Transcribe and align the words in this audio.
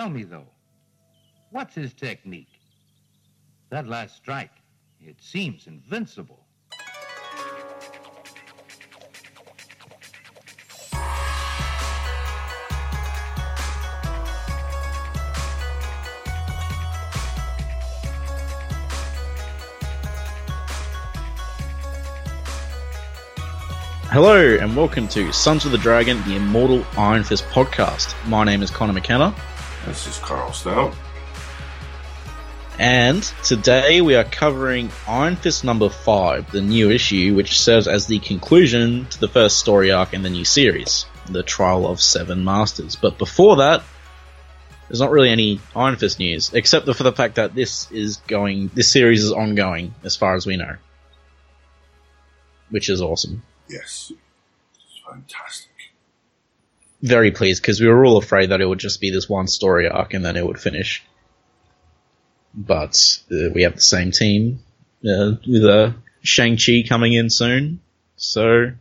Tell 0.00 0.08
me, 0.08 0.22
though, 0.22 0.46
what's 1.50 1.74
his 1.74 1.92
technique? 1.92 2.58
That 3.68 3.86
last 3.86 4.16
strike, 4.16 4.54
it 4.98 5.16
seems 5.20 5.66
invincible. 5.66 6.46
Hello 24.08 24.56
and 24.56 24.74
welcome 24.74 25.06
to 25.08 25.30
Sons 25.34 25.66
of 25.66 25.72
the 25.72 25.78
Dragon, 25.78 26.22
the 26.22 26.36
Immortal 26.36 26.86
Iron 26.96 27.22
Fist 27.22 27.44
podcast. 27.48 28.14
My 28.26 28.44
name 28.44 28.62
is 28.62 28.70
Connor 28.70 28.94
McKenna, 28.94 29.34
This 29.86 30.06
is 30.06 30.18
Carl 30.18 30.52
Stout. 30.52 30.94
and 32.78 33.22
today 33.42 34.00
we 34.00 34.14
are 34.14 34.24
covering 34.24 34.90
Iron 35.08 35.36
Fist 35.36 35.64
number 35.64 35.88
5, 35.88 36.50
the 36.52 36.60
new 36.60 36.90
issue, 36.90 37.34
which 37.34 37.58
serves 37.58 37.88
as 37.88 38.06
the 38.06 38.18
conclusion 38.18 39.06
to 39.06 39.20
the 39.20 39.28
first 39.28 39.58
story 39.58 39.90
arc 39.90 40.12
in 40.12 40.22
the 40.22 40.30
new 40.30 40.44
series, 40.44 41.06
The 41.30 41.42
Trial 41.42 41.86
of 41.86 42.00
Seven 42.00 42.44
Masters. 42.44 42.96
But 42.96 43.18
before 43.18 43.56
that, 43.56 43.82
there's 44.88 45.00
not 45.00 45.10
really 45.10 45.30
any 45.30 45.60
Iron 45.74 45.96
Fist 45.96 46.18
news, 46.18 46.52
except 46.52 46.86
for 46.86 47.02
the 47.02 47.12
fact 47.12 47.36
that 47.36 47.54
this 47.54 47.90
is 47.90 48.16
going, 48.28 48.70
this 48.74 48.92
series 48.92 49.24
is 49.24 49.32
ongoing, 49.32 49.94
as 50.04 50.14
far 50.14 50.34
as 50.34 50.46
we 50.46 50.56
know. 50.56 50.76
Which 52.68 52.88
is 52.88 53.00
awesome. 53.00 53.42
Yes. 53.68 54.12
It's 54.74 55.00
fantastic. 55.10 55.69
Very 57.02 57.30
pleased 57.30 57.62
because 57.62 57.80
we 57.80 57.88
were 57.88 58.04
all 58.04 58.16
afraid 58.16 58.50
that 58.50 58.60
it 58.60 58.66
would 58.66 58.78
just 58.78 59.00
be 59.00 59.10
this 59.10 59.28
one 59.28 59.46
story 59.46 59.88
arc 59.88 60.14
and 60.14 60.24
then 60.24 60.36
it 60.36 60.46
would 60.46 60.60
finish. 60.60 61.02
But 62.54 62.96
uh, 63.30 63.50
we 63.54 63.62
have 63.62 63.76
the 63.76 63.80
same 63.80 64.10
team 64.10 64.60
uh, 65.04 65.32
with 65.46 65.64
uh, 65.64 65.92
Shang 66.22 66.56
Chi 66.56 66.84
coming 66.88 67.12
in 67.12 67.30
soon, 67.30 67.80
so 68.16 68.72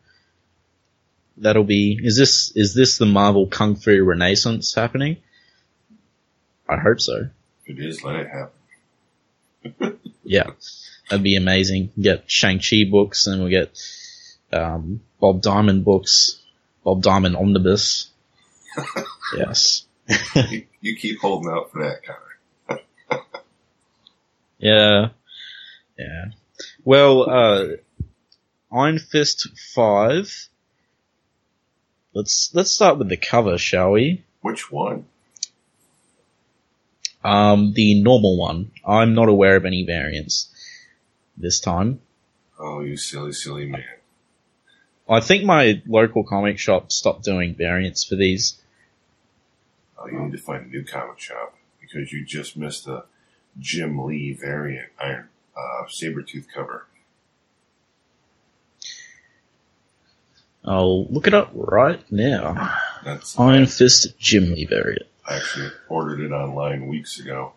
that'll 1.38 1.64
be. 1.64 2.00
Is 2.02 2.18
this 2.18 2.52
is 2.56 2.74
this 2.74 2.98
the 2.98 3.06
Marvel 3.06 3.48
Kung 3.48 3.76
Fu 3.76 4.04
Renaissance 4.04 4.74
happening? 4.74 5.18
I 6.68 6.78
hope 6.78 7.00
so. 7.00 7.30
If 7.66 7.78
it 7.78 7.86
is, 7.86 8.04
let 8.04 8.16
it 8.16 8.28
happen. 8.28 10.00
Yeah, 10.30 10.52
that'd 11.10 11.24
be 11.24 11.38
amazing. 11.38 11.90
Get 12.00 12.30
Shang 12.30 12.60
Chi 12.60 12.84
books, 12.88 13.26
and 13.26 13.42
we'll 13.42 13.50
get 13.50 13.76
um, 14.54 15.02
Bob 15.20 15.42
Diamond 15.42 15.84
books, 15.84 16.40
Bob 16.84 17.02
Diamond 17.02 17.36
omnibus. 17.36 18.10
yes. 19.38 19.86
you, 20.36 20.66
you 20.82 20.96
keep 20.96 21.20
holding 21.20 21.52
out 21.52 21.72
for 21.72 21.84
that, 21.84 22.02
Connor. 22.04 22.82
Yeah. 24.62 25.10
Yeah. 25.98 26.26
Well, 26.84 27.30
uh, 27.30 27.68
Iron 28.72 29.00
Fist 29.00 29.48
5. 29.74 30.50
Let's, 32.14 32.54
let's 32.54 32.72
start 32.72 32.98
with 32.98 33.08
the 33.08 33.16
cover, 33.16 33.58
shall 33.58 33.92
we? 33.92 34.26
Which 34.42 34.70
one? 34.70 35.06
Um, 37.24 37.74
the 37.74 38.02
normal 38.02 38.38
one. 38.38 38.72
I'm 38.86 39.14
not 39.14 39.30
aware 39.30 39.56
of 39.56 39.66
any 39.66 39.86
variants 39.86 40.50
this 41.38 41.60
time. 41.60 42.02
Oh, 42.60 42.82
you 42.82 42.98
silly, 42.98 43.32
silly 43.32 43.66
man. 43.66 43.86
I 45.10 45.22
think 45.22 45.44
my 45.44 45.82
local 45.88 46.24
comic 46.24 46.60
shop 46.60 46.92
stopped 46.92 47.24
doing 47.24 47.56
variants 47.56 48.04
for 48.04 48.16
these. 48.16 48.60
Oh, 49.98 50.08
you 50.08 50.20
need 50.20 50.32
to 50.34 50.38
find 50.38 50.66
a 50.66 50.70
new 50.70 50.84
comic 50.84 51.20
shop 51.20 51.56
because 51.82 52.14
you 52.14 52.24
just 52.24 52.56
missed 52.56 52.86
the 52.86 53.06
Jim 53.60 54.00
Lee 54.06 54.34
variant 54.34 54.90
Iron 55.00 55.30
uh, 55.58 55.86
Sabretooth 55.88 56.46
cover. 56.54 56.86
I'll 60.64 61.08
look 61.08 61.26
it 61.26 61.34
up 61.34 61.52
right 61.54 62.00
now. 62.12 62.78
That's 63.04 63.38
Iron 63.40 63.66
Fist 63.66 64.18
Jim 64.20 64.54
Lee 64.54 64.66
variant. 64.66 65.08
I 65.28 65.38
actually 65.38 65.72
ordered 65.88 66.20
it 66.20 66.32
online 66.32 66.88
weeks 66.88 67.20
ago. 67.20 67.54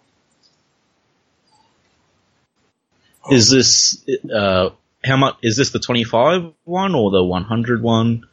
Oh, 3.25 3.35
Is 3.35 3.51
this, 3.51 4.05
uh, 4.35 4.71
how 5.05 5.17
much, 5.17 5.37
is 5.43 5.57
this 5.57 5.71
the 5.71 5.79
25 5.79 6.53
one 6.65 6.95
or 6.95 7.11
the 7.11 7.23
100 7.25 7.83
one? 7.83 8.27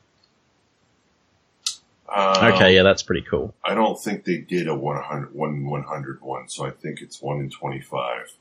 uh, 2.08 2.52
Okay, 2.54 2.76
yeah, 2.76 2.84
that's 2.84 3.04
pretty 3.04 3.26
cool. 3.30 3.54
I 3.64 3.74
don't 3.74 4.00
think 4.00 4.24
they 4.26 4.38
did 4.38 4.68
a 4.68 4.76
100, 4.76 5.34
one 5.34 5.66
100 5.66 6.22
one, 6.22 6.50
so 6.50 6.66
I 6.66 6.72
think 6.72 7.02
it's 7.02 7.22
1 7.22 7.40
in 7.40 7.50
25. 7.50 8.34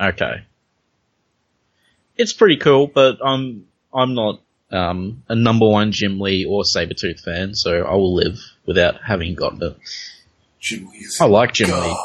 Okay. 0.00 0.44
It's 2.16 2.32
pretty 2.32 2.56
cool, 2.56 2.86
but 2.86 3.18
I'm 3.24 3.66
I'm 3.92 4.14
not 4.14 4.40
um, 4.70 5.22
a 5.28 5.34
number 5.34 5.68
one 5.68 5.92
Jim 5.92 6.20
Lee 6.20 6.44
or 6.44 6.62
Sabretooth 6.62 7.20
fan, 7.20 7.54
so 7.54 7.84
I 7.84 7.94
will 7.94 8.14
live 8.14 8.38
without 8.66 9.02
having 9.02 9.34
gotten 9.34 9.62
it. 9.62 9.76
Jim 10.60 10.86
Lee 10.90 10.98
is 10.98 11.20
I 11.20 11.26
like 11.26 11.52
Jim 11.52 11.70
Lee. 11.70 11.96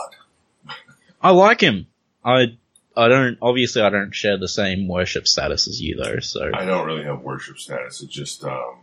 I 1.22 1.32
like 1.32 1.62
him. 1.62 1.88
I 2.24 2.58
I 3.00 3.08
don't 3.08 3.38
obviously 3.42 3.82
I 3.82 3.90
don't 3.90 4.14
share 4.14 4.38
the 4.38 4.48
same 4.48 4.88
worship 4.88 5.26
status 5.28 5.68
as 5.68 5.82
you 5.82 5.96
though, 5.96 6.20
so 6.20 6.52
I 6.54 6.66
don't 6.66 6.86
really 6.86 7.04
have 7.04 7.22
worship 7.22 7.58
status. 7.58 8.02
It's 8.04 8.14
just 8.14 8.44
um, 8.44 8.80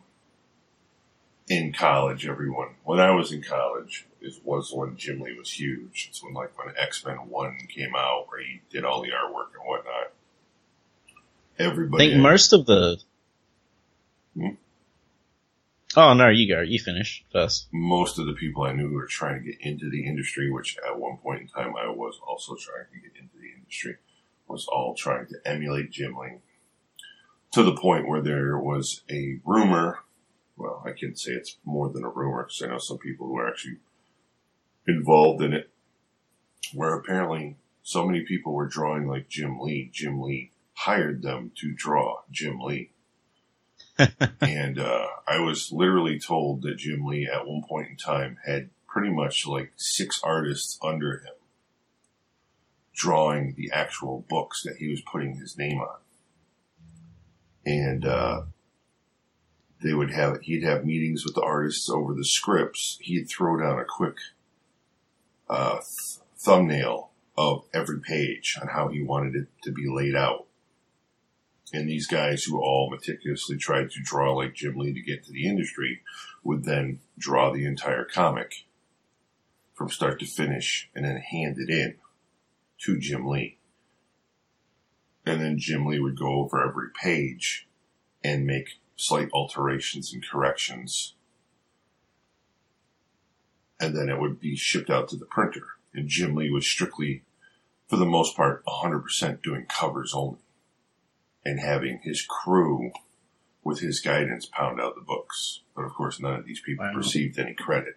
in 1.48 1.72
college, 1.72 2.26
everyone. 2.26 2.70
When 2.84 2.98
I 2.98 3.10
was 3.12 3.30
in 3.32 3.42
college, 3.42 4.06
it 4.20 4.34
was 4.44 4.72
when 4.72 4.96
Jim 4.96 5.20
Lee 5.20 5.36
was 5.38 5.50
huge. 5.52 6.06
It's 6.08 6.22
when 6.22 6.34
like 6.34 6.56
when 6.58 6.74
X 6.78 7.04
Men 7.04 7.16
One 7.28 7.56
came 7.68 7.94
out, 7.96 8.26
where 8.28 8.42
he 8.42 8.60
did 8.70 8.84
all 8.84 9.02
the 9.02 9.08
artwork 9.10 9.52
and 9.58 9.66
whatnot. 9.68 10.12
I 11.58 11.62
Everybody, 11.62 12.10
think 12.10 12.22
most 12.22 12.52
of 12.52 12.66
the 12.66 12.98
Hmm? 14.36 14.48
Oh 15.96 16.12
no, 16.12 16.28
you 16.28 16.54
go. 16.54 16.60
You 16.60 16.78
finish 16.78 17.24
first. 17.32 17.68
most 17.72 18.18
of 18.18 18.26
the 18.26 18.34
people 18.34 18.64
I 18.64 18.72
knew 18.72 18.88
who 18.88 18.96
were 18.96 19.06
trying 19.06 19.42
to 19.42 19.50
get 19.50 19.60
into 19.62 19.88
the 19.88 20.06
industry, 20.06 20.50
which 20.50 20.76
at 20.86 20.98
one 20.98 21.16
point 21.18 21.40
in 21.42 21.48
time 21.48 21.74
I 21.74 21.88
was 21.88 22.18
also 22.26 22.54
trying 22.54 22.84
to 22.92 23.00
get 23.00 23.18
into 23.18 23.36
the 23.40 23.48
industry, 23.56 23.96
was 24.48 24.66
all 24.68 24.94
trying 24.94 25.26
to 25.26 25.36
emulate 25.44 25.90
Jim 25.90 26.16
Lee. 26.16 26.38
To 27.52 27.62
the 27.62 27.76
point 27.76 28.08
where 28.08 28.20
there 28.20 28.58
was 28.58 29.02
a 29.10 29.40
rumor, 29.44 30.00
well, 30.56 30.82
I 30.84 30.92
can 30.92 31.16
say 31.16 31.32
it's 31.32 31.56
more 31.64 31.88
than 31.88 32.04
a 32.04 32.08
rumor 32.08 32.44
because 32.44 32.62
I 32.62 32.66
know 32.66 32.78
some 32.78 32.98
people 32.98 33.26
who 33.28 33.38
are 33.38 33.48
actually 33.48 33.78
involved 34.86 35.42
in 35.42 35.52
it, 35.52 35.70
where 36.74 36.94
apparently 36.94 37.56
so 37.82 38.06
many 38.06 38.22
people 38.22 38.52
were 38.52 38.66
drawing 38.66 39.06
like 39.06 39.28
Jim 39.28 39.60
Lee, 39.60 39.90
Jim 39.92 40.20
Lee 40.20 40.50
hired 40.74 41.22
them 41.22 41.52
to 41.56 41.72
draw 41.72 42.22
Jim 42.30 42.60
Lee 42.60 42.90
and 44.40 44.78
uh, 44.78 45.06
I 45.26 45.40
was 45.40 45.72
literally 45.72 46.18
told 46.18 46.62
that 46.62 46.76
Jim 46.76 47.04
Lee 47.04 47.28
at 47.32 47.46
one 47.46 47.62
point 47.66 47.88
in 47.90 47.96
time 47.96 48.38
had 48.44 48.70
pretty 48.86 49.10
much 49.10 49.46
like 49.46 49.72
six 49.76 50.20
artists 50.22 50.78
under 50.82 51.18
him 51.18 51.34
drawing 52.96 53.54
the 53.56 53.70
actual 53.72 54.24
books 54.28 54.62
that 54.64 54.76
he 54.78 54.88
was 54.88 55.00
putting 55.02 55.36
his 55.36 55.56
name 55.56 55.78
on. 55.78 55.98
And 57.64 58.04
uh, 58.04 58.42
they 59.82 59.94
would 59.94 60.10
have 60.10 60.40
he'd 60.40 60.64
have 60.64 60.84
meetings 60.84 61.24
with 61.24 61.34
the 61.34 61.42
artists 61.42 61.88
over 61.88 62.14
the 62.14 62.24
scripts. 62.24 62.98
He'd 63.00 63.28
throw 63.28 63.60
down 63.60 63.78
a 63.78 63.84
quick 63.84 64.16
uh, 65.48 65.76
th- 65.76 66.24
thumbnail 66.38 67.10
of 67.36 67.64
every 67.72 68.00
page 68.00 68.58
on 68.60 68.68
how 68.68 68.88
he 68.88 69.02
wanted 69.02 69.34
it 69.34 69.48
to 69.62 69.70
be 69.70 69.86
laid 69.88 70.16
out 70.16 70.46
and 71.72 71.88
these 71.88 72.06
guys 72.06 72.44
who 72.44 72.60
all 72.60 72.90
meticulously 72.90 73.56
tried 73.56 73.90
to 73.90 74.00
draw 74.02 74.32
like 74.34 74.54
Jim 74.54 74.76
Lee 74.76 74.92
to 74.92 75.00
get 75.00 75.24
to 75.24 75.32
the 75.32 75.48
industry 75.48 76.00
would 76.44 76.64
then 76.64 77.00
draw 77.18 77.52
the 77.52 77.66
entire 77.66 78.04
comic 78.04 78.66
from 79.74 79.90
start 79.90 80.20
to 80.20 80.26
finish 80.26 80.88
and 80.94 81.04
then 81.04 81.16
hand 81.16 81.56
it 81.58 81.68
in 81.68 81.96
to 82.78 82.98
Jim 82.98 83.26
Lee. 83.26 83.58
And 85.24 85.40
then 85.40 85.58
Jim 85.58 85.86
Lee 85.86 85.98
would 86.00 86.16
go 86.18 86.40
over 86.40 86.62
every 86.66 86.88
page 86.94 87.66
and 88.22 88.46
make 88.46 88.78
slight 88.96 89.28
alterations 89.32 90.12
and 90.12 90.24
corrections. 90.24 91.14
And 93.80 93.96
then 93.96 94.08
it 94.08 94.20
would 94.20 94.40
be 94.40 94.56
shipped 94.56 94.88
out 94.90 95.08
to 95.08 95.16
the 95.16 95.26
printer. 95.26 95.64
And 95.92 96.08
Jim 96.08 96.34
Lee 96.34 96.50
was 96.50 96.66
strictly, 96.66 97.22
for 97.88 97.96
the 97.96 98.06
most 98.06 98.36
part, 98.36 98.64
100% 98.66 99.42
doing 99.42 99.66
covers 99.66 100.12
only 100.14 100.38
and 101.44 101.60
having 101.60 102.00
his 102.02 102.22
crew 102.22 102.90
with 103.62 103.80
his 103.80 104.00
guidance 104.00 104.46
pound 104.46 104.80
out 104.80 104.94
the 104.94 105.00
books. 105.00 105.60
But 105.74 105.82
of 105.82 105.92
course, 105.92 106.20
none 106.20 106.34
of 106.34 106.46
these 106.46 106.60
people 106.60 106.84
Wow. 106.86 106.94
received 106.94 107.38
any 107.38 107.54
credit. 107.54 107.96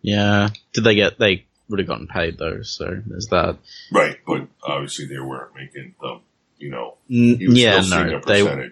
Yeah. 0.00 0.50
Did 0.72 0.84
they 0.84 0.94
get 0.94 1.18
they 1.18 1.46
would 1.68 1.78
have 1.78 1.88
gotten 1.88 2.06
paid 2.06 2.38
though, 2.38 2.62
so 2.62 3.02
there's 3.06 3.28
that. 3.28 3.58
Right, 3.92 4.18
but 4.26 4.48
obviously 4.62 5.06
they 5.06 5.18
weren't 5.18 5.54
making 5.54 5.94
the, 6.00 6.20
you 6.58 6.70
know, 6.70 6.96
yeah, 7.08 7.80
no, 7.88 8.20
they. 8.20 8.70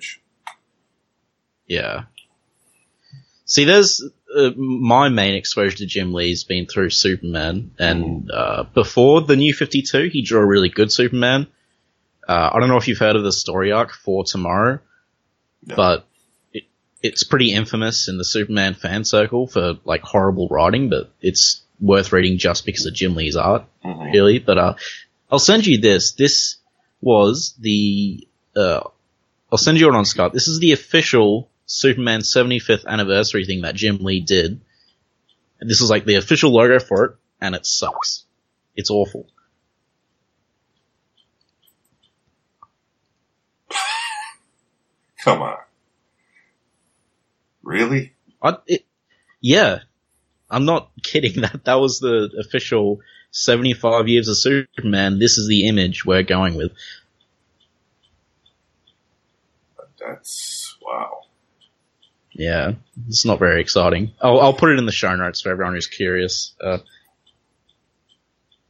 Yeah. 1.66 2.04
See, 3.44 3.64
there's 3.64 4.02
uh, 4.34 4.50
my 4.56 5.08
main 5.08 5.34
exposure 5.34 5.78
to 5.78 5.86
Jim 5.86 6.12
Lee's 6.14 6.44
been 6.44 6.66
through 6.66 6.90
Superman, 6.90 7.72
and 7.78 8.30
uh, 8.30 8.64
before 8.74 9.20
the 9.22 9.36
New 9.36 9.52
Fifty 9.52 9.82
Two, 9.82 10.08
he 10.12 10.22
drew 10.22 10.40
a 10.40 10.46
really 10.46 10.68
good 10.68 10.92
Superman. 10.92 11.46
Uh, 12.26 12.50
I 12.52 12.60
don't 12.60 12.68
know 12.68 12.76
if 12.76 12.88
you've 12.88 12.98
heard 12.98 13.16
of 13.16 13.24
the 13.24 13.32
story 13.32 13.72
arc 13.72 13.92
for 13.92 14.24
Tomorrow, 14.24 14.78
No. 15.66 15.76
but 15.76 16.06
it, 16.52 16.64
it's 17.02 17.24
pretty 17.24 17.52
infamous 17.52 18.08
in 18.08 18.16
the 18.16 18.24
Superman 18.24 18.74
fan 18.74 19.04
circle 19.04 19.46
for 19.46 19.74
like 19.84 20.02
horrible 20.02 20.48
writing, 20.48 20.88
but 20.88 21.12
it's 21.20 21.62
worth 21.82 22.12
reading 22.12 22.38
just 22.38 22.64
because 22.64 22.86
of 22.86 22.94
Jim 22.94 23.14
Lee's 23.14 23.36
art 23.36 23.66
Mhm. 23.84 24.12
really. 24.12 24.38
But 24.38 24.56
uh, 24.58 24.74
I'll 25.30 25.38
send 25.38 25.66
you 25.66 25.78
this. 25.78 26.12
This 26.12 26.56
was 27.02 27.54
the 27.60 28.26
uh, 28.56 28.80
I'll 29.50 29.58
send 29.58 29.78
you 29.78 29.88
it 29.88 29.94
on 29.94 30.04
Skype. 30.04 30.32
This 30.32 30.48
is 30.48 30.60
the 30.60 30.72
official 30.72 31.50
Superman 31.66 32.20
75th 32.20 32.86
anniversary 32.86 33.44
thing 33.44 33.62
that 33.62 33.74
Jim 33.74 33.98
Lee 33.98 34.20
did. 34.20 34.60
And 35.60 35.68
this 35.70 35.80
is 35.82 35.90
like 35.90 36.04
the 36.04 36.14
official 36.16 36.52
logo 36.52 36.78
for 36.78 37.04
it, 37.04 37.16
and 37.40 37.54
it 37.54 37.66
sucks. 37.66 38.24
It's 38.74 38.90
awful. 38.90 39.26
Come 45.24 45.42
on. 45.42 45.56
Really? 47.62 48.12
I, 48.42 48.56
it, 48.66 48.84
yeah, 49.40 49.80
I'm 50.52 50.64
not 50.64 50.90
kidding. 51.02 51.40
That 51.40 51.64
that 51.64 51.74
was 51.80 51.98
the 51.98 52.30
official 52.38 53.00
75 53.32 54.08
years 54.08 54.28
of 54.28 54.36
Superman. 54.38 55.18
This 55.18 55.38
is 55.38 55.48
the 55.48 55.66
image 55.66 56.04
we're 56.04 56.22
going 56.22 56.54
with. 56.54 56.72
That's 59.98 60.76
wow. 60.82 61.20
Yeah, 62.32 62.72
it's 63.08 63.24
not 63.24 63.38
very 63.38 63.60
exciting. 63.60 64.12
I'll, 64.20 64.40
I'll 64.40 64.52
put 64.54 64.70
it 64.70 64.78
in 64.78 64.86
the 64.86 64.92
show 64.92 65.14
notes 65.14 65.42
for 65.42 65.50
everyone 65.50 65.74
who's 65.74 65.86
curious. 65.86 66.54
Uh, 66.60 66.78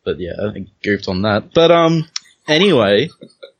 but 0.04 0.18
yeah, 0.18 0.32
I 0.40 0.66
goofed 0.82 1.08
on 1.08 1.22
that. 1.22 1.54
But 1.54 1.70
um, 1.70 2.08
anyway, 2.48 3.08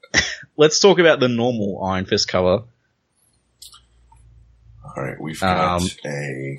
let's 0.57 0.81
talk 0.81 0.99
about 0.99 1.21
the 1.21 1.29
normal 1.29 1.83
Iron 1.85 2.05
Fist 2.05 2.29
cover. 2.29 2.65
All 4.85 5.03
right, 5.05 5.19
we've 5.21 5.41
got 5.41 5.81
Um, 5.83 5.89
a 6.05 6.59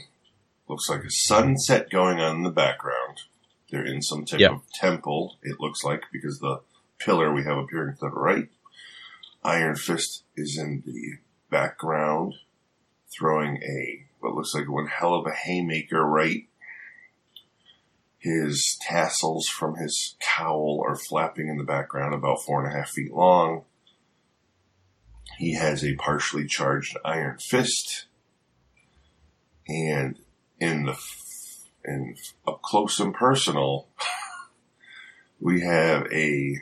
looks 0.74 0.90
like 0.90 1.04
a 1.04 1.12
sunset 1.12 1.92
going 1.92 2.20
on 2.20 2.38
in 2.38 2.42
the 2.42 2.50
background. 2.50 3.22
They're 3.70 3.86
in 3.86 4.02
some 4.02 4.25
type 4.25 4.40
Yep. 4.40 4.52
of 4.52 4.72
temple. 4.74 5.38
It 5.44 5.60
looks 5.60 5.84
like 5.84 6.06
because 6.12 6.40
the 6.40 6.62
pillar 6.98 7.31
we 7.31 7.44
have 7.44 7.58
appearing 7.60 7.94
to 7.94 8.00
the 8.02 8.10
right. 8.10 8.50
Iron 9.44 9.75
Fist 9.75 10.24
is 10.36 10.58
in 10.58 10.81
the 10.84 11.18
background, 11.52 12.36
throwing 13.16 13.58
a 13.62 14.06
what 14.20 14.34
looks 14.34 14.56
like 14.56 14.68
one 14.68 14.88
hell 14.88 15.14
of 15.14 15.28
a 15.28 15.31
haymaker 15.36 16.04
right. 16.04 16.48
His 18.18 18.80
tassels 18.81 19.48
from 19.48 19.75
his 19.75 20.16
cowl 20.22 20.81
are 20.88 20.96
flapping 20.96 21.50
in 21.50 21.58
the 21.58 21.64
background, 21.66 22.16
about 22.16 22.42
four 22.42 22.64
and 22.64 22.74
a 22.74 22.75
half 22.75 22.90
feet 22.90 23.12
long. 23.14 23.66
He 25.38 25.54
has 25.56 25.84
a 25.84 25.96
partially 25.96 26.48
charged 26.48 26.96
iron 27.04 27.38
fist, 27.38 28.06
and 29.68 30.18
in 30.60 30.86
the 30.86 30.98
in 31.86 32.16
up 32.48 32.62
close 32.62 33.00
and 33.00 33.14
personal, 33.14 33.88
we 35.40 35.62
have 35.62 36.08
a. 36.12 36.56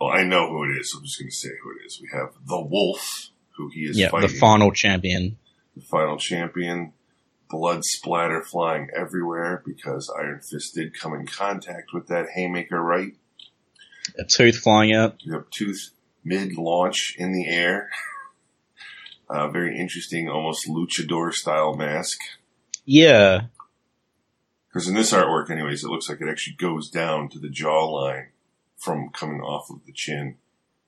Well, 0.00 0.10
I 0.10 0.24
know 0.24 0.48
who 0.48 0.64
it 0.64 0.78
is. 0.80 0.92
So 0.92 0.98
I'm 0.98 1.04
just 1.04 1.18
going 1.18 1.30
to 1.30 1.36
say 1.36 1.50
who 1.62 1.70
it 1.72 1.86
is. 1.86 2.00
We 2.00 2.08
have 2.12 2.30
the 2.46 2.60
Wolf, 2.60 3.28
who 3.56 3.68
he 3.72 3.82
is 3.82 3.98
Yeah, 3.98 4.08
fighting 4.10 4.28
the 4.30 4.34
final 4.38 4.72
champion. 4.72 5.38
the 5.76 5.82
final 5.82 6.16
champion. 6.18 6.92
Blood 7.48 7.84
splatter 7.84 8.42
flying 8.42 8.88
everywhere 8.96 9.62
because 9.64 10.10
Iron 10.18 10.40
Fist 10.40 10.74
did 10.74 10.98
come 10.98 11.12
in 11.12 11.26
contact 11.26 11.90
with 11.92 12.06
that 12.08 12.30
haymaker 12.34 12.80
right. 12.80 13.12
A 14.18 14.24
tooth 14.24 14.56
flying 14.56 14.94
out. 14.94 15.20
Have 15.30 15.50
Tooth 15.50 15.90
mid 16.24 16.54
launch 16.56 17.14
in 17.18 17.32
the 17.32 17.46
air. 17.48 17.90
Uh, 19.28 19.48
very 19.48 19.78
interesting, 19.78 20.28
almost 20.28 20.68
luchador 20.68 21.32
style 21.32 21.74
mask. 21.74 22.18
Yeah, 22.84 23.42
Because 24.68 24.88
in 24.88 24.94
this 24.94 25.12
artwork, 25.12 25.50
anyways, 25.50 25.84
it 25.84 25.88
looks 25.88 26.08
like 26.08 26.20
it 26.20 26.28
actually 26.28 26.56
goes 26.56 26.90
down 26.90 27.28
to 27.30 27.38
the 27.38 27.48
jawline 27.48 28.26
from 28.76 29.10
coming 29.10 29.40
off 29.40 29.70
of 29.70 29.86
the 29.86 29.92
chin, 29.92 30.36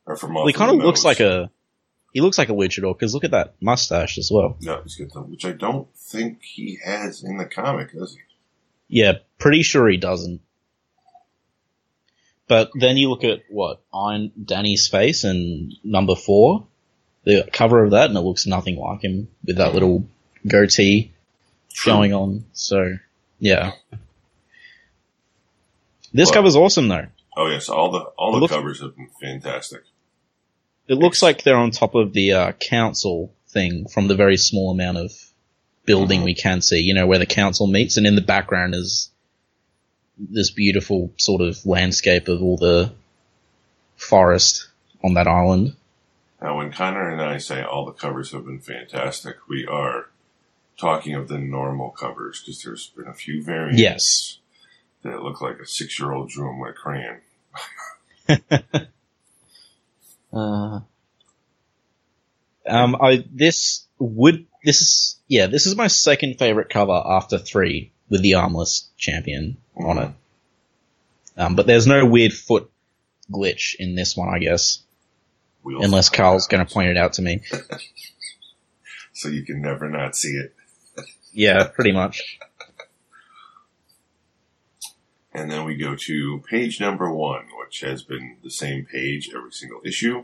or 0.04 0.16
from 0.16 0.32
off. 0.36 0.40
well, 0.40 0.46
he 0.48 0.52
kind 0.52 0.70
of 0.72 0.78
looks 0.84 1.04
like 1.04 1.20
a. 1.20 1.50
He 2.12 2.20
looks 2.20 2.38
like 2.38 2.48
a 2.48 2.52
luchador 2.52 2.94
because 2.96 3.12
look 3.14 3.24
at 3.24 3.32
that 3.32 3.54
mustache 3.60 4.18
as 4.18 4.30
well. 4.32 4.56
No, 4.60 4.80
he's 4.82 4.94
got 4.96 5.12
the, 5.12 5.20
which 5.22 5.44
I 5.44 5.50
don't 5.52 5.88
think 5.96 6.42
he 6.42 6.78
has 6.84 7.24
in 7.24 7.38
the 7.38 7.44
comic, 7.44 7.92
does 7.92 8.14
he? 8.14 8.20
Yeah, 9.00 9.14
pretty 9.38 9.62
sure 9.62 9.88
he 9.88 9.96
doesn't. 9.96 10.40
But 12.46 12.70
then 12.78 12.96
you 12.96 13.08
look 13.10 13.24
at 13.24 13.40
what 13.48 13.82
Iron 13.92 14.30
Danny's 14.44 14.86
face 14.86 15.24
and 15.24 15.72
number 15.82 16.14
four, 16.14 16.66
the 17.24 17.48
cover 17.52 17.82
of 17.84 17.90
that, 17.92 18.08
and 18.08 18.16
it 18.16 18.20
looks 18.22 18.46
nothing 18.46 18.76
like 18.76 19.02
him 19.02 19.28
with 19.44 19.56
that 19.56 19.74
little 19.74 20.04
goatee 20.46 21.12
going 21.84 22.12
on. 22.12 22.44
So, 22.52 22.98
yeah. 23.38 23.72
This 26.12 26.26
Well- 26.28 26.34
cover's 26.34 26.56
awesome 26.56 26.88
though. 26.88 27.06
Oh 27.36 27.48
yes, 27.48 27.68
all 27.68 27.90
the 27.90 27.98
all 28.00 28.30
It 28.30 28.34
the 28.36 28.40
looks- 28.42 28.52
covers 28.52 28.80
have 28.80 28.96
been 28.96 29.10
fantastic. 29.20 29.82
It 30.86 30.94
looks 30.94 31.22
like 31.22 31.42
they're 31.42 31.56
on 31.56 31.70
top 31.70 31.94
of 31.94 32.12
the 32.12 32.32
uh, 32.32 32.52
council 32.52 33.32
thing 33.48 33.88
from 33.88 34.06
the 34.06 34.14
very 34.14 34.36
small 34.36 34.70
amount 34.70 34.98
of 34.98 35.12
building 35.86 36.20
Mhm. 36.20 36.24
we 36.24 36.34
can 36.34 36.60
see, 36.60 36.80
you 36.80 36.94
know, 36.94 37.06
where 37.06 37.18
the 37.18 37.26
council 37.26 37.66
meets, 37.66 37.96
and 37.96 38.06
in 38.06 38.14
the 38.14 38.20
background 38.20 38.74
is 38.74 39.10
this 40.18 40.50
beautiful 40.50 41.10
sort 41.16 41.40
of 41.40 41.64
landscape 41.66 42.28
of 42.28 42.42
all 42.42 42.56
the 42.56 42.92
forest 43.96 44.68
on 45.02 45.14
that 45.14 45.26
island. 45.26 45.74
Now, 46.44 46.58
when 46.58 46.70
Connor 46.72 47.08
and 47.08 47.22
I 47.22 47.38
say 47.38 47.62
all 47.62 47.86
the 47.86 47.92
covers 47.92 48.32
have 48.32 48.44
been 48.44 48.60
fantastic, 48.60 49.48
we 49.48 49.64
are 49.66 50.10
talking 50.76 51.14
of 51.14 51.28
the 51.28 51.38
normal 51.38 51.88
covers 51.88 52.42
because 52.42 52.62
there's 52.62 52.88
been 52.88 53.08
a 53.08 53.14
few 53.14 53.42
variants 53.42 53.80
Yes. 53.80 54.38
that 55.04 55.22
look 55.22 55.40
like 55.40 55.58
a 55.58 55.66
six-year-old 55.66 56.28
drew 56.28 56.48
them 56.48 56.58
with 56.60 56.70
a 56.70 56.74
crayon. 56.74 57.20
Uh, 60.32 60.80
um, 62.66 62.96
I 63.00 63.24
this 63.32 63.86
would 64.00 64.46
this 64.64 64.80
is 64.80 65.20
yeah 65.28 65.46
this 65.46 65.66
is 65.66 65.76
my 65.76 65.86
second 65.86 66.40
favorite 66.40 66.70
cover 66.70 67.00
after 67.06 67.38
three 67.38 67.92
with 68.08 68.20
the 68.20 68.34
armless 68.34 68.90
champion 68.98 69.58
on 69.76 69.98
it. 69.98 70.10
Um, 71.36 71.54
but 71.54 71.68
there's 71.68 71.86
no 71.86 72.04
weird 72.04 72.32
foot 72.32 72.68
glitch 73.30 73.76
in 73.78 73.94
this 73.94 74.16
one, 74.16 74.28
I 74.28 74.40
guess, 74.40 74.83
unless 75.64 76.08
Carl's 76.08 76.46
going 76.46 76.64
to 76.64 76.72
point 76.72 76.90
it 76.90 76.96
out 76.96 77.14
to 77.14 77.22
me. 77.22 77.42
so 79.12 79.28
you 79.28 79.44
can 79.44 79.62
never 79.62 79.88
not 79.88 80.16
see 80.16 80.32
it. 80.32 80.54
Yeah, 81.36 81.64
pretty 81.64 81.90
much. 81.90 82.38
And 85.32 85.50
then 85.50 85.64
we 85.64 85.74
go 85.74 85.96
to 85.96 86.44
page 86.48 86.80
number 86.80 87.12
one, 87.12 87.46
which 87.58 87.80
has 87.80 88.04
been 88.04 88.36
the 88.44 88.52
same 88.52 88.86
page 88.86 89.30
every 89.34 89.50
single 89.50 89.80
issue. 89.84 90.22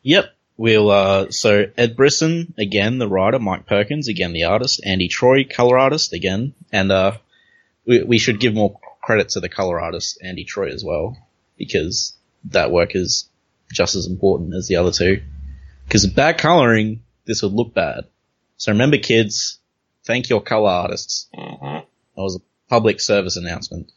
Yep. 0.00 0.34
We'll, 0.56 0.90
uh, 0.90 1.30
so 1.30 1.66
Ed 1.76 1.96
Brisson, 1.96 2.54
again, 2.56 2.96
the 2.96 3.08
writer, 3.08 3.38
Mike 3.38 3.66
Perkins, 3.66 4.08
again, 4.08 4.32
the 4.32 4.44
artist, 4.44 4.80
Andy 4.86 5.08
Troy, 5.08 5.44
color 5.44 5.78
artist, 5.78 6.14
again, 6.14 6.54
and, 6.72 6.90
uh, 6.90 7.18
we, 7.84 8.02
we 8.02 8.18
should 8.18 8.40
give 8.40 8.54
more 8.54 8.78
credit 9.02 9.30
to 9.30 9.40
the 9.40 9.48
color 9.48 9.80
artist, 9.80 10.18
Andy 10.22 10.44
Troy, 10.44 10.68
as 10.70 10.84
well, 10.84 11.16
because 11.58 12.14
that 12.44 12.70
work 12.70 12.94
is 12.94 13.28
just 13.72 13.94
as 13.94 14.06
important 14.06 14.54
as 14.54 14.68
the 14.68 14.76
other 14.76 14.92
two. 14.92 15.22
Because 15.84 16.06
bad 16.06 16.38
coloring, 16.38 17.02
this 17.26 17.42
would 17.42 17.52
look 17.52 17.74
bad. 17.74 18.04
So 18.56 18.72
remember, 18.72 18.98
kids, 18.98 19.58
thank 20.04 20.28
your 20.28 20.40
color 20.40 20.70
artists. 20.70 21.28
Mm-hmm. 21.36 21.86
That 22.16 22.22
was 22.22 22.36
a 22.36 22.70
public 22.70 23.00
service 23.00 23.36
announcement. 23.36 23.90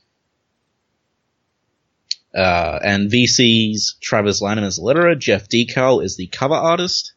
Uh, 2.36 2.80
and 2.84 3.10
VC's 3.10 3.96
Travis 4.02 4.42
Lanham 4.42 4.66
is 4.66 4.76
the 4.76 4.82
letterer. 4.82 5.18
Jeff 5.18 5.48
Dekal 5.48 6.04
is 6.04 6.18
the 6.18 6.28
cover 6.28 6.56
artist. 6.56 7.14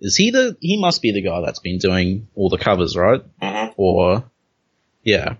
Is 0.00 0.16
he 0.16 0.30
the, 0.30 0.56
he 0.60 0.78
must 0.80 1.00
be 1.00 1.12
the 1.12 1.22
guy 1.22 1.40
that's 1.40 1.60
been 1.60 1.78
doing 1.78 2.28
all 2.34 2.50
the 2.50 2.58
covers, 2.58 2.96
right? 2.96 3.22
Mm-hmm. 3.40 3.72
Or, 3.76 4.30
yeah. 5.02 5.36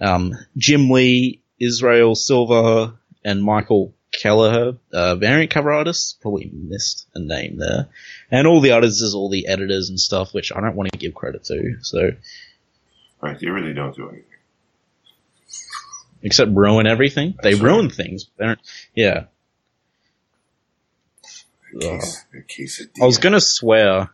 Um, 0.00 0.32
Jim 0.56 0.90
Lee, 0.90 1.42
Israel 1.60 2.14
Silva, 2.14 2.98
and 3.24 3.42
Michael 3.42 3.94
Kelleher, 4.12 4.76
uh, 4.92 5.16
variant 5.16 5.50
cover 5.50 5.72
artists. 5.72 6.12
Probably 6.20 6.50
missed 6.52 7.06
a 7.14 7.20
name 7.20 7.56
there. 7.58 7.88
And 8.30 8.46
all 8.46 8.60
the 8.60 8.72
others 8.72 9.00
is 9.00 9.14
all 9.14 9.30
the 9.30 9.46
editors 9.46 9.88
and 9.88 9.98
stuff, 9.98 10.34
which 10.34 10.52
I 10.54 10.60
don't 10.60 10.76
want 10.76 10.92
to 10.92 10.98
give 10.98 11.14
credit 11.14 11.44
to, 11.44 11.78
so. 11.82 12.10
Right, 13.20 13.38
they 13.38 13.48
really 13.48 13.72
don't 13.72 13.94
do 13.94 14.08
anything. 14.08 14.24
except 16.22 16.50
ruin 16.52 16.86
everything. 16.86 17.34
They 17.42 17.54
right. 17.54 17.62
ruin 17.62 17.90
things. 17.90 18.26
They 18.36 18.46
don't, 18.46 18.60
yeah. 18.94 19.24
Case, 21.80 22.24
case 22.48 22.86
I 23.00 23.06
was 23.06 23.16
gonna 23.16 23.40
swear 23.40 24.10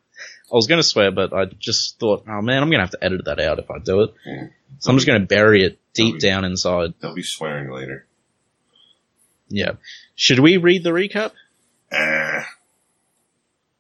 I 0.51 0.57
was 0.57 0.67
going 0.67 0.81
to 0.81 0.87
swear, 0.87 1.11
but 1.11 1.33
I 1.35 1.45
just 1.45 1.99
thought, 1.99 2.25
oh 2.27 2.41
man, 2.41 2.63
I'm 2.63 2.71
going 2.71 2.79
to 2.79 2.85
have 2.85 2.93
to 2.93 3.05
edit 3.05 3.27
that 3.27 3.39
out 3.39 3.59
if 3.59 3.71
I 3.71 3.79
do 3.79 4.03
it. 4.03 4.15
Yeah. 4.25 4.47
So 4.79 4.91
I'm 4.91 4.97
just 4.97 5.07
going 5.07 5.21
to 5.21 5.27
bury 5.27 5.63
it 5.63 5.79
deep 5.93 6.15
be- 6.15 6.21
down 6.21 6.45
inside. 6.45 6.95
They'll 7.01 7.15
be 7.15 7.23
swearing 7.23 7.71
later. 7.71 8.07
Yeah. 9.49 9.73
Should 10.15 10.41
we 10.41 10.57
read 10.57 10.83
the 10.85 10.91
recap? 10.91 11.33
Ah, 11.93 12.47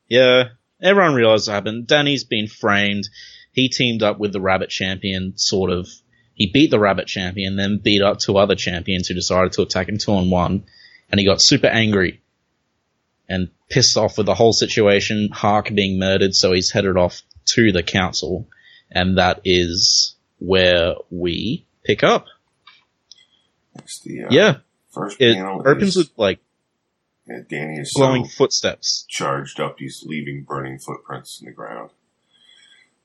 Yeah. 0.09 0.49
Everyone 0.81 1.15
realizes 1.15 1.49
what 1.49 1.55
happened. 1.55 1.87
Danny's 1.89 2.25
been 2.25 2.47
framed. 2.47 3.09
He 3.53 3.69
teamed 3.69 4.03
up 4.03 4.19
with 4.19 4.33
the 4.33 4.41
Rabbit 4.41 4.71
Champion, 4.71 5.37
sort 5.37 5.71
of. 5.71 5.89
He 6.35 6.47
beat 6.53 6.71
the 6.71 6.79
Rabbit 6.79 7.09
Champion, 7.09 7.57
then 7.57 7.79
beat 7.79 8.01
up 8.01 8.19
two 8.19 8.39
other 8.39 8.55
champions 8.55 9.09
who 9.09 9.15
decided 9.15 9.53
to 9.55 9.63
attack 9.63 9.89
him 9.89 9.99
two 9.99 10.13
on 10.13 10.31
one. 10.31 10.65
And 11.11 11.19
he 11.19 11.27
got 11.27 11.43
super 11.43 11.67
angry 11.67 12.21
and 13.29 13.49
pissed 13.69 13.97
off 13.97 14.17
with 14.17 14.27
the 14.27 14.35
whole 14.35 14.53
situation, 14.53 15.31
Hark 15.33 15.75
being 15.75 15.99
murdered, 15.99 16.35
so 16.35 16.53
he's 16.53 16.71
headed 16.71 16.97
off 16.97 17.23
to 17.47 17.73
the 17.73 17.83
council. 17.83 18.47
And 18.91 19.19
that 19.19 19.41
is 19.45 20.15
where 20.39 20.95
we 21.11 21.67
pick 21.85 22.05
up. 22.05 22.27
the 24.05 24.25
uh, 24.25 24.29
Yeah. 24.31 24.57
First 24.99 25.21
It 25.21 25.35
panel. 25.37 25.62
opens 25.67 25.97
with 25.97 26.11
like 26.17 26.40
yeah, 27.26 27.40
Danny 27.49 27.78
is 27.81 27.93
glowing 27.95 28.25
so 28.25 28.31
footsteps. 28.37 29.05
charged 29.09 29.61
up. 29.61 29.76
He's 29.78 30.02
leaving 30.07 30.45
burning 30.45 30.78
footprints 30.78 31.40
in 31.40 31.47
the 31.47 31.52
ground. 31.52 31.90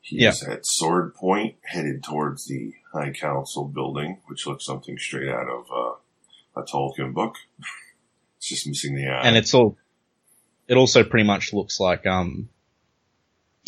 He 0.01 0.21
Yeah. 0.21 0.29
is 0.29 0.43
at 0.43 0.65
sword 0.65 1.13
point, 1.15 1.55
headed 1.63 2.03
towards 2.03 2.45
the 2.47 2.73
High 2.93 3.11
Council 3.11 3.65
building, 3.65 4.19
which 4.27 4.45
looks 4.47 4.65
something 4.65 4.97
straight 4.97 5.29
out 5.29 5.47
of 5.49 5.65
uh, 5.71 6.61
a 6.61 6.63
Tolkien 6.63 7.13
book. 7.13 7.35
it's 8.37 8.47
just 8.49 8.67
missing 8.67 8.95
the 8.95 9.07
eye. 9.07 9.21
and 9.23 9.35
it's 9.37 9.53
all 9.53 9.77
it 10.67 10.75
also 10.77 11.03
pretty 11.03 11.25
much 11.27 11.51
looks 11.53 11.79
like 11.79 12.05
um 12.05 12.49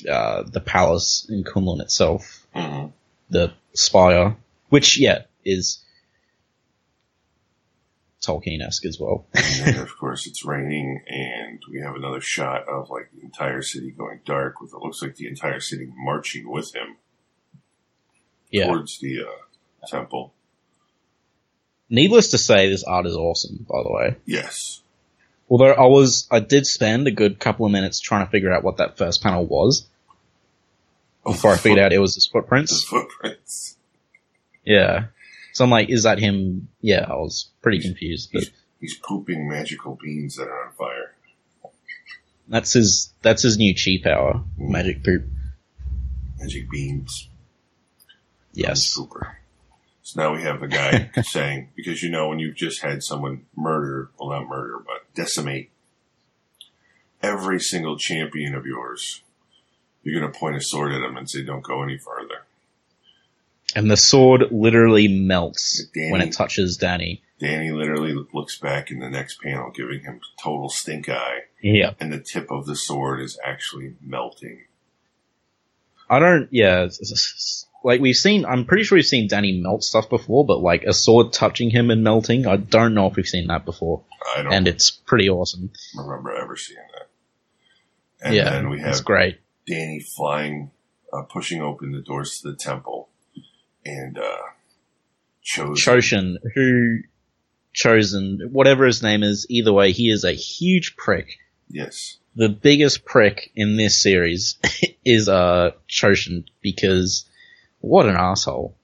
uh 0.10 0.44
the 0.44 0.60
palace 0.62 1.26
in 1.30 1.44
Kunlun 1.44 1.82
itself, 1.82 2.46
Mhm. 2.56 2.92
the 3.30 3.54
spire, 3.74 4.36
which 4.70 5.00
yeah 5.00 5.24
is 5.46 5.84
Tolkien-esque 8.26 8.86
as 8.86 9.00
well. 9.00 9.26
And 9.66 9.78
of 9.78 9.98
course, 9.98 10.28
it's 10.28 10.46
raining, 10.46 11.02
and 11.08 11.62
we 11.72 11.80
have 11.82 11.96
another 11.96 12.22
shot 12.22 12.68
of 12.68 12.90
like 12.90 13.12
the 13.14 13.22
entire 13.22 13.62
city 13.62 13.92
going 13.92 14.20
dark, 14.26 14.62
with 14.62 14.74
it 14.74 14.80
looks 14.80 15.02
like 15.02 15.16
the 15.16 15.28
entire 15.28 15.60
city 15.60 15.92
marching 15.96 16.50
with 16.50 16.76
him 16.76 16.98
yeah. 18.50 18.68
towards 18.68 19.00
the 19.00 19.22
uh, 19.22 19.88
temple. 19.88 20.34
Needless 21.90 22.32
to 22.32 22.38
say, 22.38 22.70
this 22.70 22.84
art 22.84 23.06
is 23.06 23.16
awesome. 23.16 23.66
By 23.70 23.84
the 23.84 23.92
way, 23.92 24.16
Yes, 24.26 24.82
although 25.50 25.72
I 25.72 25.86
was 25.86 26.28
I 26.32 26.40
did 26.40 26.66
spend 26.66 27.08
a 27.08 27.12
good 27.12 27.40
couple 27.40 27.66
of 27.66 27.72
minutes 27.72 28.00
trying 28.00 28.26
to 28.26 28.32
figure 28.32 28.52
out 28.52 28.64
what 28.64 28.78
that 28.78 28.98
first 28.98 29.22
panel 29.22 29.46
was 29.46 29.88
before 31.24 31.54
I 31.54 31.58
figured 31.58 31.80
out 31.80 31.94
it 31.94 32.00
was 32.00 32.16
his 32.16 32.26
the 32.26 32.32
footprints. 32.32 32.84
footprints. 32.84 33.78
Yeah. 34.64 35.06
So 35.56 35.64
I'm 35.64 35.70
like, 35.70 35.90
is 35.90 36.04
that 36.04 36.20
him? 36.20 36.68
Yeah, 36.82 37.06
I 37.10 37.14
was 37.16 37.50
pretty 37.62 37.80
confused, 37.80 38.32
but 38.34 38.44
He's, 38.44 38.52
he's 38.82 38.98
pooping 38.98 39.48
magical 39.48 39.98
beans 40.04 40.36
that 40.36 40.50
are 40.50 40.66
on 40.66 40.74
fire. 40.74 41.16
that's 42.50 42.74
his 42.74 43.14
that's 43.22 43.42
his 43.42 43.58
new 43.58 43.74
chi 43.74 44.04
power, 44.04 44.44
mm. 44.60 44.70
magic 44.70 45.02
poop. 45.02 45.24
Magic 46.40 46.70
beans. 46.70 47.30
Yes. 48.52 48.96
Cooper. 48.96 49.38
So 50.02 50.22
now 50.22 50.36
we 50.36 50.42
have 50.42 50.62
a 50.62 50.68
guy 50.68 51.10
saying, 51.24 51.70
because 51.74 52.04
you 52.04 52.10
know, 52.10 52.28
when 52.28 52.40
you've 52.40 52.58
just 52.58 52.82
had 52.82 53.02
someone 53.02 53.46
murder, 53.56 54.10
well, 54.20 54.32
not 54.32 54.50
murder, 54.50 54.84
but 54.86 55.06
decimate 55.16 55.72
every 57.24 57.62
single 57.62 57.98
champion 57.98 58.56
of 58.56 58.66
yours, 58.66 59.22
you're 60.04 60.20
going 60.20 60.30
to 60.30 60.38
point 60.38 60.58
a 60.58 60.62
sword 60.62 60.92
at 60.92 61.02
him 61.02 61.16
and 61.16 61.30
say, 61.30 61.44
don't 61.44 61.64
go 61.64 61.82
any 61.82 61.98
further. 61.98 62.25
And 63.76 63.92
the 63.92 63.98
sword 63.98 64.46
literally 64.52 65.08
melts 65.08 65.86
Danny- 65.94 66.12
when 66.12 66.22
it 66.22 66.32
touches 66.32 66.78
Danny. 66.78 67.22
Danny 67.40 67.72
literally 67.72 68.14
looks 68.34 68.58
back 68.58 68.90
in 68.92 69.00
the 69.00 69.10
next 69.10 69.42
panel, 69.42 69.70
giving 69.72 70.02
him 70.02 70.22
total 70.42 70.70
stink 70.70 71.10
eye, 71.10 71.40
Yeah. 71.62 71.92
and 72.00 72.14
the 72.14 72.20
tip 72.22 72.50
of 72.50 72.66
the 72.66 72.76
sword 72.78 73.20
is 73.22 73.38
actually 73.44 73.96
melting. 74.02 74.62
I 76.10 76.20
don't, 76.20 76.48
yeah, 76.52 76.88
like 77.84 78.00
we've 78.00 78.16
seen, 78.16 78.46
I'm 78.46 78.66
pretty 78.66 78.84
sure 78.84 78.96
we've 78.96 79.06
seen 79.06 79.28
Danny 79.28 79.60
melt 79.60 79.84
stuff 79.84 80.10
before, 80.10 80.46
but 80.46 80.60
like 80.62 80.84
a 80.84 80.94
sword 80.94 81.34
touching 81.34 81.70
him 81.70 81.92
and 81.92 82.04
melting, 82.04 82.48
I 82.48 82.56
don't 82.58 82.94
know 82.94 83.08
if 83.08 83.16
we've 83.18 83.28
seen 83.28 83.48
that 83.48 83.66
before. 83.66 84.04
I 84.36 84.44
don't 84.44 84.54
And 84.54 84.68
it's 84.68 84.92
pretty 84.92 85.30
awesome. 85.30 85.72
remember 85.98 86.34
ever 86.36 86.56
seeing 86.56 86.80
that. 86.94 87.10
And 88.26 88.36
yeah. 88.36 88.50
then 88.52 88.70
we 88.70 88.80
have 88.80 89.04
great. 89.04 89.40
Danny 89.68 90.00
flying, 90.00 90.72
uh, 91.12 91.24
pushing 91.24 91.62
open 91.62 91.92
the 91.92 92.02
doors 92.02 92.40
to 92.40 92.52
the 92.52 92.56
temple, 92.56 93.10
and 93.86 94.18
uh, 94.18 94.38
chose 95.42 95.80
Choshin, 95.80 96.38
who 96.54 97.00
chosen, 97.74 98.50
whatever 98.52 98.86
his 98.86 99.04
name 99.04 99.24
is, 99.24 99.46
either 99.50 99.74
way, 99.74 99.92
he 99.92 100.10
is 100.10 100.24
a 100.24 100.32
huge 100.34 100.96
prick. 100.96 101.38
yes, 101.70 102.18
The 102.36 102.50
biggest 102.50 103.06
prick 103.06 103.52
in 103.56 103.78
this 103.78 104.02
series 104.02 104.56
is, 105.06 105.30
uh, 105.30 105.72
Choshin 105.90 106.46
because 106.62 107.26
what 107.80 108.08
an 108.08 108.16
asshole. 108.16 108.76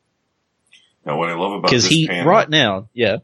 Now, 1.05 1.17
what 1.17 1.29
I 1.29 1.34
love 1.36 1.53
about 1.53 1.63
Because 1.63 1.84
this 1.84 1.91
he, 1.93 2.08
panel 2.08 2.29
right 2.29 2.50
now, 2.50 2.89
yeah, 2.93 3.17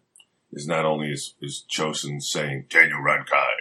is 0.52 0.66
not 0.66 0.86
only 0.86 1.10
is, 1.12 1.36
is 1.42 1.64
Chosen 1.68 2.22
saying 2.22 2.66
Daniel 2.70 3.02
Rand-K'ai, 3.02 3.52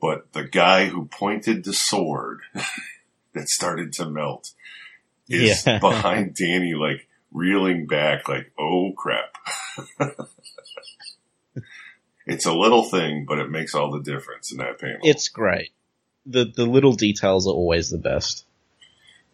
but 0.00 0.32
the 0.32 0.44
guy 0.44 0.86
who 0.86 1.04
pointed 1.04 1.62
the 1.64 1.72
sword 1.72 2.40
that 3.34 3.48
started 3.48 3.92
to 3.94 4.06
melt 4.10 4.52
is 5.28 5.64
Yeah. 5.66 5.78
behind 5.80 6.34
Danny, 6.34 6.72
like 6.74 7.05
reeling 7.36 7.86
back, 7.86 8.28
like, 8.28 8.50
oh 8.58 8.92
crap. 8.96 9.36
it's 12.26 12.46
a 12.46 12.52
little 12.52 12.82
thing, 12.82 13.26
but 13.28 13.38
it 13.38 13.50
makes 13.50 13.74
all 13.74 13.92
the 13.92 14.00
difference 14.00 14.50
in 14.50 14.58
that 14.58 14.80
panel. 14.80 15.00
it's 15.02 15.28
great. 15.28 15.70
The, 16.24 16.44
the 16.44 16.66
little 16.66 16.94
details 16.94 17.46
are 17.46 17.52
always 17.52 17.90
the 17.90 17.98
best. 17.98 18.44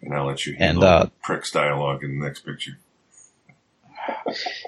and 0.03 0.13
I'll 0.13 0.27
let 0.27 0.45
you 0.45 0.55
and, 0.55 0.63
handle 0.63 0.85
uh, 0.85 1.05
the 1.05 1.11
prick's 1.23 1.53
dialogue 1.53 2.03
in 2.05 2.19
the 2.19 2.27
next 2.27 2.41
picture. 2.41 2.79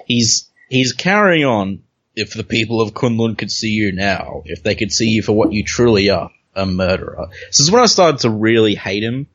he's 0.05 0.49
he's 0.69 0.93
carrying 0.93 1.45
on. 1.45 1.83
If 2.17 2.33
the 2.33 2.45
people 2.45 2.79
of 2.79 2.93
Kunlun 2.93 3.37
could 3.37 3.51
see 3.51 3.71
you 3.71 3.91
now, 3.91 4.43
if 4.45 4.63
they 4.63 4.75
could 4.75 4.93
see 4.93 5.09
you 5.09 5.21
for 5.21 5.33
what 5.33 5.51
you 5.51 5.65
truly 5.65 6.09
are, 6.09 6.31
a 6.55 6.65
murderer. 6.65 7.27
This 7.47 7.59
is 7.59 7.69
when 7.69 7.83
I 7.83 7.87
started 7.87 8.21
to 8.21 8.29
really 8.29 8.73
hate 8.73 9.03
him 9.03 9.27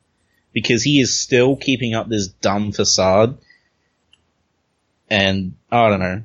because 0.51 0.81
he 0.81 0.99
is 0.99 1.19
still 1.19 1.55
keeping 1.55 1.93
up 1.93 2.09
this 2.09 2.27
dumb 2.27 2.71
facade, 2.71 3.37
and 5.11 5.55
I 5.69 5.89
don't 5.89 5.99
know. 5.99 6.23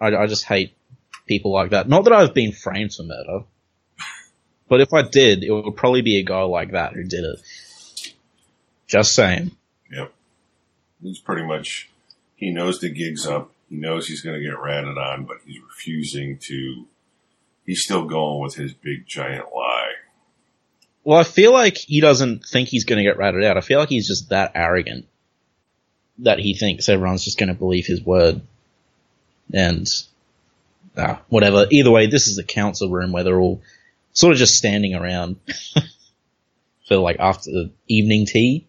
I, 0.00 0.06
I 0.14 0.26
just 0.28 0.44
hate 0.44 0.72
people 1.26 1.52
like 1.52 1.70
that. 1.70 1.88
Not 1.88 2.04
that 2.04 2.12
I've 2.12 2.32
been 2.32 2.52
framed 2.52 2.94
for 2.94 3.02
murder, 3.02 3.44
but 4.68 4.80
if 4.80 4.94
I 4.94 5.02
did, 5.02 5.42
it 5.42 5.50
would 5.50 5.76
probably 5.76 6.02
be 6.02 6.18
a 6.18 6.22
guy 6.22 6.42
like 6.42 6.70
that 6.70 6.92
who 6.92 7.02
did 7.02 7.24
it. 7.24 8.14
Just 8.86 9.14
saying. 9.14 9.50
Yep. 9.90 10.12
He's 11.02 11.18
pretty 11.18 11.44
much, 11.44 11.90
he 12.36 12.50
knows 12.50 12.78
the 12.78 12.88
gig's 12.88 13.26
up. 13.26 13.50
He 13.68 13.76
knows 13.76 14.06
he's 14.06 14.22
going 14.22 14.36
to 14.38 14.44
get 14.44 14.58
ratted 14.58 14.96
on, 14.96 15.24
but 15.24 15.38
he's 15.44 15.60
refusing 15.60 16.38
to, 16.38 16.86
he's 17.66 17.82
still 17.82 18.04
going 18.04 18.40
with 18.40 18.54
his 18.54 18.72
big 18.72 19.06
giant 19.06 19.46
lie. 19.54 19.92
Well, 21.02 21.18
I 21.18 21.24
feel 21.24 21.52
like 21.52 21.76
he 21.76 22.00
doesn't 22.00 22.44
think 22.44 22.68
he's 22.68 22.84
going 22.84 22.98
to 22.98 23.08
get 23.08 23.18
ratted 23.18 23.42
out. 23.44 23.56
I 23.56 23.60
feel 23.60 23.80
like 23.80 23.88
he's 23.88 24.06
just 24.06 24.28
that 24.28 24.52
arrogant 24.54 25.06
that 26.22 26.38
he 26.38 26.54
thinks 26.54 26.88
everyone's 26.88 27.24
just 27.24 27.38
going 27.38 27.48
to 27.48 27.54
believe 27.54 27.86
his 27.86 28.02
word. 28.02 28.40
And, 29.52 29.86
ah, 30.96 31.20
whatever. 31.28 31.66
Either 31.70 31.90
way, 31.90 32.06
this 32.06 32.28
is 32.28 32.36
the 32.36 32.44
council 32.44 32.90
room 32.90 33.12
where 33.12 33.24
they're 33.24 33.38
all 33.40 33.62
sort 34.12 34.32
of 34.32 34.38
just 34.38 34.56
standing 34.56 34.94
around 34.94 35.36
for 36.88 36.96
like 36.96 37.16
after 37.18 37.50
the 37.50 37.70
evening 37.88 38.26
tea 38.26 38.66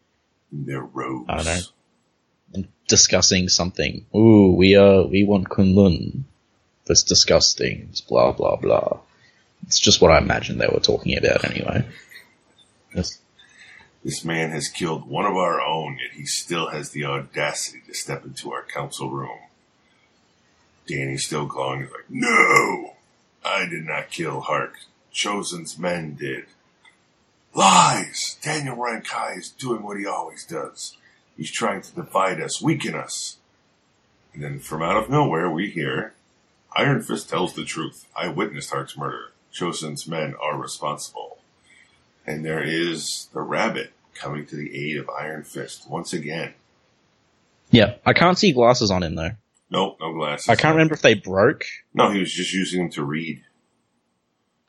Their 0.52 0.82
robes. 0.82 1.26
I 1.30 1.36
don't 1.38 1.46
know. 1.46 1.62
and 2.54 2.68
discussing 2.88 3.50
something. 3.50 4.06
Ooh, 4.16 4.54
we 4.56 4.76
are, 4.76 5.04
we 5.04 5.24
want 5.24 5.50
Kunlun. 5.50 6.24
Let's 6.88 7.04
discuss 7.04 7.54
things, 7.54 8.02
blah, 8.02 8.32
blah, 8.32 8.56
blah. 8.58 9.00
It's 9.68 9.80
just 9.80 10.02
what 10.02 10.12
I 10.12 10.18
imagined 10.18 10.60
they 10.60 10.68
were 10.68 10.80
talking 10.80 11.18
about 11.18 11.46
anyway. 11.46 11.86
This 14.04 14.26
man 14.26 14.50
has 14.52 14.68
killed 14.68 15.08
one 15.08 15.26
of 15.26 15.38
our 15.38 15.62
own, 15.62 16.00
yet 16.00 16.18
he 16.18 16.26
still 16.26 16.70
has 16.70 16.90
the 16.90 17.06
audacity 17.06 17.82
to 17.88 17.94
step 17.94 18.26
into 18.26 18.52
our 18.52 18.64
council 18.64 19.12
room. 19.12 19.38
Danny's 20.88 21.26
still 21.26 21.46
glowing. 21.46 21.82
He's 21.82 21.92
like, 21.92 22.10
No! 22.10 22.96
I 23.46 23.68
did 23.70 23.86
not 23.86 24.10
kill 24.10 24.42
Hark. 24.42 24.80
Chosen's 25.12 25.78
men 25.78 26.16
did. 26.16 26.46
Lies! 27.54 28.38
Daniel 28.42 28.78
Rand-K'ai 28.78 29.38
is 29.38 29.50
doing 29.50 29.84
what 29.84 29.98
he 29.98 30.06
always 30.06 30.46
does. 30.46 30.98
He's 31.38 31.52
trying 31.52 31.82
to 31.82 31.96
divide 31.96 32.42
us, 32.42 32.62
weaken 32.62 32.96
us. 32.96 33.38
And 34.34 34.44
then 34.44 34.60
from 34.60 34.82
out 34.82 34.98
of 34.98 35.10
nowhere, 35.10 35.50
we 35.50 35.70
hear 35.70 36.14
Iron 36.76 37.02
Fist 37.02 37.30
tells 37.30 37.54
the 37.54 37.66
truth. 37.66 38.08
I 38.16 38.30
witnessed 38.30 38.72
Hark's 38.72 38.98
murder. 38.98 39.34
Chosen's 39.52 40.08
men 40.08 40.34
are 40.42 40.58
responsible. 40.58 41.31
And 42.26 42.46
there 42.46 42.64
is 42.64 43.30
the 43.34 43.42
rabbit 43.42 43.92
coming 44.14 44.46
to 44.48 44.56
the 44.56 44.76
aid 44.76 44.98
of 44.98 45.10
Iron 45.10 45.44
Fist 45.44 45.90
once 45.90 46.14
again. 46.14 46.54
Yeah, 47.72 47.96
I 48.06 48.14
can't 48.14 48.38
see 48.38 48.52
glasses 48.52 48.92
on 48.92 49.04
him 49.04 49.16
though. 49.16 49.32
Nope, 49.70 49.98
no 50.02 50.14
glasses. 50.14 50.50
I 50.50 50.56
can't 50.56 50.76
remember 50.76 50.94
if 50.94 51.02
they 51.02 51.14
broke. 51.14 51.64
No, 51.94 52.12
he 52.12 52.20
was 52.20 52.32
just 52.32 52.54
using 52.54 52.82
them 52.82 52.92
to 52.92 53.04
read. 53.04 53.42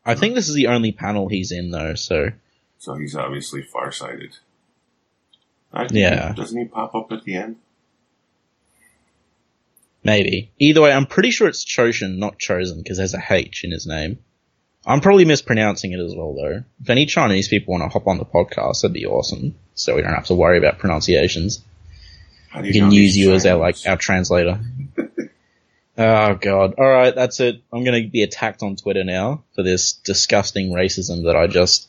I 0.05 0.15
think 0.15 0.35
this 0.35 0.49
is 0.49 0.55
the 0.55 0.69
only 0.69 0.93
panel 0.93 1.29
he's 1.29 1.53
in 1.53 1.71
though, 1.71 1.95
so 1.95 2.31
So 2.79 2.95
he's 2.95 3.15
obviously 3.15 3.63
farsighted. 3.63 4.37
Yeah. 5.91 6.33
Doesn't 6.33 6.59
he 6.59 6.67
pop 6.67 6.95
up 6.95 7.11
at 7.13 7.25
the 7.25 7.35
end? 7.35 7.57
maybe. 10.05 10.51
Either 10.59 10.83
way, 10.83 10.93
I'm 10.93 11.07
pretty 11.07 11.31
sure 11.31 11.49
it's 11.49 11.65
Choshin, 11.65 12.19
not 12.19 12.39
Chosen, 12.39 12.79
because 12.79 12.99
there's 12.99 13.15
a 13.15 13.23
H 13.31 13.65
in 13.65 13.71
his 13.71 13.87
name. 13.87 14.19
I'm 14.85 15.01
probably 15.01 15.25
mispronouncing 15.25 15.93
it 15.93 16.01
as 16.01 16.15
well 16.15 16.35
though. 16.35 16.65
If 16.81 16.91
any 16.91 17.07
Chinese 17.07 17.49
people 17.49 17.73
want 17.73 17.85
to 17.85 17.89
hop 17.89 18.07
on 18.07 18.19
the 18.19 18.25
podcast, 18.25 18.83
that'd 18.83 18.93
be 18.93 19.07
awesome. 19.07 19.55
So 19.75 19.95
we 19.95 20.03
don't 20.03 20.15
have 20.15 20.27
to 20.27 20.35
worry 20.35 20.59
about 20.59 20.79
pronunciations. 20.79 21.63
We 22.61 22.73
can 22.73 22.91
use 22.91 23.17
you 23.17 23.33
as 23.33 23.47
our 23.47 23.57
like 23.57 23.77
our 23.87 23.97
translator. 23.97 24.61
oh 25.99 26.35
god. 26.35 26.75
Alright, 26.75 27.15
that's 27.15 27.41
it. 27.41 27.63
I'm 27.73 27.85
gonna 27.85 28.07
be 28.07 28.23
attacked 28.23 28.63
on 28.63 28.77
Twitter 28.77 29.05
now 29.05 29.45
for 29.55 29.63
this 29.63 29.93
disgusting 29.93 30.73
racism 30.73 31.25
that 31.25 31.37
I 31.37 31.47
just 31.47 31.89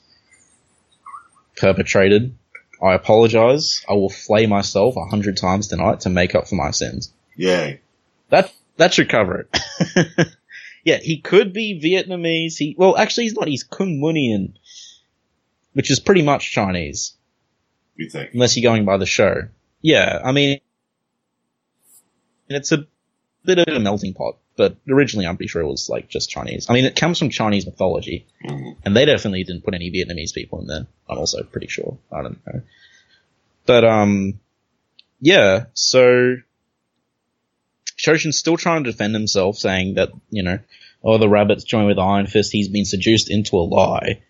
perpetrated. 1.58 2.36
I 2.82 2.94
apologize. 2.94 3.84
I 3.90 3.94
will 3.94 4.10
flay 4.10 4.46
myself 4.46 4.98
a 4.98 5.06
hundred 5.06 5.38
times 5.38 5.68
tonight 5.68 6.02
to 6.02 6.10
make 6.10 6.36
up 6.36 6.48
for 6.48 6.56
my 6.56 6.72
sins. 6.72 7.12
Yay. 7.36 7.82
That 8.30 8.54
that 8.78 8.94
should 8.94 9.10
cover 9.10 9.48
it. 9.52 10.28
yeah, 10.84 10.98
he 10.98 11.20
could 11.22 11.54
be 11.54 11.80
Vietnamese. 11.82 12.58
He 12.58 12.76
well, 12.78 12.98
actually, 12.98 13.26
he's 13.26 13.34
not. 13.36 13.48
He's 13.48 13.64
Kunmunian, 13.68 14.54
which 15.74 15.90
is 15.92 16.00
pretty 16.00 16.22
much 16.24 16.52
Chinese, 16.52 17.14
You 17.96 18.10
think? 18.10 18.34
unless 18.34 18.56
you're 18.58 18.70
going 18.70 18.86
by 18.86 18.98
the 18.98 19.06
show. 19.06 19.48
Yeah, 19.82 20.20
I 20.24 20.32
mean, 20.32 20.60
it's 22.50 22.72
a 22.72 22.86
bit 23.46 23.60
of 23.60 23.68
a 23.74 23.80
melting 23.80 24.14
pot. 24.14 24.38
But 24.56 24.78
originally, 24.88 25.26
I'm 25.26 25.36
pretty 25.36 25.48
sure 25.48 25.64
it 25.64 25.68
was 25.68 25.90
like 25.90 26.10
just 26.10 26.30
Chinese. 26.30 26.68
I 26.70 26.74
mean, 26.74 26.86
it 26.86 26.96
comes 26.96 27.18
from 27.18 27.32
Chinese 27.32 27.66
mythology, 27.66 28.28
Mhm. 28.46 28.76
and 28.86 28.96
they 28.96 29.06
definitely 29.06 29.44
didn't 29.44 29.64
put 29.64 29.74
any 29.74 29.90
Vietnamese 29.90 30.32
people 30.34 30.62
in 30.62 30.68
there. 30.68 30.86
I'm 31.10 31.18
also 31.18 31.42
pretty 31.42 31.66
sure. 31.68 31.98
I 32.12 32.22
don't 32.22 32.40
know. 32.46 32.62
But, 33.66 33.84
um, 33.84 34.40
yeah, 35.20 35.66
so 35.74 36.36
Shoshin's 38.04 38.38
still 38.38 38.58
trying 38.58 38.84
to 38.84 38.92
defend 38.92 39.14
himself, 39.14 39.58
saying 39.58 39.96
that, 39.96 40.10
you 40.30 40.44
know, 40.44 40.60
oh, 41.04 41.18
the 41.18 41.30
rabbit's 41.30 41.64
joined 41.64 41.88
with 41.88 42.00
Iron 42.00 42.28
Fist, 42.28 42.52
he's 42.52 42.68
been 42.68 42.86
seduced 42.86 43.30
into 43.30 43.56
a 43.56 43.64
lie. 43.64 44.22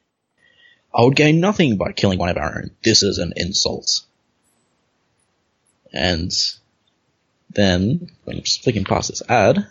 I 0.93 1.01
would 1.01 1.15
gain 1.15 1.39
nothing 1.39 1.77
by 1.77 1.91
killing 1.91 2.19
one 2.19 2.29
of 2.29 2.37
our 2.37 2.59
own. 2.59 2.71
This 2.83 3.01
is 3.01 3.17
an 3.17 3.33
insult. 3.35 4.01
And 5.91 6.31
then, 7.49 8.11
I'm 8.27 8.41
flicking 8.41 8.83
past 8.83 9.09
this 9.09 9.23
ad, 9.27 9.65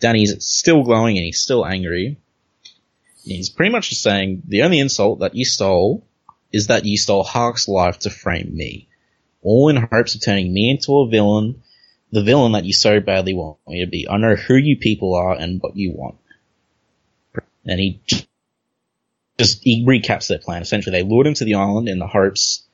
Danny's 0.00 0.44
still 0.44 0.82
glowing 0.82 1.16
and 1.16 1.24
he's 1.24 1.40
still 1.40 1.66
angry. 1.66 2.16
He's 3.24 3.50
pretty 3.50 3.72
much 3.72 3.90
just 3.90 4.02
saying, 4.02 4.42
the 4.46 4.62
only 4.62 4.78
insult 4.78 5.20
that 5.20 5.34
you 5.34 5.44
stole 5.44 6.04
is 6.52 6.68
that 6.68 6.84
you 6.84 6.96
stole 6.96 7.24
Hark's 7.24 7.68
life 7.68 8.00
to 8.00 8.10
frame 8.10 8.56
me. 8.56 8.88
All 9.42 9.68
in 9.68 9.76
hopes 9.76 10.14
of 10.14 10.24
turning 10.24 10.52
me 10.52 10.70
into 10.70 10.98
a 10.98 11.08
villain, 11.08 11.62
the 12.10 12.22
villain 12.22 12.52
that 12.52 12.64
you 12.64 12.72
so 12.72 13.00
badly 13.00 13.34
want 13.34 13.58
me 13.66 13.84
to 13.84 13.90
be. 13.90 14.06
I 14.08 14.16
know 14.16 14.34
who 14.34 14.54
you 14.54 14.76
people 14.76 15.14
are 15.14 15.32
and 15.32 15.60
what 15.60 15.76
you 15.76 15.92
want. 15.92 16.16
And 17.64 17.78
he 17.78 18.00
just, 19.38 19.62
he 19.62 19.84
recaps 19.86 20.28
their 20.28 20.38
plan. 20.38 20.62
Essentially, 20.62 20.92
they 20.92 21.06
lured 21.06 21.26
him 21.26 21.34
to 21.34 21.44
the 21.44 21.54
island 21.54 21.88
in 21.88 21.98
the 21.98 22.06
hopes 22.06 22.66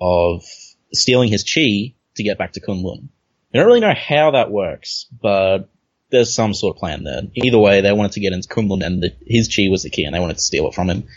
of 0.00 0.44
stealing 0.92 1.30
his 1.30 1.42
chi 1.42 1.94
to 2.14 2.22
get 2.22 2.38
back 2.38 2.52
to 2.52 2.60
Kunlun. 2.60 3.08
I 3.52 3.58
don't 3.58 3.66
really 3.66 3.80
know 3.80 3.94
how 3.94 4.32
that 4.32 4.50
works, 4.50 5.06
but 5.20 5.68
there's 6.10 6.34
some 6.34 6.54
sort 6.54 6.76
of 6.76 6.80
plan 6.80 7.04
there. 7.04 7.22
Either 7.34 7.58
way, 7.58 7.80
they 7.80 7.92
wanted 7.92 8.12
to 8.12 8.20
get 8.20 8.32
into 8.32 8.48
Kunlun 8.48 8.84
and 8.84 9.02
the, 9.02 9.12
his 9.26 9.54
chi 9.54 9.68
was 9.70 9.82
the 9.82 9.90
key 9.90 10.04
and 10.04 10.14
they 10.14 10.20
wanted 10.20 10.34
to 10.34 10.42
steal 10.42 10.68
it 10.68 10.74
from 10.74 10.88
him. 10.88 11.08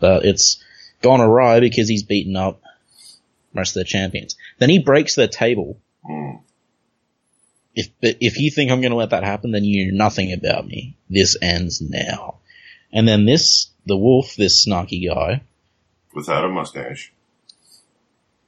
But 0.00 0.24
it's 0.24 0.62
gone 1.00 1.20
awry 1.20 1.60
because 1.60 1.88
he's 1.88 2.02
beaten 2.02 2.36
up 2.36 2.60
most 3.54 3.76
of 3.76 3.80
the 3.80 3.84
champions. 3.84 4.36
Then 4.58 4.70
he 4.70 4.80
breaks 4.80 5.14
their 5.14 5.28
table. 5.28 5.78
Mm. 6.08 6.40
If, 7.74 7.88
if 8.00 8.38
you 8.38 8.50
think 8.50 8.70
I'm 8.70 8.80
going 8.80 8.92
to 8.92 8.96
let 8.96 9.10
that 9.10 9.24
happen, 9.24 9.50
then 9.50 9.64
you 9.64 9.90
know 9.92 10.04
nothing 10.04 10.32
about 10.32 10.66
me. 10.66 10.96
This 11.10 11.36
ends 11.42 11.80
now. 11.80 12.38
And 12.92 13.08
then 13.08 13.24
this, 13.26 13.70
the 13.86 13.96
wolf, 13.96 14.36
this 14.36 14.64
snarky 14.66 15.08
guy, 15.08 15.42
Without 16.14 16.44
a 16.44 16.48
mustache. 16.48 17.12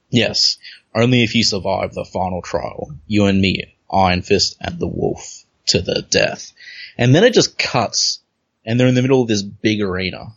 yes, 0.09 0.57
only 0.95 1.23
if 1.23 1.35
you 1.35 1.43
survive 1.43 1.93
the 1.93 2.05
final 2.05 2.41
trial, 2.41 2.95
you 3.07 3.25
and 3.25 3.41
me, 3.41 3.75
Iron 3.91 4.21
Fist 4.21 4.55
and 4.61 4.79
the 4.79 4.87
wolf, 4.87 5.43
to 5.67 5.81
the 5.81 6.01
death. 6.09 6.53
And 6.97 7.13
then 7.13 7.25
it 7.25 7.33
just 7.33 7.57
cuts, 7.59 8.19
and 8.65 8.79
they're 8.79 8.87
in 8.87 8.95
the 8.95 9.01
middle 9.01 9.21
of 9.21 9.27
this 9.27 9.43
big 9.43 9.81
arena. 9.81 10.27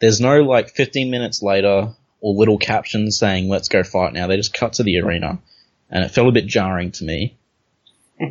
There's 0.00 0.20
no 0.20 0.42
like 0.42 0.70
15 0.70 1.08
minutes 1.08 1.40
later, 1.40 1.94
or 2.20 2.34
little 2.34 2.58
captions 2.58 3.16
saying, 3.18 3.48
let's 3.48 3.68
go 3.68 3.84
fight 3.84 4.12
now. 4.12 4.26
They 4.26 4.36
just 4.36 4.52
cut 4.52 4.74
to 4.74 4.82
the 4.82 4.98
arena. 4.98 5.38
And 5.88 6.04
it 6.04 6.10
felt 6.10 6.28
a 6.28 6.32
bit 6.32 6.46
jarring 6.46 6.90
to 6.92 7.04
me. 7.04 7.36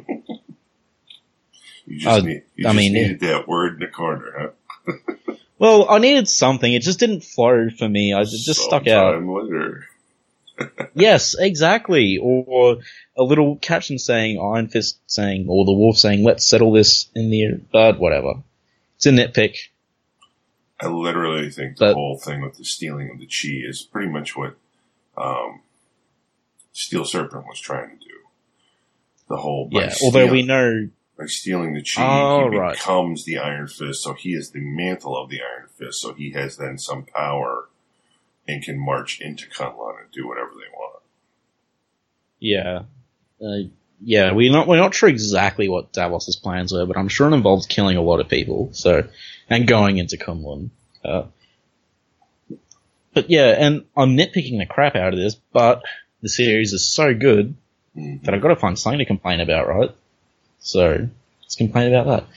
You 1.85 1.99
just, 1.99 2.07
Uh, 2.07 2.25
need, 2.25 2.43
you 2.55 2.65
I 2.67 2.71
just 2.71 2.77
mean, 2.77 2.93
needed 2.93 3.19
that 3.21 3.45
word 3.47 3.73
in 3.73 3.79
the 3.79 3.87
corner, 3.87 4.53
huh? 4.87 4.93
Well, 5.59 5.89
I 5.89 5.99
needed 5.99 6.27
something. 6.27 6.71
It 6.73 6.81
just 6.81 6.99
didn't 6.99 7.23
flow 7.23 7.69
for 7.77 7.87
me. 7.87 8.11
I, 8.13 8.21
it 8.21 8.27
just 8.27 8.61
stuck 8.61 8.87
out. 8.87 9.21
Later. 9.23 9.87
Yes, 10.93 11.35
exactly. 11.39 12.17
Or 12.21 12.77
a 13.17 13.23
little 13.23 13.55
caption 13.57 13.97
saying 13.97 14.39
Iron 14.39 14.67
Fist 14.67 14.99
saying, 15.07 15.45
or 15.49 15.65
the 15.65 15.71
wolf 15.73 15.97
saying, 15.97 16.23
let's 16.23 16.45
settle 16.47 16.71
this 16.73 17.09
in 17.15 17.29
the, 17.31 17.61
but 17.71 17.97
whatever. 17.99 18.33
It's 18.97 19.05
a 19.07 19.11
nitpick. 19.11 19.55
I 20.79 20.87
literally 20.87 21.49
think 21.49 21.77
the 21.77 21.85
But- 21.87 21.93
whole 21.95 22.17
thing 22.17 22.41
with 22.41 22.57
the 22.57 22.65
stealing 22.65 23.09
of 23.09 23.19
the 23.19 23.25
chi 23.25 23.67
is 23.67 23.81
pretty 23.81 24.09
much 24.09 24.35
what 24.37 24.55
um, 25.17 25.61
Steel 26.73 27.05
Serpent 27.05 27.45
was 27.47 27.59
trying 27.59 27.89
to 27.89 27.95
do. 28.05 28.12
The 29.33 29.41
whole 29.41 29.67
Yeah, 29.71 29.91
although 30.03 30.27
we 30.27 30.43
know, 30.43 30.89
by 31.17 31.25
stealing 31.25 31.73
the 31.73 31.81
chi, 31.81 32.03
Oh, 32.03 32.51
he 32.51 32.55
right. 32.57 32.75
becomes 32.75 33.25
the 33.25 33.39
Iron 33.39 33.67
Fist. 33.67 34.03
So 34.03 34.13
he 34.13 34.33
is 34.35 34.51
the 34.51 34.59
mantle 34.59 35.17
of 35.17 35.29
the 35.31 35.39
Iron 35.41 35.69
Fist. 35.69 36.01
So 36.01 36.13
he 36.13 36.31
has 36.33 36.57
then 36.57 36.77
some 36.77 37.03
power 37.05 37.67
and 38.47 38.61
can 38.63 38.77
march 38.77 39.19
into 39.21 39.49
Kunlun 39.49 40.01
and 40.01 40.11
do 40.11 40.27
whatever 40.27 40.51
they 40.51 40.69
want. 40.77 41.01
yeah, 42.39 42.83
uh, 43.43 43.69
yeah, 44.05 44.33
we're 44.33 44.51
not, 44.51 44.67
we're 44.67 44.77
not 44.77 44.93
sure 44.93 45.09
exactly 45.09 45.67
what 45.67 45.93
Davos's 45.93 46.35
plans 46.35 46.71
were, 46.73 46.85
but 46.85 46.95
I'm 46.97 47.07
sure 47.07 47.27
it 47.27 47.33
involves 47.33 47.65
killing 47.65 47.97
a 47.97 48.01
lot 48.01 48.19
of 48.19 48.29
people, 48.29 48.69
so, 48.73 49.07
and 49.49 49.65
going 49.65 49.97
into 49.97 50.17
Kunlun. 50.17 50.69
Uh, 51.03 51.23
but 53.13 53.29
yeah, 53.31 53.55
and 53.57 53.85
I'm 53.97 54.15
nitpicking 54.17 54.59
the 54.59 54.67
crap 54.69 54.95
out 54.95 55.13
of 55.13 55.19
this, 55.19 55.35
but 55.53 55.83
the 56.21 56.29
series 56.29 56.73
is 56.73 56.85
so 56.85 57.13
good 57.15 57.55
Mhm. 57.97 58.23
that 58.23 58.33
I've 58.33 58.41
got 58.41 58.47
to 58.49 58.55
find 58.55 58.77
something 58.77 58.99
to 58.99 59.05
complain 59.05 59.39
about, 59.39 59.67
right? 59.67 59.91
So 60.59 61.07
let's 61.41 61.55
complain 61.55 61.93
about 61.93 62.07
that. 62.07 62.27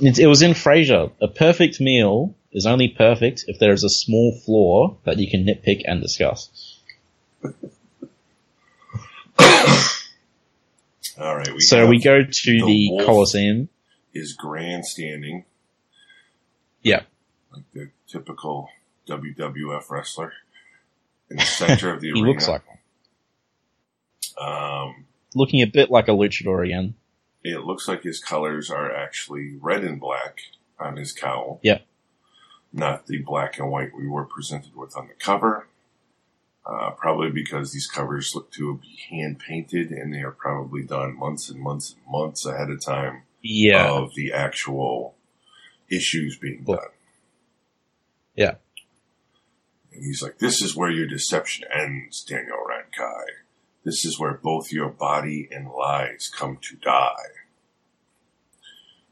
It, 0.00 0.18
it 0.18 0.26
was 0.26 0.42
in 0.42 0.52
Frasier. 0.52 1.10
A 1.20 1.28
perfect 1.28 1.80
meal 1.80 2.34
is 2.52 2.66
only 2.66 2.88
perfect 2.88 3.44
if 3.46 3.58
there 3.58 3.72
is 3.72 3.84
a 3.84 3.88
small 3.90 4.32
flaw 4.44 4.96
that 5.04 5.18
you 5.18 5.30
can 5.30 5.44
nitpick 5.44 5.82
and 5.84 6.00
discuss. 6.00 6.78
All 11.18 11.36
right. 11.36 11.52
We 11.52 11.60
so 11.60 11.86
we 11.86 12.00
go 12.00 12.22
to 12.24 12.52
the 12.52 12.90
the. 12.98 13.04
Colosseum. 13.04 13.68
is 14.12 14.32
grandstanding 14.32 15.44
Yeah, 16.82 17.02
like 17.52 17.64
the 17.72 17.90
typical 18.08 18.68
WWF 19.08 19.90
wrestler 19.90 20.32
in 21.30 21.36
the 21.36 21.42
center 21.44 21.92
of 21.92 22.00
the 22.00 22.08
he 22.14 22.20
arena. 22.20 22.28
looks 22.28 22.48
like 22.48 22.66
one. 22.66 22.78
Um, 24.40 25.06
Looking 25.34 25.62
a 25.62 25.66
bit 25.66 25.90
like 25.90 26.08
a 26.08 26.12
luchador 26.12 26.64
again. 26.64 26.94
it 27.42 27.64
looks 27.64 27.88
like 27.88 28.02
his 28.04 28.20
colors 28.20 28.70
are 28.70 28.94
actually 28.94 29.56
red 29.60 29.82
and 29.84 30.00
black 30.00 30.38
on 30.78 30.96
his 30.96 31.12
cowl. 31.12 31.58
Yeah. 31.62 31.78
Not 32.72 33.06
the 33.06 33.18
black 33.18 33.58
and 33.58 33.70
white 33.70 33.94
we 33.96 34.06
were 34.08 34.24
presented 34.24 34.74
with 34.76 34.96
on 34.96 35.08
the 35.08 35.14
cover. 35.14 35.68
Uh, 36.66 36.90
probably 36.92 37.30
because 37.30 37.72
these 37.72 37.86
covers 37.86 38.34
look 38.34 38.50
to 38.52 38.78
be 38.78 38.98
hand 39.10 39.38
painted 39.38 39.90
and 39.90 40.14
they 40.14 40.22
are 40.22 40.30
probably 40.30 40.82
done 40.82 41.14
months 41.18 41.50
and 41.50 41.60
months 41.60 41.92
and 41.94 42.10
months 42.10 42.46
ahead 42.46 42.70
of 42.70 42.80
time 42.82 43.22
Yeah, 43.42 43.90
of 43.92 44.14
the 44.14 44.32
actual 44.32 45.14
issues 45.90 46.38
being 46.38 46.64
done. 46.64 46.78
Yeah. 48.34 48.54
And 49.92 50.02
he's 50.04 50.22
like, 50.22 50.38
This 50.38 50.62
is 50.62 50.74
where 50.74 50.90
your 50.90 51.06
deception 51.06 51.66
ends, 51.72 52.24
Daniel 52.24 52.64
Rand-K'ai. 52.66 53.24
This 53.84 54.04
is 54.04 54.18
where 54.18 54.34
both 54.34 54.72
your 54.72 54.88
body 54.88 55.48
and 55.52 55.70
lies 55.70 56.30
come 56.34 56.58
to 56.62 56.76
die. 56.76 57.26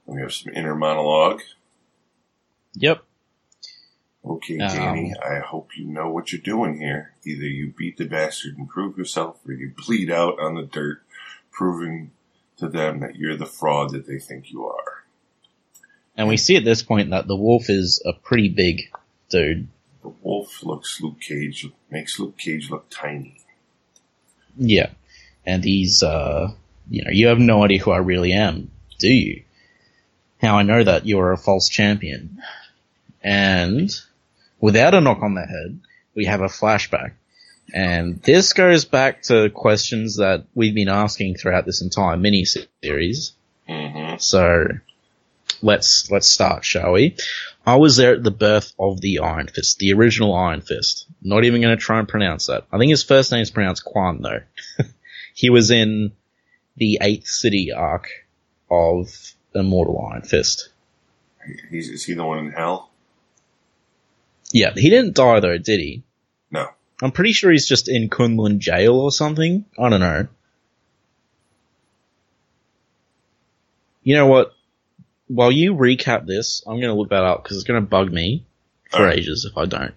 We 0.07 0.21
have 0.21 0.33
some 0.33 0.53
inner 0.55 0.75
monologue. 0.75 1.43
Yep. 2.75 3.05
Okay, 4.25 4.59
Um, 4.59 4.75
Danny, 4.75 5.15
I 5.23 5.41
hope 5.41 5.77
you 5.77 5.85
know 5.85 6.11
what 6.11 6.33
you're 6.33 6.41
doing 6.41 6.79
here. 6.79 7.13
Either 7.25 7.45
you 7.45 7.75
beat 7.77 7.97
the 7.97 8.07
bastard 8.07 8.57
and 8.57 8.69
prove 8.69 8.97
yourself, 8.97 9.41
or 9.47 9.53
you 9.53 9.73
bleed 9.77 10.11
out 10.11 10.39
on 10.41 10.55
the 10.55 10.63
dirt, 10.63 11.03
proving 11.51 12.13
to 12.57 12.69
them 12.69 13.01
that 13.01 13.17
you're 13.17 13.37
the 13.37 13.47
fraud 13.47 13.91
that 13.91 14.07
they 14.07 14.19
think 14.19 14.53
you 14.53 14.65
are. 14.65 15.05
And 16.17 16.29
we 16.29 16.37
see 16.37 16.57
at 16.57 16.65
this 16.65 16.83
point 16.83 17.11
that 17.11 17.27
the 17.27 17.37
wolf 17.37 17.69
is 17.69 18.03
a 18.07 18.13
pretty 18.13 18.49
big 18.49 18.83
dude. 19.29 19.69
The 20.03 20.13
wolf 20.23 20.63
looks 20.63 21.01
Luke 21.01 21.21
Cage, 21.21 21.69
makes 21.91 22.19
Luke 22.19 22.39
Cage 22.39 22.71
look 22.71 22.87
tiny. 22.91 23.42
Yeah. 24.57 24.91
And 25.45 25.65
he's, 25.65 26.03
uh, 26.03 26.53
you 26.89 27.05
know, 27.05 27.11
you 27.11 27.29
have 27.29 27.39
no 27.39 27.65
idea 27.65 27.79
who 27.79 27.91
I 27.91 27.99
really 27.99 28.33
am, 28.33 28.71
do 28.99 29.13
you? 29.13 29.43
How 30.41 30.59
I 30.59 30.63
know 30.63 30.83
that 30.83 31.07
you're 31.07 31.33
a 31.33 31.39
false 31.39 31.69
champion. 31.69 32.43
And 33.23 33.91
without 34.61 34.95
a 34.95 35.01
knock 35.01 35.23
on 35.23 35.35
the 35.35 35.47
head, 35.47 35.81
we 36.15 36.27
have 36.27 36.41
a 36.41 36.47
flashback. 36.47 37.13
And 37.73 38.21
this 38.23 38.53
goes 38.53 38.85
back 38.85 39.23
to 39.23 39.51
questions 39.51 40.17
that 40.17 40.45
we've 40.55 40.75
been 40.75 40.89
asking 40.89 41.37
throughout 41.37 41.65
this 41.65 41.81
entire 41.81 42.17
mini 42.17 42.45
series. 42.45 43.33
Mm-hmm. 43.69 44.19
So 44.19 44.67
let's 45.63 46.11
let's 46.11 46.29
start, 46.29 46.65
shall 46.65 46.93
we? 46.93 47.17
I 47.67 47.77
was 47.77 47.97
there 47.97 48.15
at 48.15 48.23
the 48.23 48.31
birth 48.31 48.73
of 48.79 49.01
the 49.01 49.21
Iron 49.21 49.49
Fist, 49.49 49.79
the 49.79 49.93
original 49.93 50.35
Iron 50.35 50.61
Fist. 50.61 51.07
Not 51.23 51.45
even 51.45 51.61
going 51.61 51.77
to 51.77 51.83
try 51.83 51.99
and 51.99 52.09
pronounce 52.09 52.47
that. 52.47 52.65
I 52.73 52.79
think 52.79 52.91
his 52.91 53.05
first 53.05 53.31
name 53.31 53.43
is 53.43 53.51
pronounced 53.51 53.85
Quan, 53.85 54.23
though. 54.23 54.41
he 55.35 55.51
was 55.51 55.71
in 55.71 56.13
the 56.77 56.99
Eighth 57.01 57.27
City 57.27 57.73
arc 57.73 58.09
of 58.71 59.35
Immortal 59.55 60.09
Iron 60.13 60.23
Fist. 60.23 60.71
He's, 61.71 61.89
is 61.89 62.05
he 62.05 62.15
the 62.15 62.25
one 62.25 62.39
in 62.39 62.53
hell? 62.53 62.91
Yeah, 64.53 64.73
he 64.75 64.91
didn't 64.91 65.15
die 65.15 65.41
though, 65.41 65.59
did 65.59 65.81
he? 65.81 66.03
No. 66.51 66.69
I'm 67.03 67.13
pretty 67.13 67.33
sure 67.33 67.51
he's 67.51 67.69
just 67.69 67.89
in 67.89 68.11
Kunlun 68.11 68.59
jail 68.59 68.95
or 68.95 69.11
something. 69.11 69.65
I 69.79 69.89
don't 69.89 70.01
know. 70.01 70.29
You 74.03 74.17
know 74.17 74.27
what? 74.27 74.55
While 75.29 75.53
you 75.53 75.75
recap 75.75 76.27
this, 76.27 76.63
I'm 76.67 76.77
going 76.77 76.89
to 76.89 76.95
look 76.95 77.11
that 77.11 77.25
up 77.25 77.43
because 77.43 77.57
it's 77.57 77.67
going 77.67 77.83
to 77.83 77.89
bug 77.89 78.13
me 78.13 78.45
for 78.91 79.09
ages 79.09 79.49
if 79.51 79.57
I 79.57 79.67
don't. 79.67 79.95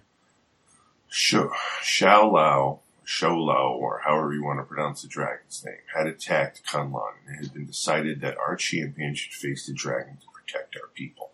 Xiao 1.10 2.32
Lao, 2.32 2.80
Shou 3.04 3.40
Lao, 3.40 3.72
or 3.72 4.02
however 4.04 4.32
you 4.34 4.44
want 4.44 4.58
to 4.58 4.64
pronounce 4.64 5.02
the 5.02 5.08
dragon's 5.08 5.64
name, 5.64 5.76
had 5.94 6.06
attacked 6.06 6.62
Kunlun, 6.66 7.12
and 7.26 7.38
it 7.38 7.44
had 7.44 7.54
been 7.54 7.66
decided 7.66 8.20
that 8.20 8.36
our 8.38 8.56
champion 8.56 9.14
should 9.14 9.32
face 9.32 9.66
the 9.66 9.72
dragon 9.72 10.16
to 10.16 10.26
protect 10.34 10.76
our 10.76 10.88
people. 10.94 11.30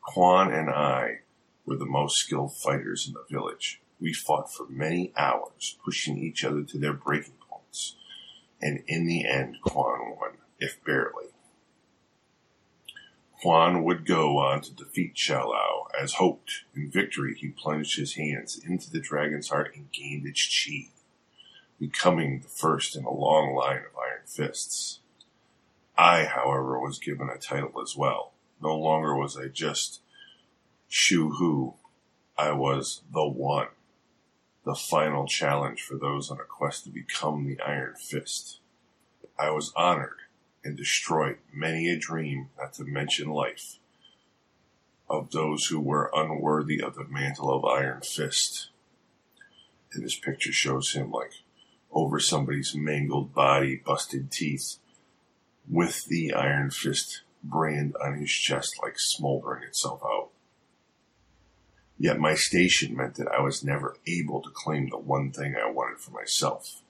Quan 0.00 0.52
and 0.52 0.70
I 0.70 1.20
were 1.64 1.76
the 1.76 1.86
most 1.86 2.16
skilled 2.16 2.56
fighters 2.56 3.06
in 3.06 3.14
the 3.14 3.24
village. 3.30 3.80
We 4.00 4.12
fought 4.12 4.52
for 4.52 4.66
many 4.68 5.12
hours, 5.16 5.76
pushing 5.84 6.18
each 6.18 6.44
other 6.44 6.62
to 6.62 6.78
their 6.78 6.92
breaking 6.92 7.34
points, 7.48 7.96
and 8.60 8.82
in 8.86 9.06
the 9.06 9.26
end, 9.26 9.58
Quan 9.62 10.16
won, 10.18 10.32
if 10.58 10.82
barely. 10.84 11.27
Quan 13.40 13.84
would 13.84 14.04
go 14.04 14.38
on 14.38 14.62
to 14.62 14.74
defeat 14.74 15.14
Xiao 15.14 15.86
As 15.98 16.14
hoped, 16.14 16.64
in 16.74 16.90
victory, 16.90 17.36
he 17.36 17.48
plunged 17.48 17.96
his 17.96 18.14
hands 18.14 18.58
into 18.58 18.90
the 18.90 19.00
dragon's 19.00 19.48
heart 19.48 19.76
and 19.76 19.92
gained 19.92 20.26
its 20.26 20.42
chi, 20.44 20.90
becoming 21.78 22.40
the 22.40 22.48
first 22.48 22.96
in 22.96 23.04
a 23.04 23.12
long 23.12 23.54
line 23.54 23.78
of 23.78 23.96
iron 23.96 24.26
fists. 24.26 25.00
I, 25.96 26.24
however, 26.24 26.80
was 26.80 26.98
given 26.98 27.28
a 27.28 27.38
title 27.38 27.80
as 27.80 27.96
well. 27.96 28.32
No 28.60 28.76
longer 28.76 29.14
was 29.14 29.36
I 29.36 29.46
just 29.46 30.00
Shu 30.88 31.30
Hu. 31.30 31.74
I 32.36 32.52
was 32.52 33.02
the 33.12 33.26
one. 33.26 33.68
The 34.64 34.74
final 34.74 35.26
challenge 35.26 35.82
for 35.82 35.96
those 35.96 36.30
on 36.30 36.40
a 36.40 36.44
quest 36.44 36.84
to 36.84 36.90
become 36.90 37.46
the 37.46 37.60
Iron 37.60 37.94
Fist. 37.94 38.58
I 39.38 39.50
was 39.50 39.72
honored 39.76 40.18
and 40.68 40.76
destroyed 40.76 41.38
many 41.50 41.88
a 41.88 41.96
dream, 41.96 42.50
not 42.58 42.74
to 42.74 42.84
mention 42.84 43.30
life, 43.30 43.78
of 45.08 45.30
those 45.30 45.66
who 45.66 45.80
were 45.80 46.10
unworthy 46.14 46.80
of 46.80 46.94
the 46.94 47.04
mantle 47.04 47.50
of 47.50 47.64
Iron 47.64 48.02
Fist. 48.02 48.68
And 49.92 50.04
this 50.04 50.18
picture 50.18 50.52
shows 50.52 50.92
him 50.92 51.10
like 51.10 51.32
over 51.90 52.20
somebody's 52.20 52.74
mangled 52.76 53.32
body, 53.34 53.76
busted 53.76 54.30
teeth, 54.30 54.76
with 55.66 56.04
the 56.04 56.34
Iron 56.34 56.70
Fist 56.70 57.22
brand 57.42 57.96
on 58.04 58.18
his 58.18 58.30
chest, 58.30 58.78
like 58.82 58.98
smoldering 58.98 59.62
itself 59.62 60.02
out. 60.04 60.28
Yet 61.98 62.20
my 62.20 62.34
station 62.34 62.94
meant 62.94 63.14
that 63.14 63.28
I 63.28 63.40
was 63.40 63.64
never 63.64 63.96
able 64.06 64.42
to 64.42 64.50
claim 64.50 64.90
the 64.90 64.98
one 64.98 65.32
thing 65.32 65.56
I 65.56 65.70
wanted 65.70 65.98
for 65.98 66.10
myself. 66.10 66.82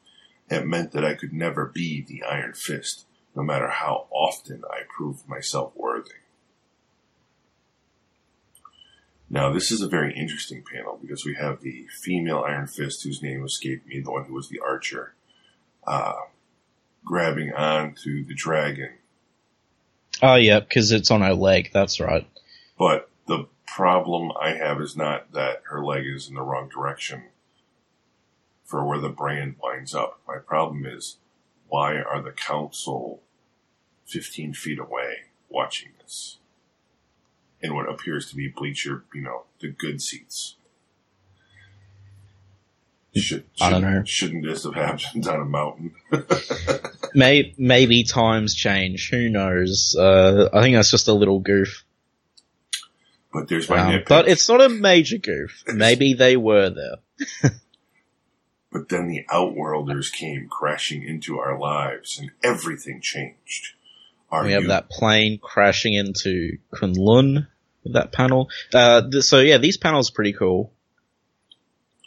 It 0.51 0.67
meant 0.67 0.91
that 0.93 1.05
I 1.05 1.15
could 1.15 1.33
never 1.33 1.65
be 1.65 2.03
the 2.03 2.25
Iron 2.25 2.55
Fist, 2.55 3.07
no 3.39 3.45
matter 3.45 3.69
how 3.69 4.09
often 4.11 4.65
I 4.69 4.81
prove 4.89 5.29
myself 5.29 5.73
worthy. 5.77 6.11
Now, 9.31 9.53
this 9.53 9.71
is 9.71 9.81
a 9.81 9.87
very 9.87 10.13
interesting 10.13 10.65
panel 10.65 10.99
because 11.01 11.25
we 11.25 11.37
have 11.37 11.61
the 11.61 11.87
female 12.03 12.43
Iron 12.45 12.67
Fist, 12.67 13.05
whose 13.05 13.23
name 13.23 13.45
escaped 13.45 13.87
me, 13.87 14.01
the 14.01 14.11
one 14.11 14.25
who 14.25 14.35
was 14.35 14.49
the 14.49 14.59
archer, 14.59 15.15
uh, 15.87 16.15
grabbing 17.05 17.53
onto 17.53 18.25
the 18.25 18.35
dragon. 18.35 18.95
Oh 20.21 20.35
yeah, 20.35 20.59
because 20.59 20.91
it's 20.91 21.13
on 21.13 21.21
her 21.21 21.35
leg. 21.35 21.71
That's 21.73 22.01
right. 22.01 22.27
But 22.77 23.09
the 23.29 23.47
problem 23.69 24.33
I 24.33 24.55
have 24.55 24.81
is 24.81 24.97
not 24.97 25.31
that 25.31 25.63
her 25.67 25.85
leg 25.85 26.03
is 26.13 26.29
in 26.29 26.35
the 26.35 26.43
wrong 26.43 26.69
direction 26.69 27.27
for 28.65 28.85
where 28.85 28.99
the 28.99 29.09
brand 29.09 29.55
winds 29.63 29.95
up. 29.95 30.23
My 30.27 30.39
problem 30.39 30.85
is 30.85 31.19
why 31.69 31.99
are 31.99 32.21
the 32.21 32.33
council 32.33 33.23
15 34.09 34.55
feet 34.55 34.79
away 34.79 35.19
watching 35.49 35.91
this? 36.01 36.39
In 37.61 37.75
what 37.75 37.89
appears 37.89 38.29
to 38.31 38.37
be 38.37 38.49
bleacher, 38.49 39.05
you 39.15 39.21
know, 39.23 39.45
the 39.61 39.69
good 39.69 40.01
seats. 40.01 40.55
Should, 43.17 43.45
I 43.61 43.71
don't 43.71 43.81
shouldn't- 43.81 43.95
know. 43.97 44.05
Shouldn't 44.05 44.45
this 44.45 44.65
have 44.65 44.75
happened 44.75 45.27
on 45.27 45.41
a 45.41 45.45
mountain? 45.45 45.93
May- 47.15 47.55
maybe 47.59 48.05
times 48.05 48.55
change. 48.55 49.11
Who 49.11 49.29
knows? 49.29 49.97
Uh, 49.99 50.49
I 50.53 50.63
think 50.63 50.77
that's 50.77 50.91
just 50.91 51.09
a 51.09 51.13
little 51.15 51.41
goof. 51.41 51.85
But 53.33 53.49
there's 53.49 53.69
my 53.69 53.79
Um, 53.81 53.93
nitpick. 53.93 54.09
but 54.09 54.29
it's 54.29 54.49
not 54.49 54.61
a 54.63 54.69
major 54.69 55.19
goof. 55.19 55.65
Maybe 55.67 56.15
they 56.15 56.37
were 56.37 56.71
there. 56.71 57.51
But 58.71 58.89
then 58.91 59.09
the 59.09 59.25
Outworlders 59.31 60.11
came 60.11 60.47
crashing 60.49 61.03
into 61.03 61.39
our 61.41 61.59
lives 61.59 62.19
and 62.19 62.31
everything 62.45 63.01
changed. 63.01 63.75
Are 64.31 64.45
we 64.45 64.53
have 64.53 64.67
that 64.67 64.91
plane 64.91 65.39
crashing 65.39 65.95
into 65.95 66.59
Kunlun 66.75 67.47
with 67.85 67.95
that 67.95 68.13
panel. 68.13 68.51
Uh, 68.75 69.03
th- 69.11 69.25
so 69.25 69.39
yeah, 69.41 69.59
these 69.59 69.77
panels 69.79 70.11
are 70.11 70.15
pretty 70.15 70.33
cool. 70.35 70.73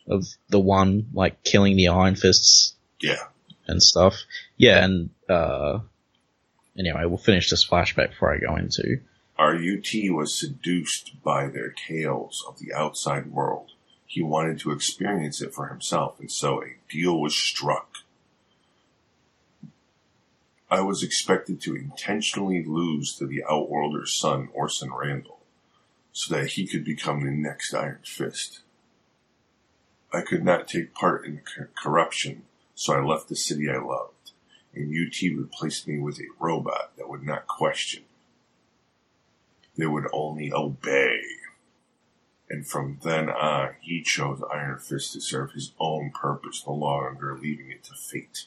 Of 0.07 0.25
the 0.49 0.59
one 0.59 1.07
like 1.13 1.43
killing 1.43 1.75
the 1.77 1.87
Iron 1.89 2.15
Fists 2.15 2.75
Yeah. 2.99 3.23
and 3.67 3.81
stuff. 3.81 4.15
Yeah, 4.57 4.83
and 4.83 5.09
uh, 5.29 5.79
anyway, 6.77 7.05
we'll 7.05 7.17
finish 7.17 7.49
this 7.49 7.65
flashback 7.67 8.09
before 8.11 8.33
I 8.33 8.39
go 8.39 8.55
into. 8.55 8.99
Our 9.37 9.55
Yu-Ti 9.55 10.09
was 10.11 10.37
seduced 10.37 11.23
by 11.23 11.47
their 11.47 11.69
tales 11.87 12.43
of 12.47 12.59
the 12.59 12.73
outside 12.73 13.31
world. 13.31 13.71
He 14.05 14.21
wanted 14.21 14.59
to 14.59 14.71
experience 14.71 15.41
it 15.41 15.53
for 15.53 15.67
himself, 15.69 16.19
and 16.19 16.31
so 16.31 16.61
a 16.61 16.75
deal 16.91 17.19
was 17.19 17.35
struck. 17.35 17.99
I 20.71 20.79
was 20.79 21.03
expected 21.03 21.59
to 21.61 21.75
intentionally 21.75 22.63
lose 22.63 23.13
to 23.15 23.27
the 23.27 23.43
Outworlder's 23.43 24.13
son, 24.13 24.47
Orson 24.53 24.93
Randall, 24.93 25.41
so 26.13 26.33
that 26.33 26.51
he 26.51 26.65
could 26.65 26.85
become 26.85 27.25
the 27.25 27.31
next 27.31 27.73
Iron 27.73 27.99
Fist. 28.05 28.61
I 30.13 30.21
could 30.21 30.45
not 30.45 30.69
take 30.69 30.93
part 30.93 31.25
in 31.25 31.41
cor- 31.41 31.71
corruption, 31.75 32.43
so 32.73 32.93
I 32.93 33.03
left 33.03 33.27
the 33.27 33.35
city 33.35 33.69
I 33.69 33.79
loved, 33.79 34.31
and 34.73 34.89
Yu-Ti 34.89 35.35
replaced 35.35 35.89
me 35.89 35.99
with 35.99 36.19
a 36.19 36.31
robot 36.39 36.93
that 36.97 37.09
would 37.09 37.23
not 37.23 37.47
question. 37.47 38.03
They 39.75 39.87
would 39.87 40.07
only 40.13 40.53
obey. 40.53 41.19
And 42.49 42.65
from 42.65 42.97
then 43.03 43.29
on, 43.29 43.75
he 43.81 44.03
chose 44.03 44.41
Iron 44.53 44.79
Fist 44.79 45.11
to 45.13 45.21
serve 45.21 45.51
his 45.51 45.73
own 45.79 46.11
purpose, 46.11 46.63
no 46.65 46.73
longer 46.73 47.37
leaving 47.37 47.71
it 47.71 47.83
to 47.85 47.93
fate. 47.93 48.45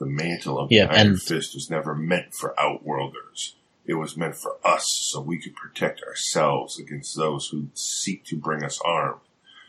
The 0.00 0.06
mantle 0.06 0.58
of 0.58 0.72
Yeah, 0.72 0.86
the 0.86 0.94
Iron 0.96 1.06
and- 1.08 1.22
Fist 1.22 1.54
was 1.54 1.70
never 1.70 1.94
meant 1.94 2.34
for 2.34 2.58
Outworlders. 2.58 3.54
It 3.84 3.94
was 3.94 4.16
meant 4.16 4.34
for 4.34 4.56
us, 4.64 4.86
so 4.90 5.20
we 5.20 5.38
could 5.38 5.54
protect 5.54 6.02
ourselves 6.02 6.78
against 6.78 7.16
those 7.16 7.48
who 7.48 7.68
seek 7.74 8.24
to 8.24 8.36
bring 8.36 8.64
us 8.64 8.78
harm. 8.78 9.20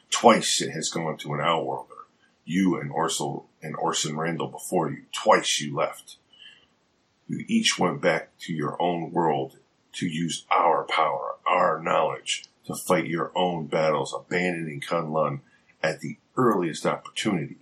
Twice 0.10 0.62
it 0.62 0.72
has 0.72 0.90
gone 0.90 1.18
to 1.18 1.34
an 1.34 1.42
Outworlder. 1.42 1.96
You 2.46 2.80
and 2.80 2.92
Orson, 2.92 3.42
and 3.62 3.76
Orson 3.76 4.18
Randall 4.18 4.48
before 4.48 4.90
you. 4.90 5.04
Twice 5.12 5.60
you 5.60 5.76
left. 5.76 6.16
You 7.28 7.44
each 7.48 7.78
went 7.78 8.02
back 8.02 8.38
to 8.40 8.54
your 8.54 8.82
own 8.82 9.12
world 9.12 9.58
to 9.94 10.08
use 10.08 10.46
our 10.50 10.84
power, 10.86 11.36
our 11.46 11.82
knowledge, 11.82 12.46
to 12.68 12.76
fight 12.76 13.08
your 13.08 13.32
own 13.36 13.68
battles, 13.68 14.14
abandoning 14.14 14.80
Kunlun 14.82 15.42
at 15.84 16.00
the 16.00 16.18
earliest 16.38 16.86
opportunity. 16.86 17.58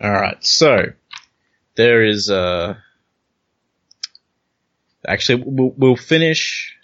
All 0.00 0.10
right, 0.10 0.44
so 0.44 0.92
there 1.76 2.04
is 2.04 2.30
uh 2.30 2.74
actually 5.06 5.42
we'll, 5.46 5.74
we'll 5.76 5.96
finish 5.96 6.76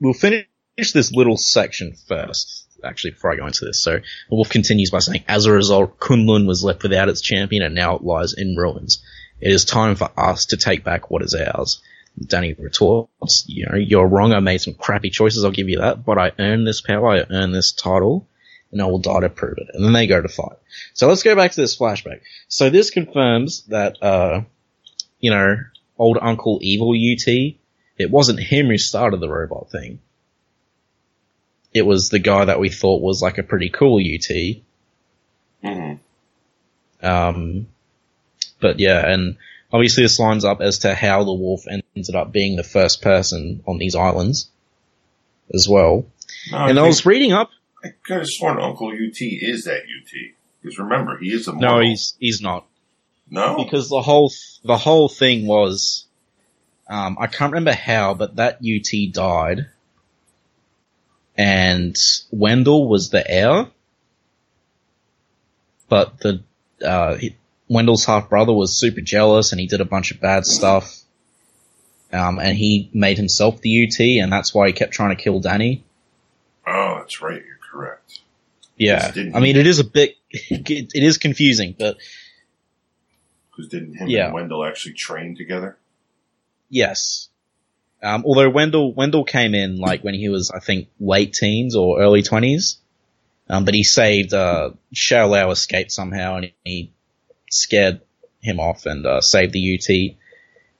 we'll 0.00 0.12
finish 0.12 0.46
this 0.76 1.12
little 1.12 1.36
section 1.36 1.94
first. 2.08 2.66
Actually, 2.82 3.10
before 3.10 3.32
I 3.32 3.36
go 3.36 3.46
into 3.46 3.66
this, 3.66 3.82
so 3.82 4.00
Wolf 4.30 4.48
continues 4.48 4.90
by 4.90 5.00
saying, 5.00 5.24
as 5.28 5.44
a 5.44 5.52
result, 5.52 6.00
Kunlun 6.00 6.46
was 6.46 6.64
left 6.64 6.82
without 6.82 7.10
its 7.10 7.20
champion 7.20 7.62
and 7.62 7.74
now 7.74 7.96
it 7.96 8.02
lies 8.02 8.32
in 8.32 8.56
ruins. 8.56 9.02
It 9.38 9.52
is 9.52 9.66
time 9.66 9.96
for 9.96 10.08
us 10.18 10.46
to 10.46 10.56
take 10.56 10.82
back 10.82 11.10
what 11.10 11.20
is 11.20 11.34
ours. 11.34 11.82
Danny 12.26 12.54
retorts, 12.54 13.44
you 13.46 13.66
know, 13.66 13.76
you're 13.76 14.06
wrong. 14.06 14.32
I 14.32 14.40
made 14.40 14.62
some 14.62 14.72
crappy 14.74 15.10
choices. 15.10 15.44
I'll 15.44 15.50
give 15.50 15.68
you 15.68 15.80
that, 15.80 16.06
but 16.06 16.16
I 16.16 16.32
earned 16.38 16.66
this 16.66 16.80
power. 16.80 17.08
I 17.08 17.26
earned 17.28 17.54
this 17.54 17.72
title 17.72 18.26
and 18.72 18.80
I 18.80 18.86
will 18.86 18.98
die 18.98 19.20
to 19.20 19.28
prove 19.28 19.58
it. 19.58 19.68
And 19.74 19.84
then 19.84 19.92
they 19.92 20.06
go 20.06 20.20
to 20.20 20.28
fight. 20.28 20.58
So 20.94 21.08
let's 21.08 21.22
go 21.22 21.34
back 21.34 21.52
to 21.52 21.60
this 21.60 21.76
flashback. 21.76 22.20
So 22.48 22.70
this 22.70 22.90
confirms 22.90 23.62
that, 23.66 24.02
uh, 24.02 24.42
you 25.18 25.30
know, 25.30 25.56
old 25.98 26.18
Uncle 26.20 26.58
Evil 26.62 26.94
Yu-Ti, 26.94 27.58
it 27.98 28.10
wasn't 28.10 28.40
him 28.40 28.68
who 28.68 28.78
started 28.78 29.20
the 29.20 29.28
robot 29.28 29.70
thing. 29.70 30.00
It 31.72 31.82
was 31.86 32.08
the 32.08 32.18
guy 32.18 32.46
that 32.46 32.60
we 32.60 32.68
thought 32.68 33.02
was 33.02 33.22
like 33.22 33.38
a 33.38 33.42
pretty 33.42 33.68
cool 33.70 34.00
Yu-Ti. 34.00 34.62
Mm-hmm. 35.62 37.06
Um, 37.06 37.66
but 38.60 38.78
yeah, 38.78 39.06
and 39.06 39.36
obviously 39.72 40.04
this 40.04 40.18
lines 40.18 40.44
up 40.44 40.60
as 40.60 40.80
to 40.80 40.94
how 40.94 41.24
the 41.24 41.32
wolf 41.32 41.64
ended 41.68 42.14
up 42.14 42.32
being 42.32 42.56
the 42.56 42.62
first 42.62 43.02
person 43.02 43.62
on 43.66 43.78
these 43.78 43.94
islands 43.94 44.48
as 45.52 45.68
well. 45.68 46.06
No, 46.50 46.66
and 46.66 46.78
I 46.78 46.86
was 46.86 47.04
reading 47.06 47.32
up. 47.32 47.50
I 47.84 47.88
could 48.04 48.18
have 48.18 48.26
sworn 48.26 48.60
Uncle 48.60 48.94
Yu-Ti 48.94 49.38
is 49.42 49.64
that 49.64 49.88
Yu-Ti. 49.88 50.34
Because 50.62 50.78
remember, 50.78 51.16
he 51.18 51.28
is 51.32 51.48
a 51.48 51.54
No, 51.54 51.80
he's 51.80 52.14
he's 52.20 52.40
not. 52.42 52.66
no. 53.30 53.56
because 53.64 53.88
the 53.88 54.02
whole 54.02 54.30
the 54.64 54.76
whole 54.76 55.08
thing 55.08 55.46
was 55.46 56.06
um, 56.88 57.16
I 57.20 57.26
can't 57.28 57.52
remember 57.52 57.72
how, 57.72 58.14
but 58.14 58.36
that 58.36 58.62
Yu-Ti 58.62 59.12
died, 59.12 59.66
and 61.38 61.96
Wendell 62.30 62.88
was 62.88 63.10
the 63.10 63.28
heir, 63.30 63.68
but 65.88 66.18
the 66.20 66.42
uh, 66.84 67.14
he, 67.16 67.36
Wendell's 67.68 68.04
half 68.04 68.28
brother 68.28 68.52
was 68.52 68.78
super 68.78 69.00
jealous 69.00 69.52
and 69.52 69.60
he 69.60 69.66
did 69.68 69.80
a 69.80 69.84
bunch 69.84 70.10
of 70.10 70.20
bad 70.20 70.44
stuff, 70.44 70.98
um, 72.12 72.38
and 72.40 72.56
he 72.56 72.90
made 72.92 73.16
himself 73.16 73.60
the 73.60 73.68
Yu-Ti, 73.68 74.18
and 74.18 74.32
that's 74.32 74.52
why 74.52 74.66
he 74.66 74.72
kept 74.72 74.92
trying 74.92 75.16
to 75.16 75.22
kill 75.22 75.40
Danny. 75.40 75.84
oh, 76.66 76.96
that's 76.98 77.22
right. 77.22 77.42
You're 77.46 77.56
correct. 77.70 78.20
Yeah, 78.76 79.12
I 79.34 79.40
mean 79.40 79.56
it 79.56 79.66
is 79.66 79.78
a 79.78 79.84
bit 79.84 80.16
it 80.30 80.90
is 80.94 81.18
confusing, 81.18 81.74
but 81.78 81.98
Because 83.50 83.68
didn't 83.68 83.94
him 83.94 84.08
Yeah. 84.08 84.26
and 84.26 84.34
Wendell 84.34 84.64
actually 84.64 84.94
train 84.94 85.36
together? 85.36 85.76
Yes. 86.70 87.28
Um, 88.02 88.24
although 88.24 88.48
Wendell 88.48 88.94
Wendell 88.94 89.24
came 89.24 89.54
in 89.54 89.78
like 89.78 90.02
when 90.02 90.14
he 90.14 90.28
was 90.30 90.50
I 90.50 90.60
think 90.60 90.88
late 90.98 91.34
teens 91.34 91.76
or 91.76 92.00
early 92.00 92.22
twenties, 92.22 92.78
um, 93.50 93.64
but 93.66 93.74
he 93.74 93.84
saved 93.84 94.32
uh, 94.32 94.70
Xiao 94.94 95.28
Lao 95.28 95.50
escaped 95.50 95.92
somehow 95.92 96.36
and 96.36 96.52
he 96.64 96.90
scared 97.50 98.00
him 98.40 98.58
off 98.58 98.86
and 98.86 99.04
uh, 99.04 99.20
saved 99.20 99.52
the 99.52 99.58
Yu-Ti 99.60 100.16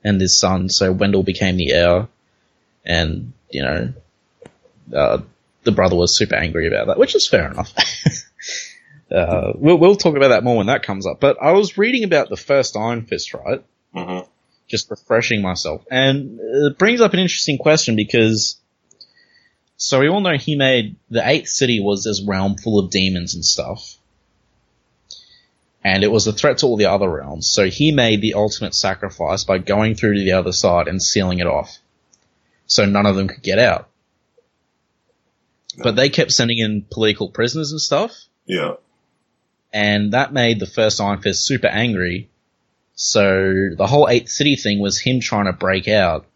and 0.03 0.18
his 0.18 0.38
son. 0.38 0.70
So 0.70 0.92
Wendell 0.92 1.22
became 1.22 1.57
the 1.59 1.72
heir, 1.72 2.09
and 2.87 3.35
you 3.50 3.62
know, 3.62 3.92
uh, 4.96 5.18
the 5.64 5.72
brother 5.72 5.96
was 5.96 6.16
super 6.16 6.34
angry 6.34 6.66
about 6.66 6.86
that, 6.86 6.98
which 6.98 7.14
is 7.14 7.28
fair 7.28 7.50
enough. 7.50 7.74
uh, 9.12 9.52
we'll 9.54 9.78
we'll 9.78 9.96
talk 9.96 10.16
about 10.16 10.28
that 10.28 10.44
more 10.44 10.56
when 10.56 10.66
that 10.66 10.82
comes 10.82 11.06
up. 11.06 11.20
But 11.20 11.36
I 11.40 11.52
was 11.52 11.76
reading 11.76 12.04
about 12.04 12.28
the 12.28 12.36
first 12.36 12.76
Iron 12.76 13.04
Fist, 13.06 13.34
right? 13.34 13.64
Mm-hmm. 13.94 14.28
just 14.68 14.88
refreshing 14.88 15.42
myself. 15.42 15.84
And 15.90 16.38
it 16.40 16.78
brings 16.78 17.00
up 17.00 17.12
an 17.12 17.18
interesting 17.18 17.58
question 17.58 17.96
because, 17.96 18.56
so 19.76 19.98
we 19.98 20.08
all 20.08 20.20
know 20.20 20.36
he 20.36 20.54
made, 20.54 20.94
the 21.10 21.28
eighth 21.28 21.48
city 21.48 21.80
was 21.80 22.04
this 22.04 22.22
realm 22.22 22.56
full 22.56 22.78
of 22.78 22.90
demons 22.90 23.34
and 23.34 23.44
stuff. 23.44 23.96
And 25.82 26.04
it 26.04 26.12
was 26.12 26.28
a 26.28 26.32
threat 26.32 26.58
to 26.58 26.66
all 26.66 26.76
the 26.76 26.86
other 26.86 27.10
realms. 27.10 27.50
So 27.50 27.68
he 27.68 27.90
made 27.90 28.20
the 28.20 28.34
ultimate 28.34 28.76
sacrifice 28.76 29.42
by 29.42 29.58
going 29.58 29.96
through 29.96 30.14
to 30.14 30.24
the 30.24 30.32
other 30.32 30.52
side 30.52 30.86
and 30.86 31.02
sealing 31.02 31.40
it 31.40 31.48
off. 31.48 31.78
So 32.66 32.84
none 32.84 33.06
of 33.06 33.16
them 33.16 33.26
could 33.26 33.42
get 33.42 33.58
out. 33.58 33.89
But 35.78 35.96
they 35.96 36.09
kept 36.09 36.33
sending 36.33 36.59
in 36.59 36.83
political 36.90 37.28
prisoners 37.28 37.70
and 37.72 37.80
stuff 37.80 38.12
Yeah. 38.46 38.74
and 39.72 40.12
that 40.12 40.33
made 40.33 40.59
the 40.59 40.66
first 40.66 41.00
Iron 41.00 41.20
Fist 41.22 41.46
super 41.46 41.68
angry. 41.68 42.28
So 42.94 43.70
the 43.76 43.87
whole 43.87 44.09
Eighth 44.09 44.28
City 44.30 44.56
thing 44.56 44.80
was 44.80 44.98
him 45.00 45.20
trying 45.20 45.46
to 45.46 45.52
break 45.52 45.88
out 45.88 46.26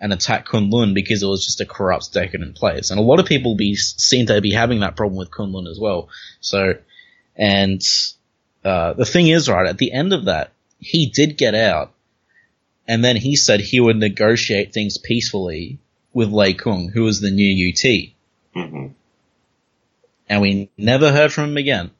and 0.00 0.12
attack 0.12 0.46
Kunlun 0.46 0.94
because 0.94 1.22
it 1.22 1.26
was 1.26 1.44
just 1.44 1.60
a 1.60 1.66
corrupt, 1.66 2.12
decadent 2.12 2.56
place. 2.56 2.90
And 2.90 2.98
a 2.98 3.02
lot 3.02 3.20
of 3.20 3.26
people 3.26 3.54
be 3.54 3.76
seem 3.76 4.26
to 4.26 4.40
be 4.40 4.52
having 4.52 4.80
that 4.80 4.96
problem 4.96 5.16
with 5.18 5.30
Kunlun 5.30 5.70
as 5.70 5.78
well. 5.78 6.08
So, 6.40 6.74
and 7.36 7.80
uh, 8.64 8.94
the 8.94 9.04
thing 9.04 9.28
is, 9.28 9.48
right 9.48 9.66
at 9.66 9.78
the 9.78 9.92
end 9.92 10.12
of 10.12 10.24
that, 10.24 10.52
he 10.80 11.06
did 11.06 11.38
get 11.38 11.54
out, 11.54 11.92
and 12.88 13.04
then 13.04 13.16
he 13.16 13.36
said 13.36 13.60
he 13.60 13.80
would 13.80 13.96
negotiate 13.96 14.72
things 14.72 14.98
peacefully 14.98 15.78
with 16.16 16.30
Lei 16.30 16.54
Kung, 16.54 16.88
who 16.88 17.02
was 17.02 17.20
the 17.20 17.30
new 17.30 17.46
Yu-Ti 17.46 18.14
Mm-hmm. 18.56 18.86
and 20.30 20.40
we 20.40 20.70
never 20.78 21.12
heard 21.12 21.30
from 21.30 21.50
him 21.50 21.56
again. 21.58 21.90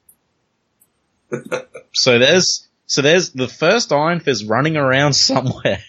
so 1.92 2.18
there's 2.18 2.66
so 2.86 3.02
there's 3.02 3.32
the 3.32 3.46
first 3.46 3.92
Iron 3.92 4.20
Fist 4.20 4.46
running 4.48 4.78
around 4.78 5.12
somewhere, 5.30 5.80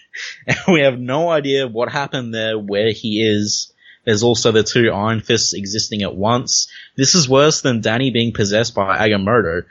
and 0.46 0.58
we 0.68 0.82
have 0.82 1.00
no 1.00 1.30
idea 1.30 1.70
what 1.70 1.90
happened 1.90 2.34
there, 2.34 2.60
where 2.60 2.92
he 2.92 3.22
is. 3.22 3.72
There's 4.04 4.24
also 4.24 4.52
the 4.52 4.64
two 4.64 4.92
Iron 4.92 5.22
Fists 5.22 5.54
existing 5.54 6.02
at 6.02 6.14
once. 6.14 6.68
This 6.98 7.16
is 7.16 7.30
worse 7.30 7.62
than 7.62 7.80
Danny 7.80 8.12
being 8.12 8.34
possessed 8.34 8.76
by 8.76 8.98
Agamotto. 8.98 9.64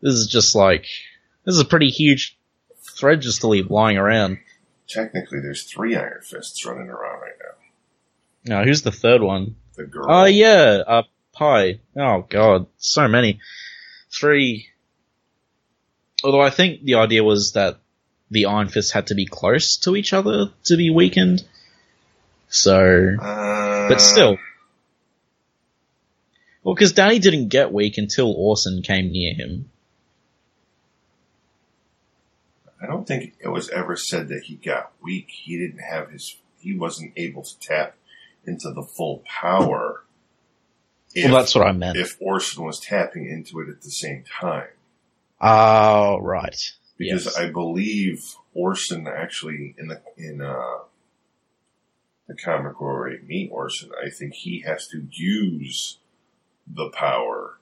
This 0.00 0.14
is 0.14 0.28
just 0.28 0.54
like 0.54 0.86
this 1.44 1.56
is 1.56 1.60
a 1.60 1.66
pretty 1.66 1.90
huge 1.90 2.38
thread 2.80 3.20
just 3.20 3.42
to 3.42 3.48
leave 3.48 3.70
lying 3.70 3.98
around. 3.98 4.38
Technically, 4.88 5.40
there's 5.40 5.62
three 5.64 5.96
Iron 5.96 6.22
Fists 6.22 6.64
running 6.66 6.88
around 6.88 7.20
right 7.20 7.32
now. 7.40 8.56
Now, 8.56 8.64
who's 8.64 8.82
the 8.82 8.90
third 8.92 9.22
one? 9.22 9.56
The 9.76 9.84
girl. 9.84 10.06
Oh 10.08 10.24
yeah, 10.24 10.82
uh, 10.86 11.02
Pei. 11.36 11.80
Oh 11.96 12.26
god, 12.28 12.66
so 12.76 13.08
many. 13.08 13.40
Three. 14.10 14.68
Although 16.24 16.42
I 16.42 16.50
think 16.50 16.82
the 16.82 16.96
idea 16.96 17.24
was 17.24 17.52
that 17.52 17.78
the 18.30 18.46
Iron 18.46 18.68
Fists 18.68 18.92
had 18.92 19.08
to 19.08 19.14
be 19.14 19.26
close 19.26 19.76
to 19.78 19.96
each 19.96 20.12
other 20.12 20.50
to 20.64 20.76
be 20.76 20.90
weakened. 20.90 21.44
So, 22.48 23.16
Uh, 23.18 23.88
but 23.88 24.00
still. 24.00 24.38
Well, 26.62 26.74
because 26.74 26.92
Danny 26.92 27.18
didn't 27.18 27.48
get 27.48 27.72
weak 27.72 27.98
until 27.98 28.32
Orson 28.32 28.82
came 28.82 29.10
near 29.10 29.34
him. 29.34 29.70
I 32.82 32.86
don't 32.86 33.06
think 33.06 33.34
it 33.38 33.48
was 33.48 33.68
ever 33.70 33.96
said 33.96 34.28
that 34.28 34.44
he 34.44 34.56
got 34.56 34.92
weak. 35.00 35.28
He 35.30 35.56
didn't 35.56 35.82
have 35.82 36.10
his. 36.10 36.36
He 36.58 36.76
wasn't 36.76 37.12
able 37.16 37.42
to 37.42 37.58
tap 37.60 37.96
into 38.44 38.72
the 38.72 38.82
full 38.82 39.22
power. 39.26 40.04
If, 41.14 41.30
well, 41.30 41.40
that's 41.40 41.54
what 41.54 41.66
I 41.66 41.72
meant. 41.72 41.96
if 41.96 42.16
Orson 42.20 42.64
was 42.64 42.80
tapping 42.80 43.28
into 43.28 43.60
it 43.60 43.68
at 43.68 43.82
the 43.82 43.90
same 43.90 44.24
time. 44.40 44.68
Oh, 45.40 46.18
right. 46.20 46.72
because 46.96 47.24
Yes. 47.26 47.36
I 47.36 47.50
believe 47.50 48.34
Orson 48.54 49.06
actually 49.06 49.74
in 49.78 49.88
the 49.88 50.00
in 50.16 50.40
uh, 50.40 50.78
the 52.26 52.34
comic 52.34 52.80
where 52.80 53.02
we 53.02 53.18
meet 53.26 53.50
Orson, 53.52 53.90
I 54.04 54.08
think 54.10 54.34
he 54.34 54.60
has 54.60 54.88
to 54.88 55.06
use 55.10 55.98
the 56.66 56.90
power 56.90 57.58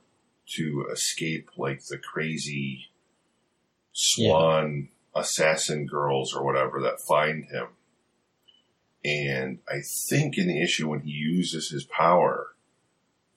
to 0.57 0.87
escape 0.93 1.51
like 1.57 1.85
the 1.87 1.99
crazy 1.99 2.91
swan 3.93 4.89
assassin 5.15 5.87
girls 5.87 6.35
or 6.35 6.45
whatever 6.45 6.81
that 6.83 7.01
find 7.01 7.45
him. 7.45 7.69
And 9.05 9.59
I 9.69 9.81
think 9.81 10.37
in 10.37 10.47
the 10.47 10.63
issue 10.63 10.89
when 10.89 11.01
he 11.01 11.11
uses 11.11 11.71
his 11.71 11.85
power 11.85 12.55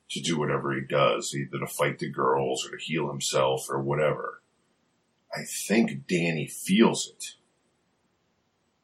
to 0.09 0.21
do 0.21 0.37
whatever 0.37 0.73
he 0.73 0.81
does, 0.81 1.33
either 1.33 1.59
to 1.59 1.67
fight 1.67 1.99
the 1.99 2.09
girls 2.09 2.67
or 2.67 2.77
to 2.77 2.83
heal 2.83 3.09
himself 3.09 3.67
or 3.69 3.79
whatever, 3.79 4.41
I 5.33 5.43
think 5.43 6.07
Danny 6.07 6.47
feels 6.47 7.07
it. 7.07 7.35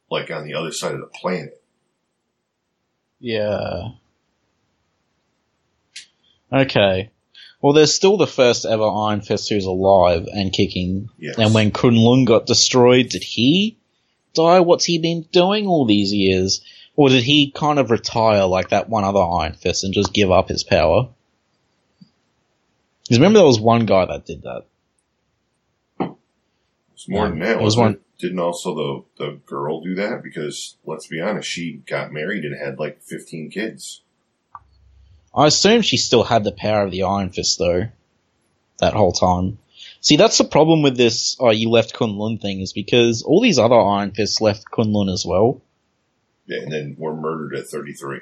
Like 0.09 0.31
on 0.31 0.45
the 0.45 0.55
other 0.55 0.71
side 0.71 0.95
of 0.95 1.01
the 1.01 1.07
planet. 1.07 1.61
Yeah. 3.19 3.89
Okay. 6.51 7.11
Well, 7.61 7.73
there's 7.73 7.93
still 7.93 8.15
the 8.17 8.27
first 8.27 8.65
ever 8.65 8.83
Iron 8.87 9.21
Fist 9.21 9.49
who's 9.49 9.65
alive 9.65 10.27
and 10.31 10.53
kicking. 10.53 11.09
Yes. 11.17 11.37
And 11.37 11.53
when 11.53 11.71
Kunlun 11.71 12.25
got 12.25 12.45
destroyed, 12.45 13.09
did 13.09 13.23
he 13.23 13.77
die? 14.33 14.61
What's 14.61 14.85
he 14.85 14.97
been 14.99 15.23
doing 15.31 15.67
all 15.67 15.85
these 15.85 16.13
years? 16.13 16.61
Or 16.95 17.09
did 17.09 17.23
he 17.23 17.51
kind 17.51 17.79
of 17.79 17.91
retire 17.91 18.45
like 18.45 18.69
that 18.69 18.89
one 18.89 19.03
other 19.03 19.19
Iron 19.21 19.53
Fist 19.53 19.83
and 19.83 19.93
just 19.93 20.13
give 20.13 20.31
up 20.31 20.47
his 20.49 20.63
power? 20.63 21.09
Because 23.03 23.17
remember 23.19 23.39
there 23.39 23.45
was 23.47 23.59
one 23.59 23.85
guy 23.85 24.05
that 24.05 24.25
did 24.25 24.43
that. 24.43 24.63
It's 26.93 27.07
more 27.09 27.25
Yeah, 27.25 27.29
than 27.29 27.39
that. 27.39 27.57
it 27.59 27.63
was 27.63 27.77
one- 27.77 27.99
Didn't 28.19 28.39
also 28.39 29.05
the 29.17 29.25
the 29.25 29.31
girl 29.45 29.81
do 29.81 29.95
that? 29.95 30.21
Because 30.23 30.75
let's 30.85 31.07
be 31.07 31.21
honest, 31.21 31.49
she 31.49 31.81
got 31.87 32.11
married 32.11 32.43
and 32.43 32.57
had 32.57 32.77
like 32.79 33.01
fifteen 33.01 33.49
kids. 33.49 34.01
I 35.33 35.47
assume 35.47 35.81
she 35.81 35.97
still 35.97 36.23
had 36.23 36.43
the 36.43 36.51
power 36.51 36.83
of 36.83 36.91
the 36.91 37.03
Iron 37.03 37.29
Fist 37.29 37.59
though, 37.59 37.87
that 38.79 38.93
whole 38.93 39.11
time. 39.11 39.59
See, 40.01 40.15
that's 40.15 40.37
the 40.37 40.45
problem 40.45 40.81
with 40.81 40.97
this, 40.97 41.35
oh, 41.39 41.51
you 41.51 41.69
left 41.69 41.93
Kunlun 41.93 42.41
thing, 42.41 42.61
is 42.61 42.73
because 42.73 43.21
all 43.21 43.41
these 43.41 43.59
other 43.59 43.79
Iron 43.79 44.11
Fists 44.11 44.39
left 44.41 44.65
Kunlun 44.71 45.11
as 45.11 45.25
well. 45.25 45.61
Yeah, 46.45 46.61
and 46.63 46.71
then 46.71 46.95
were 46.97 47.15
murdered 47.15 47.55
at 47.55 47.67
thirty 47.67 47.93
three. 47.93 48.21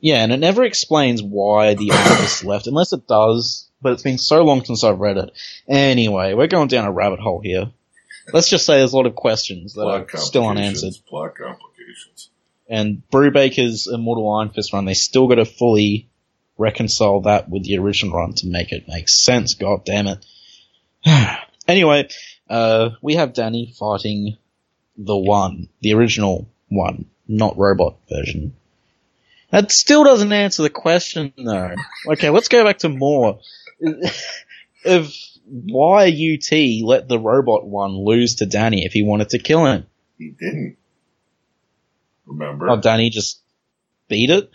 Yeah, 0.00 0.22
and 0.22 0.32
it 0.32 0.38
never 0.38 0.64
explains 0.64 1.22
why 1.22 1.74
the 1.74 1.92
Iron 1.92 2.16
Fist 2.22 2.44
left, 2.44 2.66
unless 2.66 2.92
it 2.92 3.06
does, 3.06 3.68
but 3.80 3.92
it's 3.92 4.02
been 4.02 4.18
so 4.18 4.42
long 4.42 4.64
since 4.64 4.84
I've 4.84 4.98
read 4.98 5.16
it. 5.16 5.30
Anyway, 5.68 6.34
we're 6.34 6.48
going 6.48 6.68
down 6.68 6.86
a 6.86 6.92
rabbit 6.92 7.20
hole 7.20 7.40
here. 7.40 7.70
Let's 8.32 8.48
just 8.48 8.66
say 8.66 8.78
there's 8.78 8.92
a 8.92 8.96
lot 8.96 9.06
of 9.06 9.14
questions 9.14 9.74
that 9.74 9.86
are 9.86 10.06
still 10.16 10.46
unanswered. 10.46 10.94
Plot 11.06 11.34
complications. 11.34 12.30
And 12.72 13.02
Brubaker's 13.12 13.86
Immortal 13.86 14.32
Iron 14.32 14.48
Fist 14.48 14.72
run, 14.72 14.86
they 14.86 14.94
still 14.94 15.28
got 15.28 15.34
to 15.34 15.44
fully 15.44 16.08
reconcile 16.56 17.20
that 17.20 17.50
with 17.50 17.64
the 17.64 17.76
original 17.76 18.16
run 18.16 18.32
to 18.36 18.46
make 18.46 18.72
it 18.72 18.88
make 18.88 19.10
sense. 19.10 19.52
God 19.52 19.84
damn 19.84 20.06
it. 20.06 20.24
anyway, 21.68 22.08
uh, 22.48 22.90
we 23.02 23.16
have 23.16 23.34
Danny 23.34 23.74
fighting 23.78 24.38
the 24.96 25.14
one, 25.14 25.68
the 25.82 25.92
original 25.92 26.48
one, 26.70 27.10
not 27.28 27.58
robot 27.58 27.96
version. 28.08 28.56
That 29.50 29.70
still 29.70 30.04
doesn't 30.04 30.32
answer 30.32 30.62
the 30.62 30.70
question 30.70 31.34
though. 31.36 31.74
Okay, 32.08 32.30
let's 32.30 32.48
go 32.48 32.64
back 32.64 32.78
to 32.78 32.88
more. 32.88 33.40
if 34.82 35.14
why 35.44 36.06
Yu-Ti 36.06 36.84
let 36.86 37.06
the 37.06 37.18
robot 37.18 37.66
one 37.66 38.02
lose 38.02 38.36
to 38.36 38.46
Danny 38.46 38.86
if 38.86 38.94
he 38.94 39.02
wanted 39.02 39.28
to 39.28 39.38
kill 39.38 39.66
him? 39.66 39.84
He 40.16 40.30
didn't. 40.30 40.78
Remember? 42.38 42.70
Oh, 42.70 42.80
Danny 42.80 43.10
just 43.10 43.40
beat 44.08 44.30
it? 44.30 44.50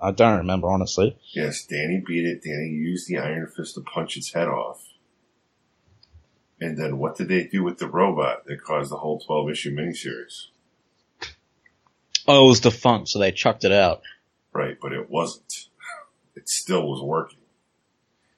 I 0.00 0.10
don't 0.10 0.38
remember, 0.38 0.68
honestly. 0.68 1.16
Yes, 1.32 1.64
Danny 1.64 2.02
beat 2.04 2.24
it. 2.24 2.42
Danny 2.42 2.70
used 2.70 3.08
the 3.08 3.18
Iron 3.18 3.46
Fist 3.46 3.74
to 3.76 3.80
punch 3.82 4.16
its 4.16 4.32
head 4.32 4.48
off. 4.48 4.82
And 6.60 6.76
then 6.76 6.98
what 6.98 7.16
did 7.16 7.28
they 7.28 7.44
do 7.44 7.62
with 7.62 7.78
the 7.78 7.88
robot 7.88 8.44
that 8.46 8.62
caused 8.62 8.90
the 8.90 8.96
whole 8.96 9.20
12 9.20 9.50
issue 9.50 9.74
miniseries? 9.74 10.46
Oh, 12.26 12.46
it 12.46 12.48
was 12.48 12.60
defunct, 12.60 13.08
so 13.08 13.18
they 13.18 13.32
chucked 13.32 13.64
it 13.64 13.72
out. 13.72 14.02
Right, 14.52 14.76
but 14.80 14.92
it 14.92 15.10
wasn't. 15.10 15.52
It 16.34 16.48
still 16.48 16.88
was 16.88 17.02
working. 17.02 17.40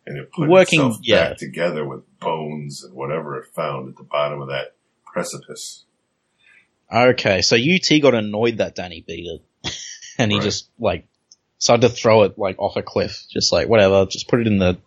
And 0.04 0.18
it 0.18 0.32
put 0.32 0.48
Working, 0.48 0.80
itself 0.80 0.98
yeah. 1.02 1.28
back 1.28 1.36
together 1.38 1.86
with 1.86 2.02
bones 2.18 2.82
and 2.82 2.92
whatever 2.92 3.38
it 3.38 3.54
found 3.54 3.88
at 3.88 3.96
the 3.96 4.02
bottom 4.02 4.42
of 4.42 4.48
that 4.48 4.74
precipice. 5.06 5.84
Okay, 6.94 7.42
so 7.42 7.56
Yu-Ti 7.56 8.00
got 8.00 8.14
annoyed 8.14 8.58
that 8.58 8.74
Danny 8.74 9.04
beat 9.06 9.26
it. 9.64 9.76
and 10.18 10.30
he 10.30 10.38
Right. 10.38 10.44
just, 10.44 10.68
like, 10.78 11.06
started 11.58 11.88
to 11.88 11.94
throw 11.94 12.22
it, 12.22 12.38
like, 12.38 12.56
off 12.58 12.76
a 12.76 12.82
cliff. 12.82 13.24
Just 13.30 13.52
like, 13.52 13.68
whatever, 13.68 14.06
just 14.06 14.28
put 14.28 14.40
it 14.40 14.46
in 14.46 14.58
the, 14.58 14.78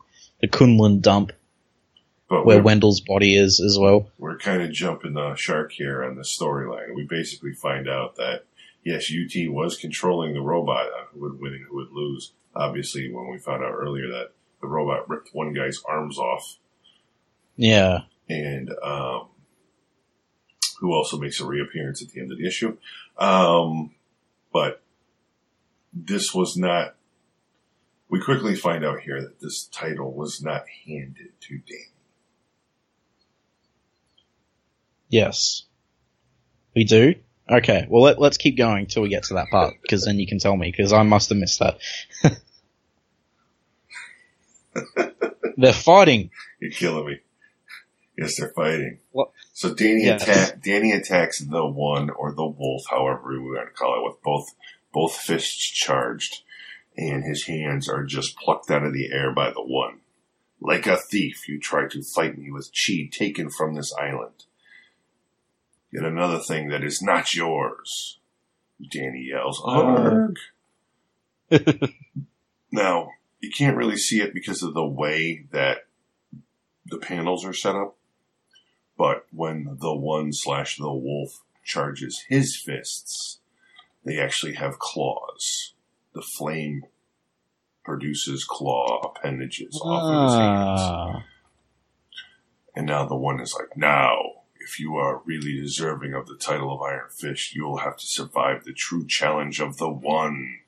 the 0.41 0.47
Kunlun 0.47 1.01
dump 1.01 1.31
But 2.29 2.45
where 2.45 2.61
Wendell's 2.61 3.01
body 3.01 3.35
is 3.35 3.59
as 3.59 3.77
well. 3.79 4.09
we're 4.17 4.37
kind 4.37 4.61
of 4.61 4.71
jumping 4.71 5.13
the 5.13 5.35
shark 5.35 5.71
here 5.73 6.03
on 6.03 6.15
the 6.15 6.21
storyline. 6.23 6.95
We 6.95 7.05
basically 7.05 7.53
find 7.53 7.89
out 7.89 8.15
that, 8.17 8.43
yes, 8.83 9.09
Yu-Ti 9.09 9.49
was 9.49 9.77
controlling 9.77 10.33
the 10.33 10.41
robot 10.41 10.85
on 10.87 11.05
who 11.11 11.21
would 11.21 11.39
win 11.41 11.53
and 11.53 11.65
who 11.65 11.75
would 11.77 11.91
lose. 11.91 12.31
Obviously, 12.55 13.11
when 13.11 13.29
we 13.29 13.37
found 13.37 13.63
out 13.63 13.73
earlier 13.73 14.07
that 14.07 14.31
the 14.61 14.67
robot 14.67 15.09
ripped 15.09 15.29
one 15.33 15.53
guy's 15.53 15.81
arms 15.87 16.17
off 16.17 16.57
Yeah. 17.55 17.99
and 18.29 18.71
um, 18.83 19.27
who 20.79 20.93
also 20.93 21.17
makes 21.17 21.39
a 21.39 21.45
reappearance 21.45 22.01
at 22.01 22.09
the 22.09 22.21
end 22.21 22.31
of 22.31 22.37
the 22.37 22.47
issue. 22.47 22.77
Um, 23.17 23.91
but 24.53 24.81
this 25.93 26.33
was 26.33 26.57
not. 26.57 26.95
We 28.09 28.21
quickly 28.21 28.55
find 28.55 28.85
out 28.85 29.01
here 29.01 29.21
that 29.21 29.41
this 29.41 29.65
title 29.65 30.13
was 30.13 30.41
not 30.41 30.63
handed 30.85 31.31
to 31.41 31.57
Danny. 31.57 31.91
Yes. 35.09 35.63
We 36.75 36.83
do? 36.83 37.15
Okay, 37.49 37.87
well 37.89 38.03
let, 38.03 38.19
let's 38.19 38.37
keep 38.37 38.57
going 38.57 38.87
till 38.87 39.03
we 39.03 39.09
get 39.09 39.23
to 39.23 39.35
that 39.35 39.47
part, 39.49 39.75
because 39.81 40.03
then 40.03 40.19
you 40.19 40.27
can 40.27 40.37
tell 40.37 40.55
me, 40.55 40.69
because 40.69 40.91
I 40.91 41.03
must 41.03 41.29
have 41.29 41.37
missed 41.37 41.59
that. 41.59 41.79
They're 45.57 45.73
fighting. 45.73 46.29
You're 46.59 46.71
killing 46.71 47.05
me. 47.05 47.19
Yes, 48.17 48.37
they're 48.39 48.49
fighting. 48.55 48.99
So 49.53 49.73
Danny 49.73 50.05
Yes. 50.05 50.23
attack 50.23 50.61
Danny 50.61 50.91
attacks 50.91 51.39
the 51.39 51.65
one 51.67 52.09
or 52.09 52.33
the 52.33 52.47
wolf, 52.47 52.83
however 52.89 53.29
we 53.29 53.39
want 53.39 53.67
to 53.69 53.73
call 53.73 53.99
it, 53.99 54.03
with 54.09 54.21
both 54.23 54.55
both 54.91 55.15
fists 55.15 55.55
charged, 55.69 56.41
and 56.97 57.23
his 57.23 57.45
hands 57.45 57.87
are 57.87 58.03
just 58.03 58.37
plucked 58.37 58.71
out 58.71 58.83
of 58.83 58.93
the 58.93 59.11
air 59.11 59.31
by 59.31 59.51
the 59.51 59.61
one. 59.61 59.99
Like 60.59 60.87
a 60.87 60.97
thief, 60.97 61.47
you 61.47 61.59
try 61.59 61.87
to 61.87 62.01
fight 62.01 62.37
me 62.37 62.49
with 62.51 62.71
chi 62.73 63.07
taken 63.11 63.51
from 63.51 63.75
this 63.75 63.93
island. 63.93 64.45
Yet 65.91 66.03
another 66.03 66.39
thing 66.39 66.69
that 66.69 66.83
is 66.83 67.01
not 67.01 67.35
yours. 67.35 68.19
Danny 68.91 69.29
yells, 69.29 69.61
uh-huh. 69.63 70.31
Arg! 71.51 71.91
Now, 72.71 73.11
you 73.39 73.49
can't 73.49 73.77
really 73.77 73.95
see 73.97 74.19
it 74.21 74.33
because 74.33 74.61
of 74.61 74.73
the 74.73 74.85
way 74.85 75.45
that 75.51 75.87
the 76.85 76.97
panels 76.97 77.45
are 77.45 77.53
set 77.53 77.75
up. 77.75 77.96
But 78.97 79.25
when 79.31 79.77
the 79.79 79.95
one 79.95 80.33
slash 80.33 80.77
the 80.77 80.91
wolf 80.91 81.43
charges 81.63 82.25
his 82.27 82.55
fists, 82.55 83.39
they 84.03 84.19
actually 84.19 84.53
have 84.53 84.79
claws. 84.79 85.73
The 86.13 86.21
flame 86.21 86.85
produces 87.83 88.43
claw 88.43 88.99
appendages 89.01 89.79
off 89.81 90.03
of 90.03 90.23
his 90.23 90.39
hands. 90.39 90.79
Ah. 90.81 91.25
And 92.75 92.85
now 92.85 93.05
the 93.05 93.15
one 93.15 93.39
is 93.39 93.55
like, 93.57 93.77
now, 93.77 94.17
if 94.59 94.79
you 94.79 94.97
are 94.97 95.21
really 95.25 95.59
deserving 95.59 96.13
of 96.13 96.27
the 96.27 96.35
title 96.35 96.73
of 96.73 96.81
Iron 96.81 97.09
Fist, 97.09 97.55
you 97.55 97.65
will 97.65 97.77
have 97.77 97.97
to 97.97 98.05
survive 98.05 98.63
the 98.63 98.73
true 98.73 99.05
challenge 99.07 99.59
of 99.59 99.77
the 99.77 99.89
one. 99.89 100.59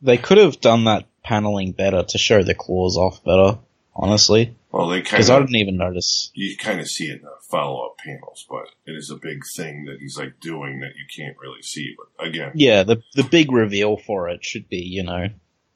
They 0.00 0.18
could 0.18 0.38
have 0.38 0.60
done 0.60 0.84
that 0.84 1.06
paneling 1.22 1.72
better 1.72 2.02
to 2.02 2.18
show 2.18 2.42
the 2.42 2.54
claws 2.54 2.96
off 2.96 3.22
better, 3.24 3.58
honestly. 3.94 4.56
Well, 4.70 4.88
they 4.88 5.02
kind 5.02 5.10
Because 5.12 5.30
I 5.30 5.38
didn't 5.40 5.56
even 5.56 5.76
notice. 5.76 6.30
you 6.34 6.56
kind 6.56 6.80
of 6.80 6.88
see 6.88 7.06
it 7.06 7.16
in 7.16 7.22
the 7.22 7.30
follow 7.42 7.84
up 7.86 7.98
panels, 7.98 8.46
but 8.48 8.68
it 8.86 8.92
is 8.96 9.10
a 9.10 9.16
big 9.16 9.42
thing 9.54 9.84
that 9.84 9.98
he's 10.00 10.16
like 10.18 10.40
doing 10.40 10.80
that 10.80 10.92
you 10.96 11.04
can't 11.14 11.36
really 11.38 11.62
see. 11.62 11.94
But 11.96 12.26
again, 12.26 12.52
Yeah, 12.54 12.82
the 12.82 13.02
the 13.14 13.24
big 13.24 13.52
reveal 13.52 13.96
for 13.98 14.28
it 14.28 14.44
should 14.44 14.68
be, 14.68 14.78
you 14.78 15.02
know, 15.02 15.28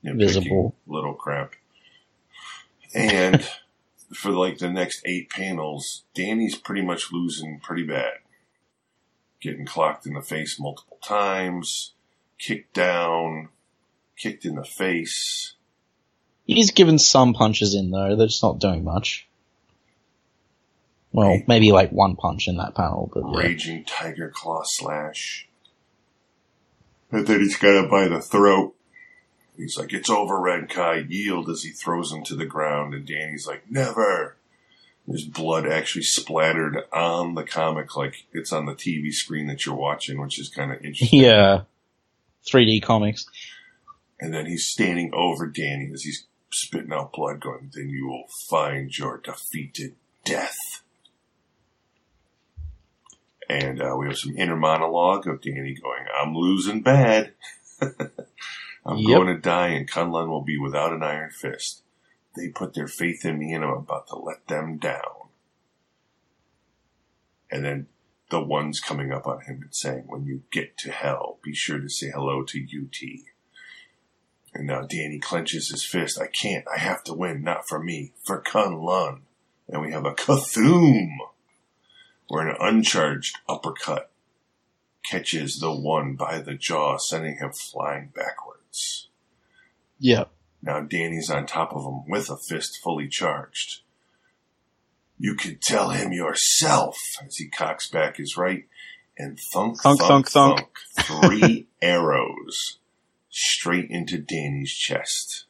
Visible. 0.02 0.74
little 0.86 1.14
crap. 1.14 1.54
And 2.94 3.46
for 4.14 4.30
like 4.30 4.58
the 4.58 4.70
next 4.70 5.02
eight 5.04 5.28
panels, 5.28 6.04
Danny's 6.14 6.56
pretty 6.56 6.82
much 6.82 7.12
losing 7.12 7.60
pretty 7.60 7.82
bad. 7.82 8.12
Getting 9.42 9.66
clocked 9.66 10.06
in 10.06 10.14
the 10.14 10.22
face 10.22 10.58
multiple 10.58 10.98
times, 11.04 11.92
kicked 12.38 12.72
down, 12.72 13.50
kicked 14.16 14.44
in 14.46 14.54
the 14.54 14.64
face. 14.64 15.52
He's 16.46 16.70
given 16.70 16.98
some 16.98 17.34
punches 17.34 17.74
in 17.74 17.90
though. 17.90 18.16
Just 18.26 18.42
not 18.42 18.58
doing 18.60 18.84
much. 18.84 19.26
Well, 21.12 21.28
Right. 21.28 21.48
maybe 21.48 21.72
like 21.72 21.90
one 21.90 22.16
punch 22.16 22.46
in 22.48 22.56
that 22.58 22.74
panel, 22.74 23.10
but 23.12 23.24
yeah. 23.32 23.38
raging 23.48 23.84
tiger 23.84 24.30
claw 24.34 24.62
slash. 24.64 25.48
And 27.10 27.26
then 27.26 27.40
he's 27.40 27.56
got 27.56 27.76
him 27.84 27.88
by 27.90 28.08
the 28.08 28.20
throat. 28.20 28.74
He's 29.56 29.78
like, 29.78 29.92
"It's 29.92 30.10
over, 30.10 30.38
Rand-K'ai. 30.38 31.08
Yield!" 31.08 31.48
As 31.48 31.62
he 31.62 31.70
throws 31.70 32.12
him 32.12 32.22
to 32.24 32.34
the 32.36 32.44
ground, 32.44 32.92
and 32.94 33.06
Danny's 33.06 33.46
like, 33.46 33.70
"Never." 33.70 34.36
There's 35.08 35.24
blood 35.24 35.66
actually 35.66 36.02
splattered 36.02 36.82
on 36.92 37.34
the 37.36 37.44
comic, 37.44 37.96
like 37.96 38.26
it's 38.32 38.52
on 38.52 38.66
the 38.66 38.74
TV 38.74 39.12
screen 39.12 39.46
that 39.46 39.64
you're 39.64 39.74
watching, 39.76 40.20
which 40.20 40.38
is 40.38 40.48
kind 40.48 40.72
of 40.72 40.84
interesting. 40.84 41.20
Yeah. 41.20 41.62
3D 42.44 42.80
comics. 42.82 43.26
And 44.20 44.34
then 44.34 44.46
he's 44.46 44.66
standing 44.66 45.10
over 45.14 45.46
Danny 45.46 45.90
as 45.92 46.02
he's 46.02 46.24
spitting 46.52 46.92
out 46.92 47.12
blood, 47.12 47.40
going, 47.40 47.70
"Then 47.74 47.90
you 47.90 48.08
will 48.08 48.26
find 48.48 48.96
your 48.96 49.18
defeated 49.18 49.96
death." 50.24 50.82
And 53.48 53.80
uh, 53.82 53.96
we 53.98 54.06
have 54.08 54.18
some 54.18 54.36
inner 54.36 54.56
monologue 54.56 55.26
of 55.28 55.42
Danny 55.42 55.74
going, 55.74 56.04
"I'm 56.20 56.34
losing 56.34 56.82
bad. 56.82 57.34
I'm 58.86 59.02
Yep. 59.02 59.04
going 59.04 59.28
to 59.28 59.38
die, 59.38 59.68
and 59.68 59.90
Kunlun 59.90 60.28
will 60.28 60.42
be 60.44 60.58
without 60.58 60.92
an 60.92 61.02
iron 61.02 61.30
fist. 61.30 61.82
They 62.36 62.48
put 62.48 62.74
their 62.74 62.88
faith 62.88 63.24
in 63.24 63.38
me, 63.38 63.52
and 63.54 63.64
I'm 63.64 63.70
about 63.72 64.08
to 64.08 64.16
let 64.16 64.46
them 64.48 64.78
down." 64.78 65.16
And 67.50 67.64
then 67.64 67.88
the 68.30 68.42
ones 68.42 68.80
coming 68.80 69.12
up 69.12 69.26
on 69.26 69.42
him 69.42 69.62
and 69.62 69.74
saying, 69.74 70.04
when 70.08 70.26
you 70.26 70.42
get 70.52 70.76
to 70.78 70.92
hell, 70.92 71.38
be 71.42 71.54
sure 71.54 71.80
to 71.80 71.88
say 71.88 72.10
hello 72.10 72.44
to 72.44 72.60
Yu-Ti. 72.60 73.24
And 74.56 74.68
now 74.68 74.80
Danny 74.80 75.18
clenches 75.18 75.68
his 75.68 75.84
fist. 75.84 76.18
I 76.18 76.28
can't. 76.28 76.64
I 76.74 76.78
have 76.78 77.04
to 77.04 77.12
win. 77.12 77.42
Not 77.42 77.68
for 77.68 77.78
me. 77.78 78.12
For 78.24 78.40
Kunlun. 78.40 79.20
And 79.68 79.82
we 79.82 79.92
have 79.92 80.06
a 80.06 80.14
Cthulhu. 80.14 81.08
Where 82.28 82.48
an 82.48 82.56
uncharged 82.58 83.36
uppercut 83.46 84.10
catches 85.04 85.58
the 85.58 85.72
one 85.72 86.14
by 86.14 86.40
the 86.40 86.54
jaw, 86.54 86.96
sending 86.96 87.36
him 87.36 87.52
flying 87.52 88.12
backwards. 88.14 89.08
Yeah. 89.98 90.24
Now 90.62 90.80
Danny's 90.80 91.30
on 91.30 91.44
top 91.44 91.74
of 91.74 91.84
him 91.84 92.08
with 92.08 92.30
a 92.30 92.38
fist 92.38 92.78
fully 92.82 93.08
charged. 93.08 93.82
You 95.18 95.34
can 95.34 95.58
tell 95.60 95.90
him 95.90 96.12
yourself 96.12 96.96
as 97.24 97.36
he 97.36 97.48
cocks 97.48 97.88
back 97.88 98.16
his 98.16 98.38
right 98.38 98.64
and 99.18 99.38
thunk, 99.52 99.82
Thunk, 99.82 100.00
thunk, 100.00 100.30
thunk, 100.30 100.68
thunk. 100.96 101.30
Three 101.30 101.68
arrows 101.82 102.78
straight 103.36 103.90
into 103.90 104.16
Danny's 104.18 104.72
chest. 104.72 105.44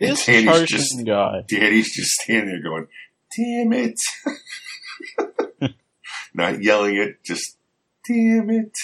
And 0.00 0.12
This 0.12 0.24
Danny's 0.24 0.68
just, 0.68 1.04
guy. 1.04 1.44
Danny's 1.46 1.94
just 1.94 2.12
standing 2.12 2.46
there 2.46 2.62
going, 2.62 2.86
damn 3.36 3.72
it. 3.72 4.00
Not 6.34 6.62
yelling 6.62 6.96
it, 6.96 7.22
just, 7.24 7.56
damn 8.06 8.50
it. 8.50 8.76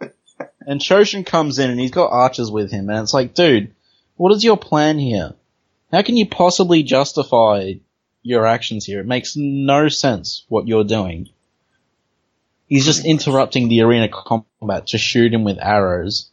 And 0.60 0.80
Choshin 0.80 1.24
comes 1.24 1.58
in 1.58 1.70
and 1.70 1.80
he's 1.80 1.90
got 1.90 2.12
archers 2.12 2.50
with 2.50 2.70
him, 2.70 2.90
and 2.90 2.98
it's 2.98 3.14
like, 3.14 3.32
dude, 3.32 3.74
what 4.16 4.32
is 4.32 4.44
your 4.44 4.58
plan 4.58 4.98
here? 4.98 5.32
How 5.90 6.02
can 6.02 6.16
you 6.16 6.28
possibly 6.28 6.82
justify 6.82 7.72
your 8.22 8.46
actions 8.46 8.84
here? 8.84 9.00
It 9.00 9.06
makes 9.06 9.34
no 9.34 9.88
sense 9.88 10.44
what 10.48 10.68
you're 10.68 10.84
doing. 10.84 11.30
He's 12.66 12.84
just 12.84 13.06
interrupting 13.06 13.68
the 13.68 13.80
arena 13.80 14.08
combat 14.10 14.88
to 14.88 14.98
shoot 14.98 15.32
him 15.32 15.42
with 15.42 15.58
arrows. 15.58 16.30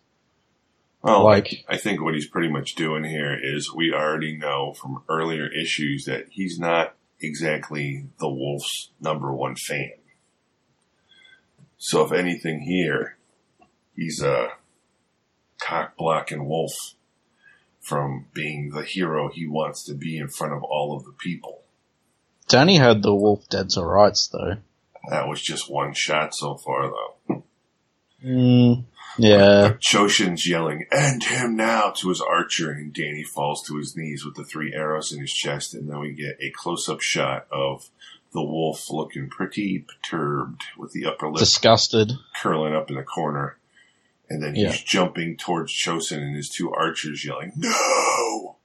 Well, 1.06 1.24
Like- 1.24 1.64
I 1.70 1.78
think 1.78 2.02
what 2.02 2.16
he's 2.16 2.28
pretty 2.28 2.50
much 2.50 2.74
doing 2.74 3.04
here 3.04 3.38
is 3.40 3.72
we 3.72 3.94
already 3.94 4.36
know 4.36 4.74
from 4.74 5.04
earlier 5.08 5.48
issues 5.48 6.06
that 6.06 6.26
he's 6.32 6.58
not 6.60 6.96
exactly 7.22 8.08
the 8.20 8.28
Wolf's 8.28 8.90
number 9.00 9.32
one 9.32 9.56
fan. 9.56 9.92
So 11.78 12.04
if 12.04 12.12
anything 12.12 12.62
here, 12.62 13.18
he's 13.96 14.22
a 14.24 14.54
cock 15.62 15.96
blocking 15.96 16.48
Wolf 16.48 16.74
from 17.80 18.26
being 18.34 18.72
the 18.72 18.82
hero 18.84 19.30
he 19.30 19.46
wants 19.46 19.84
to 19.84 19.94
be 19.94 20.18
in 20.18 20.28
front 20.28 20.54
of 20.54 20.64
all 20.64 20.98
of 20.98 21.06
the 21.06 21.12
people. 21.12 21.62
Danny 22.48 22.78
had 22.78 23.04
the 23.04 23.14
wolf 23.14 23.48
dead 23.50 23.70
to 23.72 23.84
rights 23.84 24.28
though. 24.28 24.58
That 25.10 25.28
was 25.28 25.40
just 25.42 25.70
one 25.70 25.94
shot 25.94 26.34
so 26.34 26.56
far 26.56 26.90
though. 26.90 27.44
Mm, 28.24 28.86
yeah. 29.18 29.74
Choshin's 29.80 30.48
yelling, 30.48 30.86
end 30.92 31.24
him 31.24 31.56
now 31.56 31.92
to 31.98 32.10
his 32.10 32.22
archer, 32.22 32.72
and 32.72 32.94
Danny 32.94 33.24
falls 33.24 33.64
to 33.68 33.78
his 33.78 33.96
knees 33.96 34.24
with 34.26 34.36
the 34.36 34.44
three 34.46 34.74
arrows 34.74 35.12
in 35.12 35.20
his 35.22 35.32
chest, 35.34 35.74
and 35.74 35.90
then 35.90 36.00
we 36.00 36.14
get 36.14 36.38
a 36.42 36.52
close 36.52 36.88
up 36.90 37.02
shot 37.02 37.48
of 37.52 37.90
the 38.34 38.44
wolf 38.44 38.90
looking 38.90 39.30
pretty 39.30 39.80
perturbed 39.80 40.64
with 40.78 40.92
the 40.92 41.06
upper 41.06 41.30
lip 41.30 41.40
Disgusted. 41.40 42.12
curling 42.42 42.76
up 42.76 42.90
in 42.90 42.96
the 42.98 43.04
corner. 43.04 43.58
And 44.30 44.42
then 44.44 44.56
he's 44.56 44.64
Yeah. 44.64 44.82
jumping 44.86 45.38
towards 45.38 45.72
Choshin 45.72 46.18
and 46.22 46.36
his 46.36 46.50
two 46.50 46.74
archers 46.74 47.24
yelling, 47.24 47.54
No! 47.56 48.58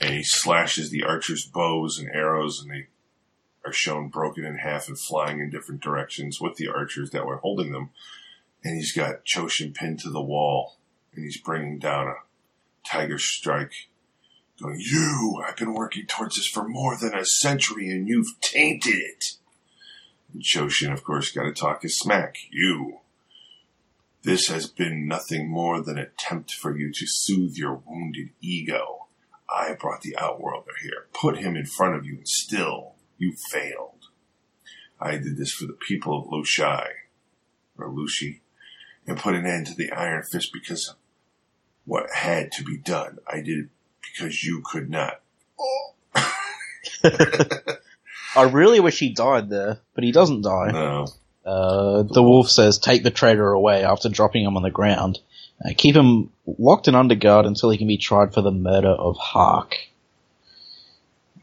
And 0.00 0.14
he 0.14 0.22
slashes 0.22 0.90
the 0.90 1.02
archers' 1.02 1.44
bows 1.44 1.98
and 1.98 2.08
arrows, 2.14 2.60
and 2.62 2.70
they 2.70 2.86
are 3.64 3.72
shown 3.72 4.08
broken 4.08 4.44
in 4.44 4.58
half 4.58 4.86
and 4.88 4.98
flying 4.98 5.40
in 5.40 5.50
different 5.50 5.80
directions 5.82 6.40
with 6.40 6.56
the 6.56 6.68
archers 6.68 7.10
that 7.10 7.26
were 7.26 7.38
holding 7.38 7.72
them. 7.72 7.90
And 8.64 8.76
he's 8.76 8.92
got 8.92 9.24
Choshin 9.24 9.74
pinned 9.74 10.00
to 10.00 10.10
the 10.10 10.20
wall, 10.20 10.76
and 11.14 11.24
he's 11.24 11.40
bringing 11.40 11.78
down 11.78 12.08
a 12.08 12.14
tiger 12.86 13.18
strike, 13.18 13.72
going, 14.60 14.80
You! 14.80 15.42
I've 15.46 15.56
been 15.56 15.74
working 15.74 16.06
towards 16.06 16.36
this 16.36 16.46
for 16.46 16.66
more 16.66 16.96
than 16.96 17.14
a 17.14 17.24
century, 17.24 17.90
and 17.90 18.08
you've 18.08 18.40
tainted 18.40 18.94
it! 18.94 19.24
And 20.32 20.42
Choshin, 20.42 20.92
of 20.92 21.04
course, 21.04 21.30
got 21.30 21.44
to 21.44 21.52
talk 21.52 21.82
his 21.82 21.98
smack. 21.98 22.36
You! 22.50 23.00
This 24.22 24.48
has 24.48 24.66
been 24.66 25.06
nothing 25.06 25.48
more 25.48 25.80
than 25.80 25.96
an 25.96 26.04
attempt 26.04 26.52
for 26.52 26.76
you 26.76 26.92
to 26.92 27.06
soothe 27.06 27.56
your 27.56 27.80
wounded 27.86 28.30
ego. 28.40 29.06
I 29.48 29.74
brought 29.74 30.02
the 30.02 30.16
Outworlder 30.18 30.72
here, 30.82 31.06
put 31.14 31.38
him 31.38 31.56
in 31.56 31.64
front 31.64 31.94
of 31.94 32.04
you, 32.04 32.16
and 32.16 32.28
still 32.28 32.96
you 33.16 33.34
failed. 33.50 34.08
I 35.00 35.12
did 35.12 35.36
this 35.36 35.52
for 35.52 35.66
the 35.66 35.72
people 35.72 36.18
of 36.18 36.26
Lushai, 36.26 36.88
or 37.78 37.88
Lushi, 37.88 38.40
and 39.08 39.18
put 39.18 39.34
an 39.34 39.46
end 39.46 39.66
to 39.66 39.74
the 39.74 39.90
Iron 39.90 40.22
Fist 40.22 40.52
because 40.52 40.90
of 40.90 40.96
what 41.84 42.10
had 42.12 42.52
to 42.52 42.62
be 42.62 42.76
done. 42.76 43.18
I 43.26 43.40
did 43.40 43.58
it 43.58 43.68
because 44.02 44.44
you 44.44 44.62
could 44.64 44.90
not. 44.90 45.20
I 48.36 48.42
really 48.50 48.80
wish 48.80 48.98
he 48.98 49.08
died 49.08 49.48
there, 49.48 49.78
but 49.94 50.04
he 50.04 50.12
doesn't 50.12 50.42
die. 50.42 50.70
No. 50.70 51.06
Uh, 51.44 52.02
the 52.02 52.22
wolf 52.22 52.50
says, 52.50 52.78
take 52.78 53.02
the 53.02 53.10
traitor 53.10 53.50
away 53.50 53.82
after 53.82 54.10
dropping 54.10 54.44
him 54.44 54.56
on 54.56 54.62
the 54.62 54.70
ground. 54.70 55.18
Uh, 55.64 55.70
keep 55.76 55.96
him 55.96 56.30
locked 56.46 56.88
and 56.88 56.96
under 56.96 57.14
guard 57.14 57.46
until 57.46 57.70
he 57.70 57.78
can 57.78 57.88
be 57.88 57.96
tried 57.96 58.34
for 58.34 58.42
the 58.42 58.50
murder 58.50 58.90
of 58.90 59.16
Hark. 59.16 59.76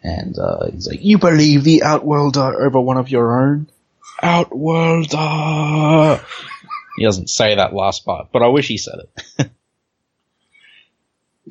And, 0.03 0.37
uh, 0.37 0.67
he's 0.71 0.87
like, 0.87 1.03
you 1.03 1.17
believe 1.17 1.63
the 1.63 1.81
Outworlder 1.83 2.61
over 2.61 2.79
one 2.79 2.97
of 2.97 3.09
your 3.09 3.41
own? 3.41 3.67
Outworlder! 4.21 6.23
He 6.97 7.03
doesn't 7.05 7.29
say 7.29 7.55
that 7.55 7.73
last 7.73 8.05
part, 8.05 8.29
but 8.31 8.41
I 8.43 8.47
wish 8.47 8.67
he 8.67 8.77
said 8.77 8.99
it. 9.37 9.49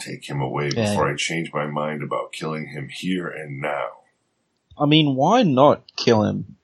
Take 0.01 0.29
him 0.29 0.41
away 0.41 0.71
Yeah. 0.75 0.91
before 0.91 1.09
I 1.11 1.15
change 1.17 1.53
my 1.53 1.67
mind 1.67 2.03
about 2.03 2.33
killing 2.33 2.67
him 2.69 2.89
here 2.89 3.29
and 3.29 3.61
now. 3.61 3.89
I 4.77 4.87
mean, 4.87 5.15
why 5.15 5.43
not 5.45 5.85
kill 5.97 6.25
him? 6.25 6.57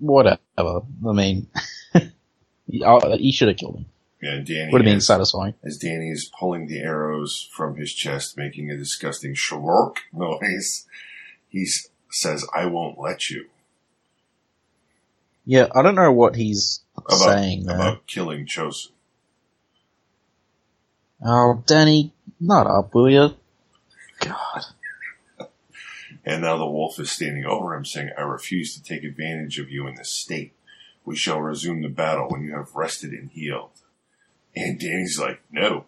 Whatever. 0.00 0.40
I 0.58 1.12
mean, 1.12 1.46
he, 2.66 2.82
uh, 2.82 3.16
he 3.18 3.30
should 3.30 3.48
have 3.48 3.56
killed 3.56 3.76
him. 3.76 3.86
Yeah, 4.20 4.38
Danny 4.38 4.72
Would 4.72 4.80
have 4.80 4.84
been 4.86 4.98
is- 4.98 5.06
satisfying. 5.06 5.54
as 5.64 5.78
Danny 5.78 6.08
is 6.10 6.30
pulling 6.38 6.66
the 6.66 6.78
arrows 6.80 7.48
from 7.52 7.76
his 7.76 7.92
chest, 7.92 8.36
making 8.36 8.70
a 8.70 8.76
disgusting 8.76 9.34
shork 9.34 10.00
noise. 10.12 10.86
He 11.48 11.68
says, 12.10 12.44
I 12.54 12.66
won't 12.66 12.98
let 12.98 13.30
you. 13.30 13.46
Yeah, 15.44 15.66
I 15.74 15.82
don't 15.82 15.94
know 15.96 16.12
what 16.12 16.34
he's 16.36 16.80
About, 16.96 17.18
saying 17.18 17.64
there. 17.66 17.76
about 17.76 18.06
killing 18.06 18.46
Choshin. 18.46 18.90
Oh, 21.24 21.62
Danny, 21.66 22.12
not 22.40 22.66
up, 22.66 22.94
will 22.94 23.10
you? 23.10 23.34
God. 24.20 24.64
And 26.24 26.42
now 26.42 26.56
the 26.56 26.66
wolf 26.66 27.00
is 27.00 27.10
standing 27.10 27.44
over 27.44 27.74
him, 27.74 27.84
saying, 27.84 28.10
I 28.16 28.20
refuse 28.20 28.74
to 28.76 28.82
take 28.82 29.02
advantage 29.02 29.58
of 29.58 29.70
you 29.70 29.88
in 29.88 29.96
this 29.96 30.10
state. 30.10 30.52
We 31.04 31.16
shall 31.16 31.40
resume 31.40 31.82
the 31.82 31.88
battle 31.88 32.28
when 32.28 32.42
you 32.44 32.54
have 32.54 32.76
rested 32.76 33.10
and 33.12 33.28
healed. 33.28 33.70
And 34.54 34.78
Danny's 34.78 35.18
like, 35.18 35.40
No, 35.50 35.86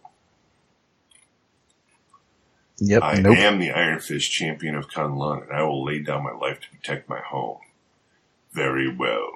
Yep, 2.79 3.03
I 3.05 3.21
nope. 3.21 3.37
am 3.39 3.61
the 3.61 3.71
Iron 3.71 4.01
Fist 4.01 4.33
champion 4.33 4.75
of 4.75 4.89
Kunlun, 4.89 5.43
and 5.45 5.53
I 5.53 5.63
will 5.63 5.85
lay 5.85 6.01
down 6.01 6.25
my 6.25 6.33
life 6.33 6.59
to 6.63 6.71
protect 6.77 7.09
my 7.09 7.21
home. 7.21 7.59
Very 8.53 8.93
well. 8.93 9.29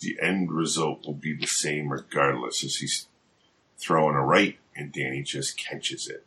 The 0.00 0.18
end 0.20 0.50
result 0.52 1.06
will 1.06 1.14
be 1.14 1.34
the 1.34 1.46
same 1.46 1.90
regardless, 1.90 2.62
as 2.64 2.76
he's 2.76 3.06
throwing 3.78 4.14
a 4.16 4.24
right, 4.24 4.58
and 4.74 4.92
Danny 4.92 5.22
just 5.22 5.56
catches 5.58 6.08
it. 6.08 6.24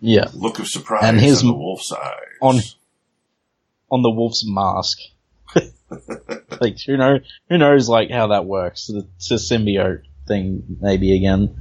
Yeah, 0.00 0.30
Look 0.34 0.58
of 0.58 0.66
surprise 0.66 1.04
And 1.04 1.20
his- 1.20 1.42
on 1.42 1.48
the 1.48 1.54
wolf's 1.54 1.92
eyes. 1.92 2.38
on- 2.40 2.60
on 3.90 4.02
the 4.02 4.10
wolf's 4.10 4.44
mask. 4.46 4.98
like, 6.60 6.78
who 6.86 6.96
know, 6.96 7.18
who 7.48 7.58
knows, 7.58 7.88
like, 7.88 8.10
how 8.10 8.28
that 8.28 8.46
works. 8.46 8.88
It's 8.88 9.30
a 9.30 9.34
symbiote 9.34 10.02
thing, 10.26 10.78
maybe 10.80 11.14
again. 11.16 11.54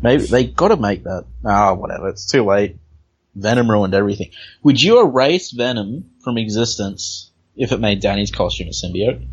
Maybe, 0.00 0.24
they 0.24 0.44
gotta 0.46 0.76
make 0.76 1.04
that. 1.04 1.24
Ah, 1.44 1.74
whatever, 1.74 2.08
it's 2.08 2.26
too 2.30 2.44
late. 2.44 2.76
Venom 3.34 3.68
ruined 3.70 3.94
everything. 3.94 4.30
Would 4.62 4.80
you 4.80 5.00
erase 5.00 5.50
Venom 5.50 6.10
from 6.22 6.38
existence 6.38 7.30
if 7.56 7.72
it 7.72 7.80
made 7.80 8.00
Danny's 8.00 8.30
costume 8.30 8.68
a 8.68 8.70
symbiote? 8.70 9.26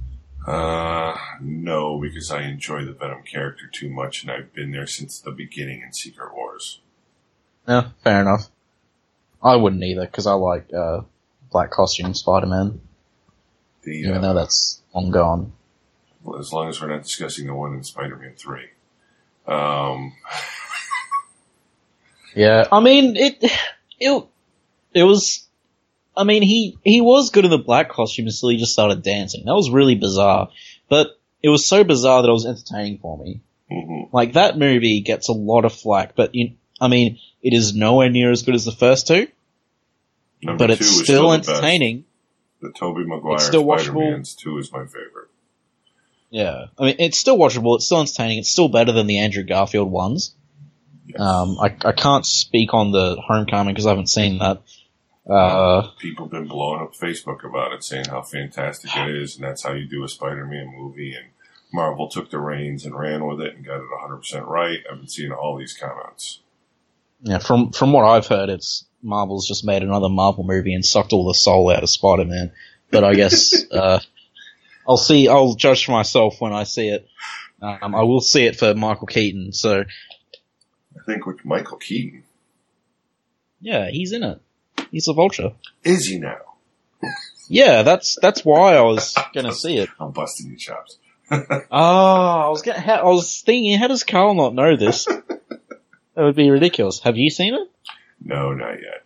Uh, 0.45 1.15
no, 1.39 1.99
because 1.99 2.31
I 2.31 2.41
enjoy 2.43 2.83
the 2.85 2.93
Venom 2.93 3.23
character 3.23 3.65
too 3.71 3.89
much, 3.89 4.23
and 4.23 4.31
I've 4.31 4.53
been 4.53 4.71
there 4.71 4.87
since 4.87 5.19
the 5.19 5.31
beginning 5.31 5.81
in 5.81 5.93
Secret 5.93 6.33
Wars. 6.33 6.79
Yeah, 7.67 7.89
fair 8.03 8.21
enough. 8.21 8.49
I 9.43 9.55
wouldn't 9.55 9.83
either, 9.83 10.05
because 10.05 10.25
I 10.27 10.33
like, 10.33 10.73
uh, 10.73 11.01
black 11.51 11.69
costume 11.71 12.13
Spider-Man, 12.13 12.81
The, 13.83 13.91
even 13.91 14.15
uh, 14.17 14.21
though 14.21 14.33
that's 14.33 14.81
long 14.95 15.11
gone. 15.11 15.53
well, 16.23 16.39
as 16.39 16.51
long 16.53 16.69
as 16.69 16.81
we're 16.81 16.89
not 16.89 17.03
discussing 17.03 17.47
the 17.47 17.53
one 17.53 17.73
in 17.73 17.83
Spider-Man 17.83 18.33
3. 18.35 18.61
Um, 19.47 20.13
Yeah, 22.33 22.65
I 22.71 22.79
mean 22.79 23.17
it. 23.17 23.43
It 23.99 24.25
it 24.93 25.03
was 25.03 25.45
I 26.15 26.23
mean, 26.23 26.43
he 26.43 26.77
he 26.83 27.01
was 27.01 27.29
good 27.29 27.45
in 27.45 27.51
the 27.51 27.57
black 27.57 27.89
costume 27.89 28.27
until 28.27 28.49
he 28.49 28.57
just 28.57 28.73
started 28.73 29.01
dancing. 29.03 29.45
That 29.45 29.55
was 29.55 29.69
really 29.69 29.95
bizarre, 29.95 30.49
but 30.89 31.07
it 31.41 31.49
was 31.49 31.65
so 31.65 31.83
bizarre 31.83 32.21
that 32.21 32.29
it 32.29 32.33
was 32.33 32.45
entertaining 32.45 32.99
for 32.99 33.17
me. 33.17 33.41
hmm 33.69 34.03
Like 34.11 34.33
that 34.33 34.57
movie 34.57 35.01
gets 35.01 35.29
a 35.29 35.33
lot 35.33 35.65
of 35.65 35.73
flack, 35.73 36.15
but 36.15 36.35
you, 36.35 36.51
I 36.79 36.87
mean, 36.87 37.19
it 37.41 37.53
is 37.53 37.73
nowhere 37.73 38.09
near 38.09 38.31
as 38.31 38.43
good 38.43 38.55
as 38.55 38.65
the 38.65 38.71
first 38.71 39.07
two, 39.07 39.27
Number 40.43 40.67
but 40.67 40.67
two 40.67 40.73
it's 40.73 40.81
is 40.87 41.03
still 41.03 41.31
entertaining. 41.31 42.05
The 42.61 42.71
Tobey 42.71 43.03
Maguire 43.05 43.35
It's 43.35 43.45
still. 43.45 43.63
Spider-Man's 43.63 44.35
two 44.35 44.57
is 44.59 44.71
my 44.71 44.85
favorite. 44.85 45.29
Yeah, 46.29 46.65
I 46.77 46.85
mean, 46.85 46.95
it's 46.99 47.17
still 47.17 47.37
watchable. 47.37 47.75
It's 47.75 47.85
still 47.85 47.99
entertaining. 47.99 48.39
It's 48.39 48.49
still 48.51 48.69
better 48.69 48.91
than 48.91 49.07
the 49.07 49.19
Andrew 49.19 49.43
Garfield 49.43 49.91
ones. 49.91 50.35
Yes. 51.07 51.19
Um, 51.19 51.57
I, 51.59 51.75
I 51.83 51.91
can't 51.91 52.25
speak 52.25 52.73
on 52.73 52.91
the 52.91 53.17
Homecoming 53.19 53.73
because 53.73 53.85
I 53.85 53.89
haven't 53.89 54.09
seen 54.09 54.37
that. 54.37 54.61
Uh, 55.29 55.87
People 55.99 56.25
have 56.25 56.31
been 56.31 56.47
blowing 56.47 56.81
up 56.81 56.93
Facebook 56.95 57.43
about 57.43 57.73
it, 57.73 57.83
saying 57.83 58.05
how 58.09 58.21
fantastic 58.21 58.95
it 58.97 59.09
is, 59.15 59.35
and 59.35 59.43
that's 59.45 59.63
how 59.63 59.71
you 59.73 59.85
do 59.87 60.03
a 60.03 60.07
Spider-Man 60.09 60.73
movie. 60.75 61.13
And 61.13 61.27
Marvel 61.71 62.09
took 62.09 62.31
the 62.31 62.39
reins 62.39 62.85
and 62.85 62.97
ran 62.97 63.25
with 63.25 63.39
it 63.39 63.55
and 63.55 63.65
got 63.65 63.77
it 63.77 63.87
100% 64.09 64.45
right. 64.47 64.79
I've 64.91 64.97
been 64.97 65.07
seeing 65.07 65.31
all 65.31 65.57
these 65.57 65.73
comments. 65.77 66.39
yeah, 67.21 67.37
from 67.37 67.71
from 67.71 67.93
what 67.93 68.03
I've 68.05 68.27
heard, 68.27 68.49
it's 68.49 68.85
Marvel's 69.03 69.47
just 69.47 69.63
made 69.63 69.83
another 69.83 70.09
Marvel 70.09 70.43
movie 70.43 70.73
and 70.73 70.85
sucked 70.85 71.13
all 71.13 71.27
the 71.27 71.33
soul 71.33 71.69
out 71.71 71.83
of 71.83 71.89
Spider-Man. 71.89 72.51
But 72.89 73.03
I 73.03 73.13
guess 73.13 73.53
uh, 73.71 73.99
I'll 74.87 74.97
see. 74.97 75.27
I'll 75.29 75.53
judge 75.53 75.85
for 75.85 75.91
myself 75.91 76.41
when 76.41 76.51
I 76.51 76.63
see 76.63 76.89
it. 76.89 77.07
Um, 77.61 77.93
I 77.93 78.01
will 78.01 78.21
see 78.21 78.45
it 78.47 78.57
for 78.57 78.73
Michael 78.73 79.05
Keaton. 79.05 79.53
So 79.53 79.81
I 79.81 81.03
think 81.05 81.27
with 81.27 81.45
Michael 81.45 81.77
Keaton. 81.77 82.23
yeah, 83.61 83.89
he's 83.91 84.11
in 84.11 84.23
it. 84.23 84.41
He's 84.91 85.07
a 85.07 85.13
vulture. 85.13 85.53
Is 85.83 86.05
he 86.05 86.19
now? 86.19 86.37
Yeah, 87.47 87.83
that's 87.83 88.17
that's 88.21 88.45
why 88.45 88.75
I 88.75 88.81
was 88.81 89.15
gonna 89.33 89.53
see 89.53 89.77
it. 89.77 89.89
I'm 89.99 90.11
busting 90.11 90.47
your 90.49 90.57
chops. 90.57 90.97
Oh, 91.31 91.37
I 91.71 92.49
was 92.49 92.61
gonna, 92.61 92.79
I 92.79 93.03
was 93.03 93.41
thinking, 93.41 93.77
how 93.79 93.87
does 93.87 94.03
Carl 94.03 94.33
not 94.35 94.53
know 94.53 94.75
this? 94.75 95.07
That 96.13 96.23
would 96.23 96.35
be 96.35 96.49
ridiculous. 96.49 96.99
Have 96.99 97.17
you 97.17 97.29
seen 97.29 97.53
it? 97.53 97.71
No, 98.21 98.51
not 98.53 98.73
yet. 98.73 99.05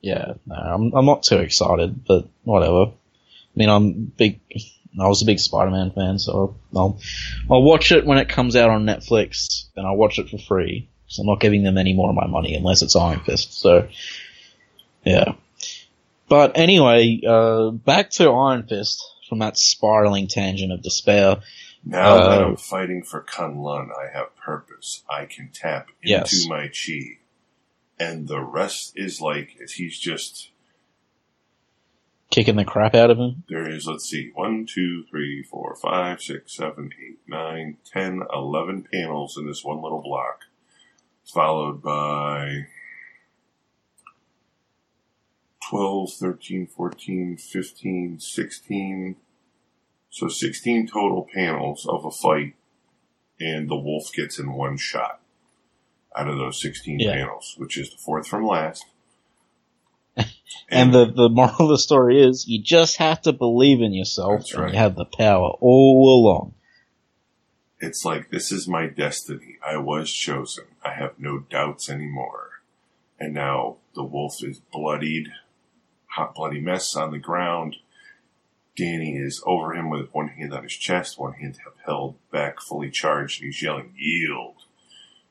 Yeah, 0.00 0.34
no, 0.46 0.56
I'm 0.56 0.92
I'm 0.92 1.06
not 1.06 1.22
too 1.22 1.38
excited, 1.38 2.04
but 2.04 2.26
whatever. 2.42 2.86
I 2.86 3.54
mean, 3.54 3.68
I'm 3.68 3.92
big. 4.06 4.40
I 5.00 5.06
was 5.06 5.22
a 5.22 5.26
big 5.26 5.38
Spider-Man 5.38 5.92
fan, 5.92 6.18
so 6.18 6.56
I'll 6.74 6.98
I'll 7.48 7.62
watch 7.62 7.92
it 7.92 8.04
when 8.04 8.18
it 8.18 8.28
comes 8.28 8.56
out 8.56 8.70
on 8.70 8.84
Netflix, 8.84 9.66
and 9.76 9.86
I'll 9.86 9.96
watch 9.96 10.18
it 10.18 10.28
for 10.28 10.38
free. 10.38 10.88
So 11.06 11.22
I'm 11.22 11.28
not 11.28 11.40
giving 11.40 11.62
them 11.62 11.78
any 11.78 11.92
more 11.92 12.08
of 12.08 12.16
my 12.16 12.26
money 12.26 12.56
unless 12.56 12.82
it's 12.82 12.96
Iron 12.96 13.20
Fist. 13.20 13.60
So, 13.60 13.88
yeah. 15.04 15.32
But 16.28 16.56
anyway, 16.56 17.20
uh, 17.26 17.70
back 17.70 18.10
to 18.12 18.30
Iron 18.30 18.66
Fist 18.66 19.02
from 19.28 19.40
that 19.40 19.58
spiraling 19.58 20.28
tangent 20.28 20.72
of 20.72 20.82
despair. 20.82 21.40
Now 21.84 22.16
that 22.16 22.42
Uh, 22.42 22.46
I'm 22.48 22.56
fighting 22.56 23.02
for 23.02 23.22
Kunlun, 23.22 23.88
I 23.90 24.10
have 24.16 24.34
purpose. 24.36 25.02
I 25.10 25.24
can 25.26 25.50
tap 25.52 25.88
into 26.02 26.10
Yes. 26.10 26.46
my 26.46 26.68
chi. 26.68 27.18
And 27.98 28.28
the 28.28 28.40
rest 28.40 28.92
is 28.96 29.20
like, 29.20 29.56
he's 29.74 29.98
just, 29.98 30.48
Kicking 32.30 32.56
the 32.56 32.64
crap 32.64 32.94
out 32.94 33.10
of 33.10 33.18
him. 33.18 33.42
there 33.48 33.68
is, 33.68 33.86
let's 33.86 34.08
see, 34.08 34.30
one, 34.32 34.64
two, 34.66 35.04
three, 35.10 35.42
four, 35.42 35.76
five, 35.76 36.22
six, 36.22 36.56
seven, 36.56 36.90
eight, 37.04 37.18
nine, 37.28 37.76
ten, 37.84 38.22
eleven 38.32 38.86
panels 38.90 39.36
in 39.36 39.46
this 39.46 39.62
one 39.62 39.82
little 39.82 40.00
block. 40.02 40.44
Followed 41.26 41.82
by 41.82 42.66
12, 45.76 46.12
13, 46.12 46.66
14, 46.66 47.36
15, 47.38 48.20
16. 48.20 49.16
So 50.10 50.28
16 50.28 50.86
total 50.88 51.26
panels 51.32 51.86
of 51.88 52.04
a 52.04 52.10
fight, 52.10 52.52
and 53.40 53.70
the 53.70 53.76
wolf 53.76 54.12
gets 54.14 54.38
in 54.38 54.52
one 54.52 54.76
shot 54.76 55.20
out 56.14 56.28
of 56.28 56.36
those 56.36 56.60
16 56.60 57.00
Yeah. 57.00 57.12
panels, 57.14 57.54
which 57.56 57.78
is 57.78 57.88
the 57.90 57.96
fourth 57.96 58.28
from 58.28 58.44
last. 58.46 58.84
And 60.68 60.92
the, 60.92 61.06
the 61.06 61.30
moral 61.30 61.54
of 61.62 61.68
the 61.70 61.78
story 61.78 62.20
is 62.22 62.46
you 62.46 62.62
just 62.62 62.98
have 62.98 63.22
to 63.22 63.32
believe 63.32 63.80
in 63.80 63.94
yourself 63.94 64.40
That's 64.40 64.52
and 64.52 64.64
right. 64.64 64.72
you 64.74 64.78
have 64.78 64.94
the 64.96 65.06
power 65.06 65.52
all 65.60 66.20
along. 66.20 66.52
it's 67.80 68.04
like 68.04 68.30
this 68.30 68.52
is 68.52 68.68
my 68.68 68.86
destiny. 68.88 69.56
I 69.66 69.78
was 69.78 70.12
chosen. 70.12 70.64
I 70.84 70.92
have 70.92 71.18
no 71.18 71.38
doubts 71.38 71.88
anymore. 71.88 72.60
And 73.18 73.32
now 73.32 73.76
the 73.94 74.04
wolf 74.04 74.44
is 74.44 74.58
bloodied, 74.70 75.28
hot 76.14 76.34
bloody 76.34 76.60
mess 76.60 76.94
on 76.96 77.10
the 77.10 77.18
ground. 77.18 77.76
Danny 78.76 79.16
is 79.16 79.42
over 79.46 79.74
him 79.74 79.90
with 79.90 80.12
one 80.14 80.28
hand 80.28 80.54
on 80.54 80.62
his 80.62 80.72
chest, 80.72 81.18
one 81.18 81.34
hand 81.34 81.58
held 81.84 82.16
back, 82.30 82.60
fully 82.60 82.90
charged, 82.90 83.40
and 83.40 83.46
he's 83.52 83.62
yelling, 83.62 83.92
Yield. 83.96 84.56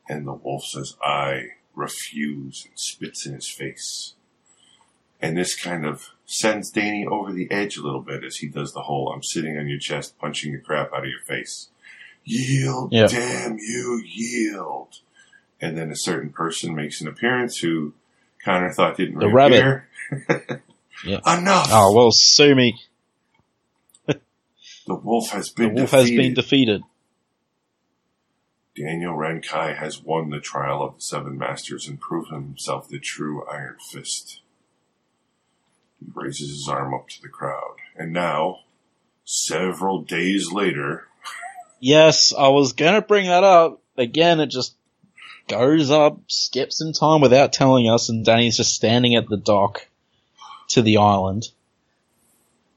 And 0.08 0.28
the 0.28 0.34
wolf 0.34 0.64
says, 0.66 0.96
I 1.04 1.46
refuse, 1.76 2.66
and 2.68 2.78
spits 2.78 3.26
in 3.26 3.34
his 3.34 3.50
face. 3.50 4.14
And 5.22 5.38
this 5.38 5.56
kind 5.60 5.86
of 5.86 6.10
sends 6.26 6.70
Danny 6.72 7.06
over 7.06 7.32
the 7.32 7.50
edge 7.52 7.78
a 7.78 7.84
little 7.84 8.02
bit 8.02 8.24
as 8.24 8.38
he 8.38 8.48
does 8.48 8.74
the 8.74 8.82
whole 8.82 9.12
I'm 9.14 9.24
sitting 9.24 9.58
on 9.58 9.68
your 9.68 9.80
chest, 9.80 10.18
punching 10.20 10.52
the 10.52 10.60
crap 10.60 10.92
out 10.94 11.04
of 11.04 11.10
your 11.10 11.22
face. 11.22 11.70
Yield, 12.24 12.92
Yeah. 12.92 13.08
damn 13.08 13.58
you, 13.58 14.04
yield. 14.06 15.00
And 15.60 15.78
then 15.78 15.92
a 15.92 15.96
certain 15.96 16.32
person 16.32 16.76
makes 16.76 17.02
an 17.02 17.08
appearance 17.08 17.58
who 17.58 17.94
Connor 18.44 18.72
thought 18.72 18.98
didn't 18.98 19.20
The 19.20 19.28
rabbit. 19.30 19.84
reappear. 21.04 21.22
Yeah. 21.26 21.40
Enough! 21.40 21.68
Oh, 21.72 21.94
well, 21.96 22.12
sue 22.12 22.56
me. 22.56 22.80
the 24.08 24.96
wolf 24.96 25.30
has 25.32 25.50
been 25.50 25.66
The 25.66 25.70
been 25.70 25.76
wolf 25.76 25.92
defeated. 25.92 26.10
has 26.10 26.18
been 26.28 26.34
defeated. 26.34 26.82
Daniel 28.76 29.14
Rand-K'ai 29.16 29.78
has 29.78 30.02
won 30.02 30.30
the 30.30 30.40
trial 30.40 30.82
of 30.82 30.96
the 30.96 31.02
Seven 31.02 31.38
Masters 31.38 31.88
and 31.88 32.00
proven 32.00 32.42
himself 32.44 32.88
the 32.88 33.00
true 33.00 33.46
Iron 33.52 33.76
Fist. 33.92 34.40
He 36.00 36.08
raises 36.14 36.50
his 36.50 36.68
arm 36.70 36.94
up 36.94 37.10
to 37.10 37.22
the 37.22 37.28
crowd. 37.28 37.76
And 37.98 38.14
now, 38.14 38.60
several 39.26 40.02
days 40.02 40.52
later, 40.52 41.08
Yes, 41.84 42.32
I 42.34 42.48
was 42.50 42.74
gonna 42.74 43.02
bring 43.02 43.28
that 43.28 43.44
up. 43.44 43.82
Again, 43.98 44.40
it 44.40 44.48
just 44.48 44.76
goes 45.48 45.90
up, 45.92 46.20
skips 46.28 46.80
in 46.80 46.94
time 46.94 47.22
without 47.22 47.52
telling 47.54 47.90
us, 47.90 48.08
and 48.08 48.24
Danny's 48.24 48.58
just 48.58 48.74
standing 48.76 49.16
at 49.16 49.28
the 49.28 49.38
dock 49.38 49.88
to 50.72 50.82
the 50.82 50.98
island. 50.98 51.50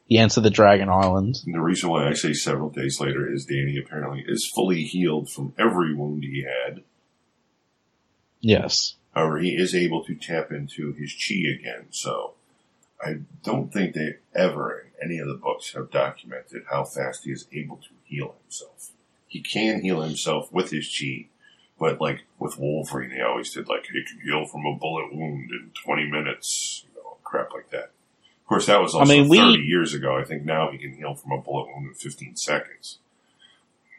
The 0.09 0.19
Enter 0.19 0.43
the 0.43 0.51
Dragon 0.51 0.91
Island. 0.91 1.41
and 1.47 1.55
the 1.55 1.61
reason 1.61 1.89
why 1.89 2.07
I 2.07 2.13
say 2.13 2.35
several 2.35 2.69
days 2.69 3.01
later 3.01 3.33
is 3.33 3.47
Danny 3.47 3.79
apparently 3.79 4.23
is 4.27 4.47
fully 4.47 4.85
healed 4.85 5.31
from 5.31 5.55
every 5.59 5.95
wound 5.95 6.25
he 6.25 6.43
had. 6.45 6.83
Yes. 8.41 8.97
However, 9.15 9.39
he 9.39 9.57
is 9.57 9.75
able 9.75 10.05
to 10.05 10.15
tap 10.15 10.53
into 10.53 10.93
his 10.93 11.15
chi 11.15 11.37
again, 11.49 11.87
so 11.91 12.35
I 13.03 13.21
don't 13.43 13.73
think 13.73 13.95
they 13.95 14.17
ever 14.35 14.81
in 14.81 15.11
any 15.11 15.19
of 15.19 15.29
the 15.29 15.35
books 15.35 15.73
have 15.73 15.91
documented 15.91 16.65
how 16.71 16.85
fast 16.85 17.25
he 17.25 17.31
is 17.31 17.47
able 17.53 17.77
to 17.77 17.91
heal 18.05 18.35
himself. 18.43 18.91
He 19.27 19.41
can 19.41 19.81
heal 19.81 20.03
himself 20.03 20.53
with 20.53 20.71
his 20.71 20.95
chi, 20.95 21.29
but 21.79 22.01
like 22.01 22.25
with 22.39 22.59
Wolverine, 22.59 23.11
they 23.11 23.23
always 23.23 23.53
did 23.55 23.69
like 23.69 23.87
he 23.87 24.05
can 24.05 24.21
heal 24.21 24.45
from 24.47 24.67
a 24.67 24.77
bullet 24.77 25.15
wound 25.15 25.51
in 25.51 25.71
20 25.83 26.11
minutes, 26.11 26.85
crap 27.35 27.53
like 27.53 27.71
that. 27.71 27.85
Of 28.43 28.49
course, 28.49 28.67
that 28.67 28.81
was 28.81 28.95
also 28.95 29.11
mean, 29.13 29.29
we- 29.29 29.39
30 29.39 29.63
years 29.63 29.95
ago. 29.95 30.17
I 30.17 30.25
think 30.25 30.45
now 30.45 30.71
he 30.71 30.79
can 30.79 30.95
heal 30.95 31.15
from 31.15 31.33
a 31.33 31.39
bullet 31.39 31.67
wound 31.67 31.89
in 31.89 31.95
15 31.95 32.37
seconds. 32.37 32.99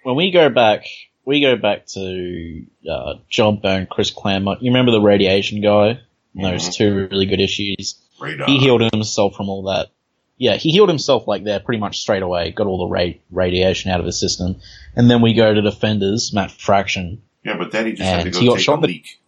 When 0.03 0.15
we 0.15 0.31
go 0.31 0.49
back, 0.49 0.85
we 1.25 1.41
go 1.41 1.55
back 1.57 1.85
to, 1.87 2.65
uh, 2.89 3.15
John 3.27 3.57
Byrne, 3.57 3.87
Chris 3.87 4.11
Claremont. 4.11 4.61
You 4.61 4.69
remember 4.71 4.91
the 4.91 5.01
radiation 5.01 5.61
guy? 5.61 5.99
Those 6.35 6.69
Mhm. 6.69 6.73
two 6.75 7.07
really 7.11 7.25
good 7.25 7.41
issues. 7.41 7.95
Radar. 8.19 8.47
He 8.47 8.59
healed 8.59 8.81
himself 8.93 9.35
from 9.35 9.49
all 9.49 9.63
that. 9.63 9.89
Yeah, 10.37 10.55
he 10.57 10.69
healed 10.69 10.89
himself 10.89 11.27
like 11.27 11.45
that 11.45 11.63
pretty 11.65 11.79
much 11.79 11.97
straight 11.99 12.21
away. 12.23 12.51
Got 12.51 12.67
all 12.67 12.77
the 12.87 12.91
ra- 12.91 13.17
radiation 13.31 13.89
out 13.91 13.99
of 14.01 14.05
his 14.05 14.19
system. 14.19 14.57
And 14.95 15.09
then 15.09 15.21
we 15.21 15.33
go 15.33 15.53
to 15.53 15.61
Defenders, 15.61 16.33
Matt 16.33 16.51
Fraction. 16.51 17.21
Yeah, 17.43 17.57
but 17.57 17.71
then 17.71 17.85
he 17.87 17.93
just 17.93 18.03
had 18.03 18.23
to 18.25 18.31
go 18.31 18.39
he 18.39 18.47
got 18.47 18.55
take 18.55 18.63
shot 18.63 18.83
a 18.83 18.87
leak. 18.87 19.19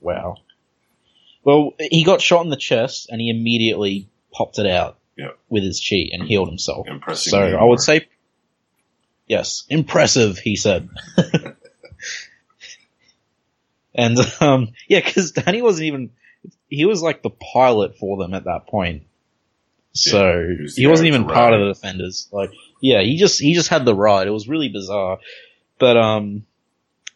Wow. 0.00 0.36
Well, 1.44 1.74
he 1.78 2.04
got 2.04 2.20
shot 2.20 2.44
in 2.44 2.50
the 2.50 2.56
chest 2.56 3.08
and 3.10 3.20
he 3.20 3.30
immediately 3.30 4.08
popped 4.32 4.58
it 4.58 4.66
out 4.66 4.98
Yeah. 5.16 5.32
with 5.48 5.62
his 5.62 5.84
chi 5.86 6.08
and 6.12 6.26
healed 6.26 6.48
himself. 6.48 6.88
Impressing 6.88 7.30
So 7.30 7.38
I 7.38 7.62
would 7.62 7.80
say, 7.80 8.08
yes, 9.28 9.64
impressive, 9.68 10.38
he 10.38 10.56
said. 10.56 10.88
and, 13.94 14.18
um, 14.40 14.72
yeah, 14.88 15.00
cause 15.00 15.32
Danny 15.32 15.62
wasn't 15.62 15.86
even, 15.86 16.10
he 16.68 16.84
was 16.86 17.02
like 17.02 17.22
the 17.22 17.30
pilot 17.30 17.98
for 17.98 18.16
them 18.16 18.34
at 18.34 18.44
that 18.44 18.66
point. 18.66 19.04
So 19.92 20.26
Yeah, 20.26 20.66
he 20.74 20.86
was 20.86 20.90
wasn't 20.90 21.08
even 21.08 21.26
part 21.26 21.54
of 21.54 21.60
the 21.60 21.72
defenders. 21.72 22.28
Like, 22.32 22.50
yeah, 22.80 23.02
he 23.02 23.16
just, 23.16 23.40
he 23.40 23.54
just 23.54 23.68
had 23.68 23.84
the 23.84 23.94
ride. 23.94 24.26
It 24.26 24.32
was 24.32 24.48
really 24.48 24.68
bizarre. 24.68 25.18
But, 25.78 25.96
um, 25.96 26.46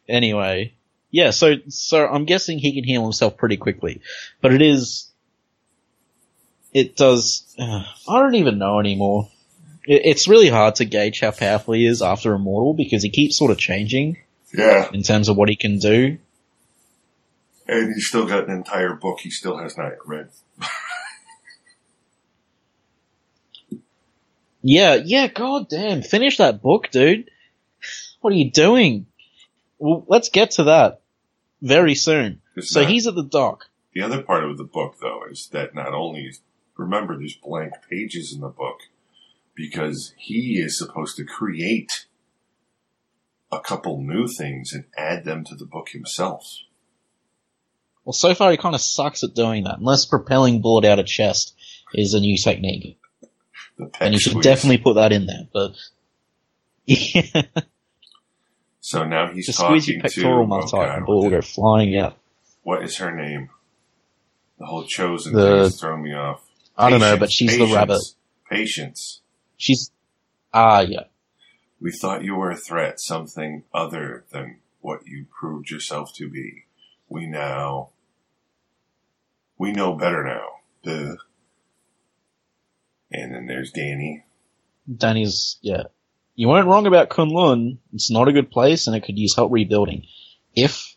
anyway, 0.09 0.75
Yeah, 1.11 1.31
so 1.31 1.55
so 1.69 2.07
I'm 2.07 2.25
guessing 2.27 2.59
he 2.59 2.75
can 2.75 2.85
heal 2.85 3.03
himself 3.03 3.37
pretty 3.37 3.57
quickly, 3.57 4.03
but 4.41 4.53
it 4.53 4.61
is. 4.63 5.11
It 6.75 6.97
does. 6.97 7.45
Uh, 7.59 7.83
I 8.09 8.21
don't 8.21 8.35
even 8.35 8.59
know 8.59 8.79
anymore. 8.79 9.31
It, 9.87 10.03
it's 10.05 10.29
really 10.29 10.51
hard 10.51 10.75
to 10.77 10.85
gauge 10.85 11.21
how 11.21 11.31
powerful 11.31 11.75
he 11.75 11.87
is 11.87 12.03
after 12.03 12.35
Immortal 12.35 12.75
because 12.75 13.03
he 13.03 13.09
keeps 13.09 13.39
sort 13.39 13.51
of 13.51 13.57
changing 13.59 14.19
Yeah, 14.53 14.91
in 14.93 15.03
terms 15.03 15.31
of 15.31 15.37
what 15.39 15.49
he 15.49 15.57
can 15.57 15.79
do. 15.79 16.19
and 17.67 17.95
he's 17.95 18.09
still 18.09 18.27
got 18.27 18.45
an 18.49 18.51
entire 18.55 18.93
book 18.95 19.21
he 19.21 19.31
still 19.31 19.57
has 19.59 19.77
not 19.79 19.93
read. 20.07 20.29
Yeah, 24.63 24.95
yeah, 24.97 25.29
god 25.29 25.69
damn. 25.69 26.03
Finish 26.03 26.39
that 26.39 26.61
book, 26.61 26.91
dude. 26.91 27.31
What 28.21 28.33
are 28.33 28.37
you 28.37 28.51
doing? 28.51 29.07
Well, 29.79 30.05
let's 30.09 30.29
get 30.29 30.53
to 30.53 30.65
that 30.65 31.01
very 31.63 31.95
soon. 31.95 32.41
It's 32.57 32.71
So 32.71 32.83
not- 32.83 32.91
he's 32.91 33.07
at 33.07 33.15
the 33.15 33.23
dock. 33.25 33.67
The 33.95 34.03
other 34.03 34.23
part 34.23 34.45
of 34.45 34.59
the 34.59 34.65
book, 34.65 34.97
though, 35.01 35.23
is 35.31 35.49
that 35.53 35.75
not 35.75 35.93
only 35.95 36.23
is, 36.27 36.41
remember, 36.77 37.17
there's 37.19 37.35
blank 37.35 37.73
pages 37.91 38.33
in 38.33 38.41
the 38.41 38.49
book 38.49 38.81
because 39.55 40.15
he 40.17 40.61
is 40.61 40.79
supposed 40.79 41.17
to 41.17 41.25
create 41.25 42.07
a 43.51 43.59
couple 43.61 44.01
new 44.01 44.29
things 44.29 44.73
and 44.73 44.85
add 44.97 45.25
them 45.25 45.43
to 45.45 45.55
the 45.57 45.65
book 45.65 45.89
himself. 45.89 46.59
Well, 48.05 48.13
so 48.13 48.35
far 48.35 48.51
he 48.51 48.57
kind 48.57 48.75
of 48.75 48.81
sucks 48.81 49.25
at 49.25 49.35
doing 49.35 49.65
that. 49.65 49.79
Unless 49.79 50.05
propelling 50.07 50.61
bullet 50.61 50.85
out 50.85 50.99
of 50.99 51.07
chest 51.07 51.55
is 51.95 52.15
a 52.15 52.21
new 52.21 52.37
technique. 52.39 52.99
And 54.01 54.13
you 54.15 54.21
should 54.21 54.33
squeeze. 54.33 54.45
definitely 54.45 54.79
put 54.79 54.95
that 54.95 55.13
in 55.13 55.27
there, 55.27 55.49
but. 55.53 55.73
Yeah, 56.87 57.43
So 58.89 59.05
now 59.05 59.31
he's 59.31 59.45
just 59.45 59.59
talking 59.59 59.83
squeeze 59.83 59.97
to 59.97 60.01
pectoral 60.01 60.45
oh 60.45 60.47
muscle 60.47 60.79
God, 60.79 60.97
and 60.97 61.07
will 61.07 61.29
go 61.29 61.43
flying 61.43 61.95
out. 61.99 62.17
what 62.63 62.83
is 62.83 62.97
her 62.97 63.15
name? 63.15 63.51
The 64.59 64.65
whole 64.65 64.85
chosen 64.85 65.35
The- 65.35 65.43
thing 65.43 65.59
has 65.59 65.79
thrown 65.79 66.03
me 66.03 66.15
off. 66.15 66.43
I 66.75 66.89
don't 66.89 67.01
know, 67.01 67.19
but 67.19 67.31
she's 67.31 67.59
the 67.59 67.67
rabbit. 67.67 68.01
Patience. 68.49 69.21
She's, 69.59 69.91
ah, 70.55 70.81
yeah. 70.81 71.03
We 71.79 71.93
thought 71.93 72.25
you 72.25 72.35
were 72.37 72.51
a 72.51 72.57
threat, 72.57 72.99
something 72.99 73.65
other 73.75 74.25
than 74.31 74.61
what 74.81 75.07
you 75.07 75.27
proved 75.39 75.71
yourself 75.71 76.15
to 76.15 76.31
be. 76.31 76.65
We 77.11 77.27
now, 77.27 77.91
we 79.59 79.71
know 79.71 79.97
better 79.97 80.25
now. 80.25 80.47
The, 80.85 81.19
and 83.13 83.35
then 83.35 83.45
there's 83.45 83.71
Danny. 83.71 84.25
Danny's, 84.91 85.59
yeah. 85.61 85.89
You 86.39 86.47
weren't 86.47 86.69
wrong 86.69 86.87
about 86.87 87.09
Kunlun. 87.09 87.79
It's 87.93 88.13
not 88.13 88.29
a 88.29 88.33
good 88.33 88.49
place 88.49 88.87
and 88.87 88.95
it 88.95 89.01
could 89.01 89.19
use 89.19 89.35
help 89.35 89.51
rebuilding. 89.51 90.07
If 90.55 90.95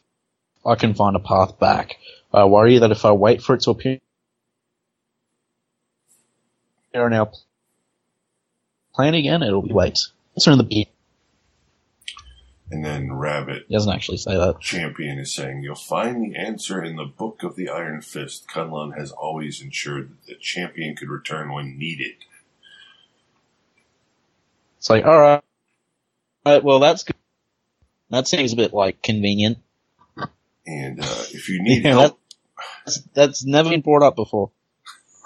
I 0.64 0.76
can 0.76 0.94
find 0.94 1.16
a 1.16 1.20
path 1.20 1.58
back, 1.58 1.96
I 2.32 2.46
worry 2.46 2.78
that 2.78 2.92
if 2.92 3.06
I 3.06 3.12
wait 3.14 3.42
for 3.42 3.56
it 3.56 3.62
to 3.62 3.72
appear 3.72 3.98
in 6.94 7.14
our 7.14 7.32
plan 8.94 9.16
again, 9.16 9.42
it'll 9.42 9.64
be 9.64 9.74
late. 9.74 9.98
It's 10.36 10.46
in 10.46 10.60
the 10.60 10.64
beat. 10.64 10.90
And 12.70 12.86
then 12.86 13.12
Rabbit 13.12 13.66
He 13.68 13.74
doesn't 13.74 13.92
actually 13.92 14.18
say 14.18 14.36
that. 14.36 14.60
Champion 14.60 15.18
is 15.18 15.34
saying, 15.34 15.64
You'll 15.64 15.74
find 15.74 16.22
the 16.22 16.38
answer 16.38 16.84
in 16.84 16.98
the 16.98 17.06
Book 17.06 17.42
of 17.42 17.56
the 17.56 17.68
Iron 17.68 18.02
Fist. 18.02 18.48
Kunlun 18.48 18.96
has 18.96 19.12
always 19.12 19.60
ensured 19.60 20.12
that 20.12 20.28
the 20.28 20.36
champion 20.36 20.96
could 20.96 21.10
return 21.10 21.52
when 21.52 21.80
needed. 21.80 22.26
It's 24.82 24.90
like, 24.90 25.06
alright. 25.06 25.44
Alright, 26.44 26.64
well 26.64 26.80
that's 26.80 27.04
good. 27.04 27.16
That 28.10 28.28
seems 28.28 28.52
a 28.52 28.56
bit 28.56 28.74
like 28.74 29.04
convenient. 29.04 29.60
And 30.66 31.00
uh, 31.00 31.24
if 31.30 31.50
you 31.50 31.62
need 31.62 31.84
Yeah, 31.86 31.92
help, 31.92 32.20
That's, 32.84 33.02
that's 33.14 33.46
never 33.46 33.70
been 33.70 33.82
brought 33.82 34.02
up 34.02 34.16
before. 34.16 34.50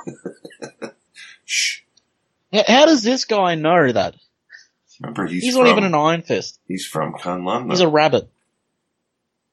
shh. 1.45 1.83
How, 2.51 2.63
how 2.67 2.85
does 2.85 3.01
this 3.01 3.23
guy 3.23 3.55
know 3.55 3.93
that? 3.93 4.15
Remember, 4.99 5.25
he's, 5.25 5.43
He's 5.43 5.55
from, 5.55 5.63
not 5.63 5.71
even 5.71 5.83
an 5.85 5.95
Iron 5.95 6.21
Fist. 6.21 6.59
He's 6.67 6.85
from 6.85 7.13
Kunlun. 7.13 7.69
He's 7.69 7.79
a 7.79 7.87
rabbit. 7.87 8.29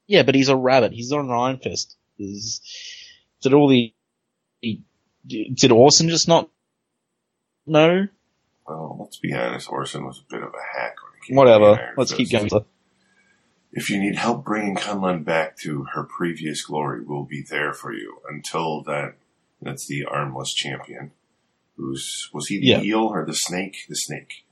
Yeah, 0.08 0.24
but 0.24 0.34
he's 0.34 0.48
a 0.48 0.56
rabbit. 0.56 0.90
He's 0.90 1.12
not 1.12 1.20
an 1.20 1.30
Iron 1.30 1.58
Fist. 1.58 1.94
Is, 2.18 2.60
did 3.40 3.54
all 3.54 3.68
the 3.68 3.94
did 5.24 5.70
Orson 5.70 6.08
just 6.08 6.26
not 6.26 6.50
know? 7.66 8.08
Well, 8.66 8.96
let's 9.00 9.18
be 9.18 9.32
honest. 9.34 9.70
Orson 9.70 10.04
was 10.06 10.18
a 10.20 10.32
bit 10.32 10.42
of 10.42 10.50
a 10.50 10.78
hack 10.78 10.96
when 11.02 11.12
it 11.20 11.26
came 11.26 11.36
Whatever. 11.36 11.78
Iron 11.80 11.94
Let's 11.96 12.12
keep 12.12 12.30
going. 12.30 12.48
If 13.72 13.88
you 13.90 13.98
need 13.98 14.16
help 14.16 14.44
bringing 14.44 14.76
Kunlun 14.76 15.24
back 15.24 15.56
to 15.58 15.84
her 15.94 16.04
previous 16.04 16.62
glory, 16.64 17.02
we'll 17.02 17.24
be 17.24 17.42
there 17.48 17.72
for 17.72 17.92
you. 17.92 18.18
Until 18.28 18.82
that, 18.82 19.14
that's 19.62 19.86
the 19.86 20.04
armless 20.04 20.52
champion. 20.52 21.12
Who's 21.76 22.28
was 22.34 22.48
he 22.48 22.58
the 22.60 22.66
Yeah. 22.66 22.82
eel 22.82 23.00
or 23.06 23.24
the 23.24 23.32
snake? 23.34 23.78
The 23.88 23.96
snake. 23.96 24.44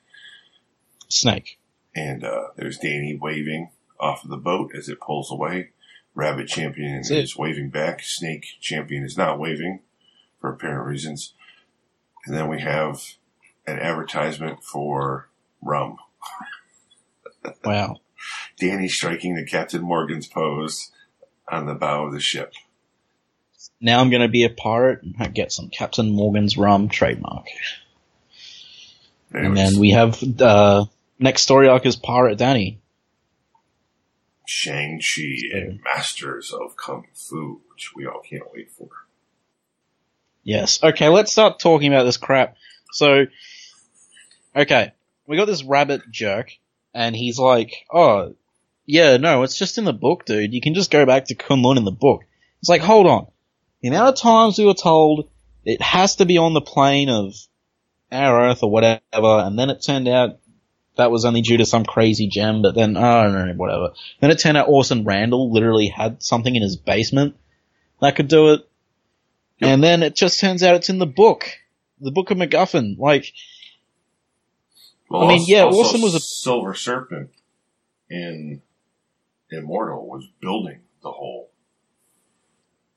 Snake. 1.08 1.58
And 1.94 2.24
uh, 2.24 2.48
there's 2.56 2.78
Danny 2.78 3.16
waving 3.20 3.70
off 3.98 4.24
of 4.24 4.30
the 4.30 4.36
boat 4.38 4.72
as 4.76 4.88
it 4.88 5.00
pulls 5.00 5.30
away. 5.30 5.70
Rabbit 6.14 6.48
champion 6.48 6.96
That's 6.96 7.10
it. 7.10 7.18
is 7.24 7.36
waving 7.36 7.70
back. 7.70 8.00
Snake 8.02 8.44
champion 8.60 9.04
is 9.04 9.16
not 9.18 9.38
waving 9.38 9.80
for 10.40 10.50
apparent 10.52 10.86
reasons. 10.86 11.34
And 12.26 12.34
then 12.36 12.48
we 12.48 12.60
have 12.60 13.02
an 13.66 13.78
advertisement 13.78 14.64
for 14.64 15.28
rum. 15.62 15.96
Wow. 17.64 17.96
Danny 18.58 18.88
striking 18.88 19.34
the 19.34 19.44
Captain 19.44 19.82
Morgan's 19.82 20.26
pose 20.26 20.90
on 21.48 21.66
the 21.66 21.74
bow 21.74 22.06
of 22.06 22.12
the 22.12 22.20
ship. 22.20 22.52
Now 23.80 24.00
I'm 24.00 24.10
gonna 24.10 24.28
be 24.28 24.44
a 24.44 24.50
pirate 24.50 25.02
and 25.02 25.34
get 25.34 25.52
some 25.52 25.68
Captain 25.68 26.10
Morgan's 26.10 26.56
rum 26.56 26.88
trademark. 26.88 27.46
And 29.32 29.56
then 29.56 29.78
we 29.78 29.90
have 29.90 30.22
uh 30.40 30.84
next 31.18 31.42
story 31.42 31.68
arc 31.68 31.86
is 31.86 31.96
Pirate 31.96 32.38
Danny. 32.38 32.78
Shang-Chi 34.46 35.56
and 35.56 35.80
Masters 35.84 36.52
of 36.52 36.76
Kung 36.76 37.06
Fu, 37.14 37.60
which 37.72 37.94
we 37.94 38.04
all 38.06 38.20
can't 38.20 38.52
wait 38.52 38.68
for. 38.72 38.88
Yes. 40.42 40.82
Okay, 40.82 41.08
let's 41.08 41.30
start 41.30 41.60
talking 41.60 41.92
about 41.92 42.02
this 42.02 42.16
crap. 42.16 42.56
So, 42.92 43.26
okay, 44.54 44.92
we 45.26 45.36
got 45.36 45.46
this 45.46 45.64
rabbit 45.64 46.02
jerk, 46.10 46.52
and 46.94 47.14
he's 47.14 47.38
like, 47.38 47.72
oh, 47.92 48.34
yeah, 48.86 49.16
no, 49.16 49.42
it's 49.42 49.58
just 49.58 49.78
in 49.78 49.84
the 49.84 49.92
book, 49.92 50.24
dude. 50.24 50.52
You 50.52 50.60
can 50.60 50.74
just 50.74 50.90
go 50.90 51.06
back 51.06 51.26
to 51.26 51.34
Kunlun 51.34 51.76
in 51.76 51.84
the 51.84 51.92
book. 51.92 52.24
It's 52.60 52.68
like, 52.68 52.82
hold 52.82 53.06
on. 53.06 53.26
The 53.80 53.88
amount 53.88 54.08
of 54.08 54.16
times 54.16 54.58
we 54.58 54.66
were 54.66 54.74
told 54.74 55.30
it 55.64 55.80
has 55.80 56.16
to 56.16 56.26
be 56.26 56.38
on 56.38 56.52
the 56.52 56.60
plane 56.60 57.08
of 57.08 57.34
our 58.10 58.48
Earth 58.48 58.62
or 58.62 58.70
whatever, 58.70 59.00
and 59.12 59.58
then 59.58 59.70
it 59.70 59.82
turned 59.82 60.08
out 60.08 60.38
that 60.96 61.10
was 61.10 61.24
only 61.24 61.40
due 61.40 61.56
to 61.58 61.66
some 61.66 61.84
crazy 61.84 62.28
gem, 62.28 62.62
but 62.62 62.74
then, 62.74 62.96
I 62.96 63.22
don't 63.22 63.32
know, 63.32 63.54
whatever. 63.54 63.90
Then 64.20 64.30
it 64.30 64.38
turned 64.38 64.56
out 64.56 64.68
Orson 64.68 65.04
Randall 65.04 65.52
literally 65.52 65.88
had 65.88 66.22
something 66.22 66.54
in 66.54 66.62
his 66.62 66.76
basement 66.76 67.36
that 68.00 68.16
could 68.16 68.28
do 68.28 68.52
it. 68.52 68.68
And 69.62 69.82
then 69.82 70.02
it 70.02 70.16
just 70.16 70.40
turns 70.40 70.62
out 70.62 70.74
it's 70.74 70.88
in 70.88 70.98
the 70.98 71.06
book. 71.06 71.50
The 72.00 72.10
book 72.10 72.30
of 72.30 72.38
MacGuffin. 72.38 72.98
Like, 72.98 73.26
Well, 75.08 75.22
I 75.24 75.28
mean, 75.28 75.40
also- 75.40 75.52
yeah, 75.52 75.64
also 75.64 75.78
Orson 75.78 76.00
was 76.02 76.14
a- 76.14 76.20
Silver 76.20 76.74
Serpent 76.74 77.30
in 78.08 78.62
Immortal 79.50 80.06
was 80.08 80.26
building 80.40 80.82
the 81.02 81.10
whole, 81.10 81.50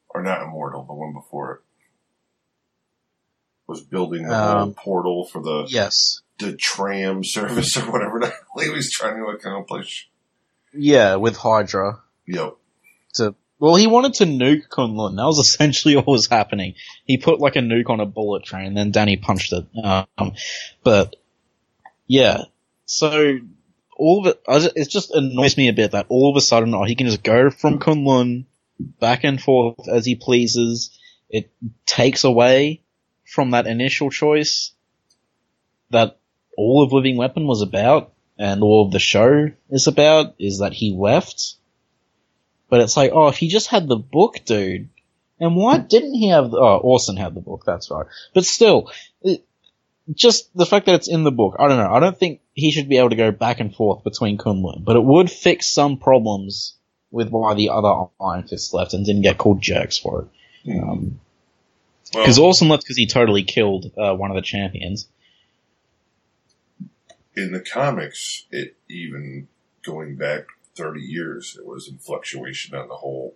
or 0.09 0.21
not 0.21 0.41
Immortal, 0.43 0.83
the 0.85 0.93
one 0.93 1.13
before 1.13 1.53
it 1.55 1.61
was 3.67 3.81
building 3.83 4.27
the 4.27 4.35
whole 4.35 4.57
Um, 4.61 4.73
portal 4.73 5.25
for 5.25 5.41
the 5.41 5.65
yes. 5.69 6.21
the 6.39 6.55
tram 6.55 7.21
service 7.23 7.75
or 7.77 7.91
whatever 7.91 8.19
that 8.19 8.33
he 8.63 8.69
was 8.69 8.89
trying 8.91 9.17
to 9.17 9.29
accomplish. 9.31 10.09
Yeah, 10.73 11.15
with 11.15 11.37
Hydra. 11.37 12.03
Yep. 12.27 12.55
To, 13.15 13.35
well, 13.64 13.76
he 13.76 13.88
wanted 13.88 14.16
to 14.16 14.26
nuke 14.26 14.68
Kunlun. 14.68 15.16
That 15.16 15.24
was 15.24 15.39
essentially 15.47 15.95
what 15.95 16.05
was 16.05 16.28
happening. 16.28 16.76
He 17.05 17.18
put 17.18 17.39
like 17.39 17.55
a 17.55 17.59
nuke 17.59 17.89
on 17.89 18.01
a 18.01 18.05
bullet 18.05 18.43
train, 18.43 18.68
and 18.68 18.78
then 18.78 18.91
Danny 18.91 19.16
punched 19.16 19.53
it. 19.53 19.66
Um, 19.82 20.34
but, 20.84 21.16
yeah. 22.05 22.41
So, 22.84 23.39
all 23.95 24.28
of 24.28 24.36
it, 24.36 24.74
it 24.76 24.89
just 24.89 25.11
annoys 25.11 25.55
me 25.55 25.70
a 25.70 25.74
bit 25.74 25.91
that 25.91 26.07
all 26.09 26.30
of 26.30 26.36
a 26.36 26.41
sudden, 26.41 26.76
oh, 26.76 26.84
he 26.84 26.95
can 26.95 27.07
just 27.07 27.24
go 27.24 27.49
from 27.49 27.80
Kunlun 27.80 28.47
back 28.99 29.24
and 29.24 29.41
forth 29.41 29.88
as 29.88 30.05
he 30.05 30.16
pleases. 30.16 30.99
It 31.30 31.49
takes 31.86 32.26
away 32.26 32.82
from 33.24 33.51
that 33.51 33.66
initial 33.66 34.09
choice 34.09 34.74
that 35.89 36.20
all 36.57 36.84
of 36.84 36.91
Living 36.91 37.16
Weapon 37.16 37.47
was 37.47 37.61
about 37.61 38.11
and 38.38 38.61
all 38.61 38.86
of 38.86 38.91
the 38.91 38.99
show 38.99 39.51
is 39.70 39.88
about 39.88 40.36
is 40.38 40.59
that 40.59 40.74
he 40.74 40.93
left. 40.93 41.55
But 42.74 42.82
it's 42.82 42.97
like, 42.97 43.11
oh, 43.13 43.28
if 43.28 43.38
he 43.38 43.49
just 43.49 43.67
had 43.67 43.88
the 43.88 43.97
book, 43.97 44.38
dude. 44.45 44.89
And 45.39 45.55
why 45.55 45.78
didn't 45.78 46.15
he 46.15 46.30
have, 46.30 46.49
the, 46.49 46.57
oh, 46.57 46.78
Orson 46.78 47.17
had 47.17 47.36
the 47.36 47.39
book, 47.39 47.61
that's 47.67 47.91
right. 47.91 48.07
But 48.34 48.45
still, 48.45 48.91
it, 49.21 49.45
just 50.11 50.49
the 50.57 50.65
fact 50.65 50.88
that 50.88 50.95
it's 50.95 51.07
in 51.07 51.24
the 51.24 51.32
book, 51.32 51.55
I 51.59 51.67
don't 51.67 51.78
know, 51.78 51.93
I 51.93 51.99
don't 51.99 52.17
think 52.17 52.41
he 52.55 52.71
should 52.71 52.89
be 52.89 52.97
able 52.97 53.11
to 53.11 53.15
go 53.15 53.30
back 53.30 53.59
and 53.59 53.76
forth 53.76 54.03
between 54.03 54.39
Kunlun, 54.39 54.84
but 54.84 54.95
it 54.95 55.03
would 55.03 55.30
fix 55.30 55.71
some 55.71 55.97
problems 55.97 56.74
with 57.11 57.30
why 57.30 57.53
the 57.53 57.69
other 57.69 58.09
Iron 58.19 58.47
Fist 58.47 58.74
left 58.74 58.95
and 58.95 59.05
didn't 59.05 59.21
get 59.21 59.38
called 59.38 59.61
jerks 59.61 59.99
for 59.99 60.24
it. 60.24 60.71
Hmm. 60.71 60.89
Um, 60.89 61.19
Well, 62.11 62.24
because 62.24 62.39
Orson 62.39 62.69
left 62.69 62.86
because 62.86 62.97
he 62.97 63.05
totally 63.05 63.43
killed 63.43 63.91
uh, 63.95 64.15
one 64.15 64.32
of 64.32 64.36
the 64.36 64.41
champions. 64.41 65.07
in 67.36 67.51
the 67.51 67.59
comics, 67.59 68.45
it 68.49 68.76
even 68.89 69.47
going 69.86 70.15
back 70.15 70.47
30 70.76 71.01
years, 71.01 71.55
it 71.59 71.65
was 71.65 71.88
in 71.88 71.97
fluctuation 71.97 72.76
on 72.76 72.88
the 72.88 72.95
whole 72.95 73.36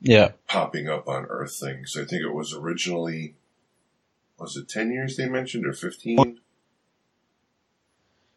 Yeah, 0.00 0.32
popping 0.48 0.88
up 0.88 1.08
on 1.08 1.26
Earth 1.26 1.58
thing. 1.60 1.84
So 1.86 2.02
I 2.02 2.04
think 2.04 2.22
it 2.22 2.34
was 2.34 2.54
originally, 2.54 3.34
was 4.38 4.56
it 4.56 4.68
10 4.68 4.92
years 4.92 5.16
they 5.16 5.28
mentioned 5.28 5.66
or 5.66 5.72
15? 5.72 6.18
it 6.18 6.36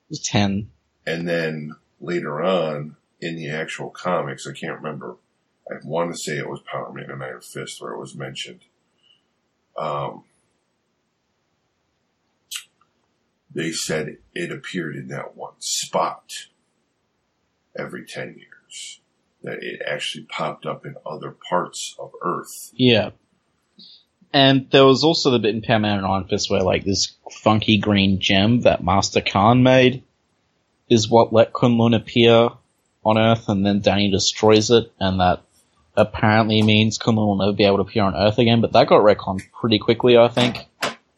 was 0.09 0.19
ten. 0.19 0.71
And 1.05 1.27
then 1.27 1.75
later 1.99 2.41
on 2.43 2.95
in 3.21 3.35
the 3.35 3.49
actual 3.49 3.89
comics, 3.89 4.47
I 4.47 4.53
can't 4.53 4.77
remember. 4.77 5.17
I 5.69 5.75
want 5.85 6.11
to 6.11 6.17
say 6.17 6.37
it 6.37 6.49
was 6.49 6.59
Power 6.61 6.91
Man 6.91 7.09
and 7.09 7.23
Iron 7.23 7.41
Fist 7.41 7.81
where 7.81 7.93
it 7.93 7.99
was 7.99 8.15
mentioned. 8.15 8.61
Um, 9.77 10.25
they 13.53 13.71
said 13.71 14.17
it 14.33 14.51
appeared 14.51 14.95
in 14.95 15.07
that 15.09 15.35
one 15.35 15.53
spot 15.59 16.47
every 17.77 18.05
10 18.05 18.35
years. 18.37 18.99
That 19.43 19.57
it 19.61 19.81
actually 19.87 20.25
popped 20.25 20.65
up 20.67 20.85
in 20.85 20.95
other 21.05 21.35
parts 21.49 21.95
of 21.97 22.11
Earth. 22.21 22.71
Yeah. 22.75 23.09
And 24.33 24.69
there 24.69 24.85
was 24.85 25.03
also 25.03 25.31
the 25.31 25.39
bit 25.39 25.55
in 25.55 25.61
Power 25.61 25.79
Man 25.79 25.97
and 25.97 26.07
Iron 26.07 26.27
Fist 26.27 26.49
where 26.49 26.61
like 26.61 26.85
this 26.85 27.13
funky 27.31 27.77
green 27.79 28.19
gem 28.19 28.61
that 28.61 28.83
Master 28.83 29.19
Khan 29.19 29.63
made 29.63 30.03
is 30.89 31.09
what 31.09 31.33
let 31.33 31.53
Kunlun 31.53 31.95
appear 31.95 32.49
on 33.03 33.17
Earth 33.17 33.49
and 33.49 33.65
then 33.65 33.81
Danny 33.81 34.11
destroys 34.11 34.69
it 34.69 34.91
and 34.99 35.19
that 35.19 35.41
apparently 35.97 36.61
means 36.61 36.97
Kunlun 36.97 37.27
will 37.27 37.37
never 37.37 37.53
be 37.53 37.65
able 37.65 37.77
to 37.77 37.83
appear 37.83 38.03
on 38.03 38.15
Earth 38.15 38.37
again, 38.37 38.61
but 38.61 38.73
that 38.73 38.87
got 38.87 39.01
retconned 39.01 39.41
pretty 39.59 39.79
quickly, 39.79 40.17
I 40.17 40.27
think. 40.27 40.67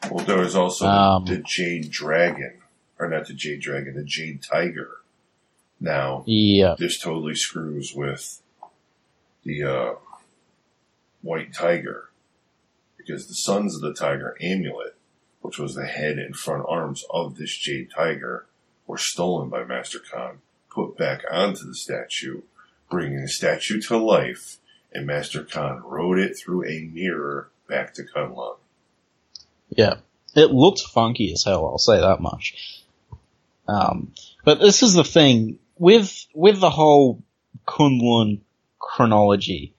Well, 0.10 0.26
there 0.26 0.40
was 0.40 0.56
also 0.56 0.88
Um, 0.88 1.26
the 1.26 1.44
Jade 1.46 1.92
Dragon, 1.92 2.54
or 3.00 3.10
not 3.10 3.28
the 3.28 3.34
Jade 3.34 3.62
Dragon, 3.62 3.96
the 3.96 4.04
Jade 4.04 4.42
Tiger. 4.42 4.90
Now, 5.84 6.24
Yeah. 6.26 6.76
this 6.80 6.98
totally 6.98 7.36
screws 7.36 7.94
with 7.94 8.42
the 9.44 9.64
uh, 9.64 9.94
White 11.22 11.54
Tiger 11.54 12.10
because 12.96 13.28
the 13.28 13.34
Sons 13.34 13.76
of 13.76 13.82
the 13.82 13.94
Tiger 13.94 14.38
amulet, 14.42 14.96
which 15.42 15.60
was 15.60 15.76
the 15.76 15.86
head 15.86 16.18
and 16.18 16.38
front 16.38 16.64
arms 16.70 17.04
of 17.10 17.36
this 17.36 17.56
Jade 17.58 17.90
Tiger, 17.94 18.46
were 18.88 18.98
stolen 18.98 19.50
by 19.50 19.66
Master 19.66 20.00
Khan, 20.00 20.40
put 20.70 20.98
back 20.98 21.24
onto 21.30 21.66
the 21.68 21.76
statue, 21.76 22.44
bringing 22.90 23.20
the 23.22 23.28
statue 23.28 23.82
to 23.82 23.98
life, 23.98 24.60
and 24.94 25.06
Master 25.06 25.44
Khan 25.44 25.82
rode 25.84 26.18
it 26.18 26.38
through 26.38 26.66
a 26.66 26.90
mirror 26.94 27.50
back 27.68 27.94
to 27.96 28.04
Kunlun. 28.04 28.56
Yeah. 29.70 29.96
It 30.34 30.52
looked 30.52 30.80
funky 30.80 31.34
as 31.34 31.44
hell, 31.44 31.66
I'll 31.66 31.78
say 31.78 32.00
that 32.00 32.22
much. 32.22 32.82
Um, 33.68 34.14
but 34.46 34.60
this 34.62 34.82
is 34.82 34.94
the 34.94 35.04
thing, 35.04 35.60
with, 35.84 36.26
with 36.34 36.62
the 36.62 36.70
whole 36.70 37.22
Kunlun 37.68 38.40
chronology, 38.80 39.74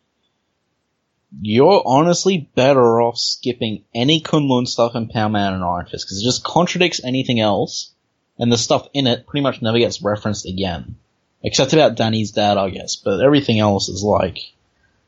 you're 1.41 1.83
honestly 1.87 2.51
better 2.55 3.01
off 3.01 3.17
skipping 3.17 3.85
any 3.95 4.21
Kunlun 4.21 4.69
stuff 4.69 4.95
in 4.95 5.09
Power 5.09 5.31
Man 5.31 5.55
and 5.55 5.65
Iron 5.65 5.87
Fist, 5.87 6.05
because 6.05 6.21
it 6.21 6.25
just 6.25 6.45
contradicts 6.45 7.03
anything 7.03 7.41
else, 7.41 7.91
and 8.39 8.53
the 8.53 8.59
stuff 8.59 8.87
in 8.93 9.07
it 9.07 9.27
pretty 9.27 9.43
much 9.43 9.63
never 9.63 9.79
gets 9.79 10.03
referenced 10.03 10.45
again. 10.45 10.97
Except 11.43 11.73
about 11.73 11.97
Danny's 11.97 12.33
dad, 12.33 12.59
I 12.59 12.69
guess, 12.69 12.97
but 12.97 13.25
everything 13.25 13.59
else 13.59 13.89
is 13.89 14.03
like, 14.03 14.41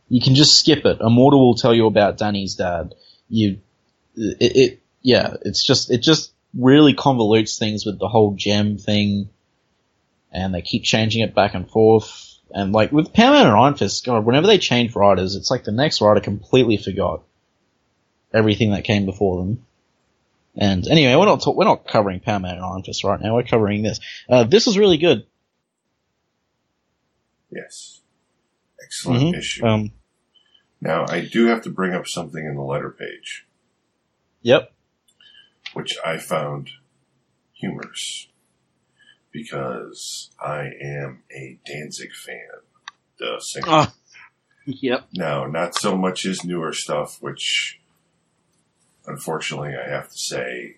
you 0.09 0.22
can 0.22 0.34
just 0.34 0.59
skip 0.59 0.86
it. 0.86 1.03
Immortal 1.03 1.47
will 1.47 1.57
tell 1.57 1.74
you 1.74 1.86
about 1.86 2.16
Danny's 2.16 2.55
dad. 2.55 2.94
You, 3.28 3.59
it, 4.16 4.57
it 4.57 4.80
yeah, 5.03 5.34
it's 5.42 5.62
just 5.62 5.90
it 5.90 5.99
just 5.99 6.32
really 6.55 6.94
convolutes 6.94 7.59
things 7.59 7.84
with 7.84 7.99
the 7.99 8.09
whole 8.09 8.32
gem 8.34 8.78
thing, 8.78 9.28
and 10.37 10.55
they 10.55 10.62
keep 10.62 10.84
changing 10.84 11.22
it 11.22 11.34
back 11.34 11.55
and 11.55 11.68
forth. 11.68 12.34
And 12.51 12.72
like 12.72 12.93
with 12.93 13.12
Power 13.12 13.32
Man 13.32 13.47
and 13.47 13.57
Iron 13.57 13.74
Fist, 13.74 14.05
God, 14.05 14.24
whenever 14.24 14.47
they 14.47 14.59
change 14.59 14.95
writers, 14.95 15.34
it's 15.34 15.51
like 15.51 15.64
the 15.64 15.72
next 15.72 16.01
writer 16.01 16.20
completely 16.20 16.76
forgot 16.76 17.22
everything 18.32 18.70
that 18.72 18.84
came 18.84 19.07
before 19.07 19.39
them. 19.39 19.66
And 20.55 20.87
anyway, 20.87 21.14
we're 21.16 21.26
not 21.26 21.43
talk- 21.43 21.57
we're 21.57 21.64
not 21.64 21.87
covering 21.87 22.20
Power 22.20 22.39
Man 22.41 22.57
and 22.57 22.64
Iron 22.64 22.82
Fist 22.82 23.03
right 23.05 23.20
now. 23.20 23.34
We're 23.34 23.43
covering 23.43 23.82
this. 23.82 23.99
Uh, 24.28 24.45
this 24.45 24.66
is 24.66 24.78
really 24.78 24.99
good. 24.99 25.26
Yes. 27.51 28.01
Excellent 28.82 29.34
Mhm. 29.34 29.39
issue. 29.39 29.66
Um, 29.66 29.93
Now, 30.78 31.07
I 31.09 31.22
do 31.24 31.47
have 31.47 31.62
to 31.62 31.70
bring 31.70 31.95
up 31.95 32.07
something 32.07 32.45
in 32.45 32.55
the 32.55 32.62
letter 32.62 32.91
page, 32.91 33.47
yep. 34.43 34.72
which 35.72 35.97
I 36.05 36.18
found 36.18 36.70
humorous 37.55 38.28
because 39.37 40.30
I 40.41 40.70
am 40.82 41.22
a 41.30 41.59
Danzig 41.66 42.12
fan, 42.14 42.62
the 43.18 43.39
singer. 43.39 43.66
Ah. 43.68 43.95
Yep. 44.64 45.09
Now, 45.14 45.45
not 45.45 45.74
so 45.74 45.95
much 45.95 46.22
his 46.22 46.43
newer 46.43 46.72
stuff, 46.72 47.18
which 47.20 47.78
unfortunately 49.07 49.74
I 49.76 49.91
have 49.91 50.09
to 50.09 50.18
say 50.18 50.76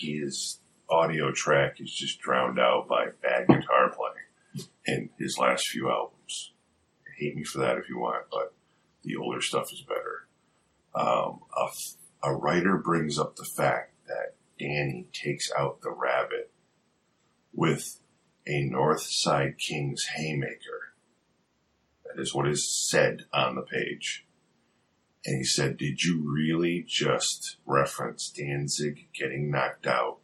his 0.00 0.60
audio 0.90 1.32
track 1.32 1.80
is 1.80 1.90
just 1.90 2.20
drowned 2.20 2.60
out 2.60 2.88
by 2.88 3.06
bad 3.22 3.48
guitar 3.48 3.90
playing 3.90 4.68
in 4.86 5.08
his 5.18 5.38
last 5.38 5.66
few 5.68 5.90
albums. 5.90 6.52
Hate 7.18 7.34
me 7.34 7.42
for 7.42 7.60
that 7.60 7.78
if 7.78 7.88
you 7.88 7.98
want, 7.98 8.26
but 8.30 8.52
the 9.02 9.16
older 9.16 9.40
stuff 9.40 9.72
is 9.72 9.80
better. 9.80 10.28
Um, 10.94 11.40
a, 11.56 12.28
a 12.28 12.34
writer 12.34 12.76
brings 12.76 13.18
up 13.18 13.36
the 13.36 13.48
fact 13.56 13.94
that 14.06 14.34
Danny 14.58 15.06
takes 15.12 15.50
out 15.58 15.80
the 15.80 15.90
rabbit 15.90 16.51
with 17.52 18.00
a 18.46 18.62
North 18.62 19.02
Side 19.02 19.58
King's 19.58 20.06
haymaker. 20.16 20.94
That 22.04 22.20
is 22.20 22.34
what 22.34 22.48
is 22.48 22.68
said 22.68 23.24
on 23.32 23.54
the 23.54 23.62
page. 23.62 24.26
And 25.24 25.38
he 25.38 25.44
said, 25.44 25.76
Did 25.76 26.02
you 26.02 26.22
really 26.24 26.84
just 26.86 27.56
reference 27.64 28.28
Danzig 28.30 29.08
getting 29.14 29.50
knocked 29.50 29.86
out? 29.86 30.18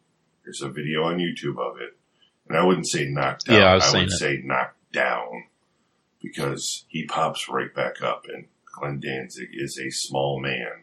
There's 0.45 0.63
a 0.63 0.69
video 0.69 1.05
on 1.05 1.19
YouTube 1.19 1.59
of 1.59 1.81
it. 1.81 1.97
And 2.49 2.57
I 2.57 2.65
wouldn't 2.65 2.89
say 2.89 3.05
knocked 3.07 3.49
out, 3.49 3.59
Yeah, 3.59 3.75
I've 3.75 3.83
I 3.83 3.99
would 3.99 4.09
it. 4.09 4.13
say 4.13 4.41
knocked 4.43 4.93
down 4.93 5.45
because 6.21 6.85
he 6.89 7.05
pops 7.07 7.49
right 7.49 7.73
back 7.75 8.03
up. 8.03 8.25
And 8.33 8.47
Glenn 8.65 9.01
Danzig 9.01 9.51
is 9.53 9.79
a 9.79 9.91
small 9.91 10.41
man. 10.41 10.83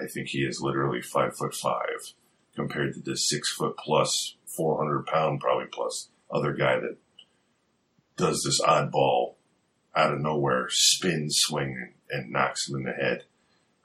I 0.00 0.06
think 0.06 0.28
he 0.28 0.40
is 0.40 0.60
literally 0.60 1.02
five 1.02 1.36
foot 1.36 1.54
five 1.54 2.14
compared 2.54 2.94
to 2.94 3.00
the 3.00 3.16
six 3.16 3.52
foot 3.52 3.76
plus, 3.76 4.35
400 4.56 5.06
pound 5.06 5.40
probably 5.40 5.66
plus 5.66 6.08
other 6.30 6.52
guy 6.52 6.78
that 6.80 6.96
does 8.16 8.42
this 8.44 8.60
oddball 8.62 9.34
out 9.94 10.12
of 10.12 10.20
nowhere 10.20 10.66
spin 10.70 11.26
swing 11.30 11.92
and, 12.10 12.30
knocks 12.30 12.68
him 12.68 12.76
in 12.76 12.84
the 12.84 12.92
head. 12.92 13.24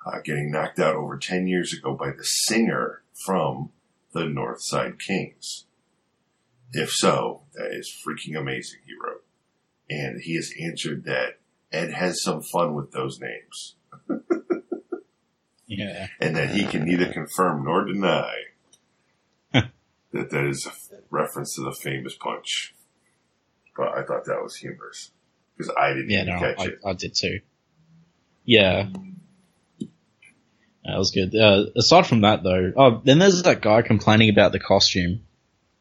Uh, 0.06 0.20
getting 0.24 0.50
knocked 0.52 0.80
out 0.80 0.96
over 0.96 1.18
10 1.18 1.48
years 1.48 1.74
ago 1.74 1.94
by 1.94 2.12
the 2.12 2.24
singer 2.24 3.04
from 3.26 3.70
the 4.14 4.26
North 4.26 4.62
Side 4.62 5.00
Kings. 5.00 5.66
If 6.74 6.92
so, 6.92 7.42
that 7.54 7.72
is 7.72 7.94
freaking 8.06 8.38
amazing, 8.40 8.80
he 8.86 8.94
wrote. 8.94 9.24
And 9.90 10.22
he 10.22 10.36
has 10.36 10.54
answered 10.60 11.04
that 11.06 11.40
Ed 11.72 11.92
has 11.92 12.24
some 12.24 12.42
fun 12.42 12.74
with 12.74 12.92
those 12.92 13.20
names 13.20 13.76
Yeah. 15.68 16.08
and 16.20 16.36
that 16.36 16.50
he 16.52 16.66
can 16.66 16.84
neither 16.86 17.12
confirm 17.14 17.64
nor 17.64 17.86
deny 17.86 18.34
that 20.14 20.30
that 20.30 20.46
is 20.46 20.66
a 20.66 20.72
reference 21.10 21.56
to 21.56 21.62
the 21.62 21.72
famous 21.72 22.16
punch. 22.16 22.74
But 23.76 23.90
I 23.98 24.04
thought 24.04 24.26
that 24.26 24.42
was 24.44 24.56
humorous 24.56 25.12
because 25.58 25.74
I 25.78 25.90
didn't 25.94 26.10
Yeah, 26.10 26.22
even 26.24 26.34
no, 26.34 26.40
catch 26.40 26.60
I, 26.60 26.66
it. 26.66 26.80
I 26.86 26.94
did 26.94 27.16
too. 27.16 27.40
Yeah. 28.46 28.90
That 30.84 30.98
was 30.98 31.12
good. 31.12 31.36
Uh, 31.36 31.66
aside 31.76 32.08
from 32.08 32.22
that 32.22 32.44
though, 32.44 32.74
oh, 32.76 33.02
then 33.04 33.20
there's 33.20 33.42
that 33.44 33.62
guy 33.62 33.82
complaining 33.82 34.30
about 34.30 34.52
the 34.52 34.60
costume. 34.60 35.22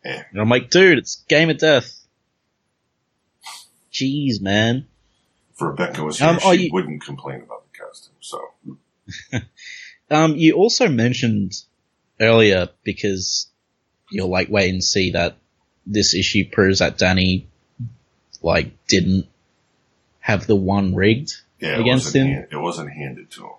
Yeah. 0.04 0.22
And 0.30 0.40
I'm 0.40 0.48
like, 0.48 0.70
dude, 0.70 0.98
it's 0.98 1.16
Game 1.28 1.50
of 1.50 1.58
Death. 1.58 1.96
Jeez, 3.92 4.40
man. 4.40 4.86
If 5.54 5.60
Rebecca 5.62 6.04
was 6.04 6.18
here, 6.18 6.28
Um, 6.28 6.38
oh, 6.44 6.54
she 6.54 6.64
you- 6.66 6.72
wouldn't 6.72 7.02
complain 7.04 7.42
about 7.42 7.64
the 7.72 7.78
costume. 7.78 8.14
So 8.20 8.40
Um, 10.10 10.36
you 10.36 10.54
also 10.54 10.88
mentioned 10.88 11.52
earlier 12.20 12.68
because 12.84 13.49
you'll 14.10 14.30
like 14.30 14.48
wait 14.50 14.70
and 14.70 14.82
see 14.82 15.12
that 15.12 15.36
this 15.86 16.14
issue 16.14 16.48
proves 16.50 16.80
that 16.80 16.98
Danny 16.98 17.46
like 18.42 18.72
didn't 18.86 19.26
have 20.20 20.46
the 20.46 20.56
one 20.56 20.94
rigged. 20.94 21.32
yeah, 21.58 21.76
Against 21.78 22.14
him? 22.14 22.26
hand- 22.26 22.48
it 22.50 22.56
wasn't 22.56 22.90
handed 22.90 23.30
to 23.32 23.44
him. 23.44 23.52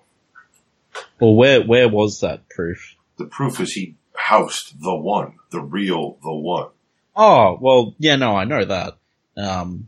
Well, 1.19 1.35
where 1.35 1.61
where 1.61 1.87
was 1.89 2.21
that 2.21 2.49
proof? 2.49 2.95
The 3.17 3.25
proof 3.25 3.59
is 3.59 3.73
he 3.73 3.95
housed 4.15 4.81
the 4.81 4.95
one, 4.95 5.35
the 5.51 5.61
real 5.61 6.17
the 6.23 6.33
one. 6.33 6.67
Oh, 7.15 7.57
well, 7.59 7.95
yeah, 7.99 8.15
no, 8.15 8.35
I 8.35 8.45
know 8.45 8.63
that. 8.65 8.97
Um, 9.37 9.87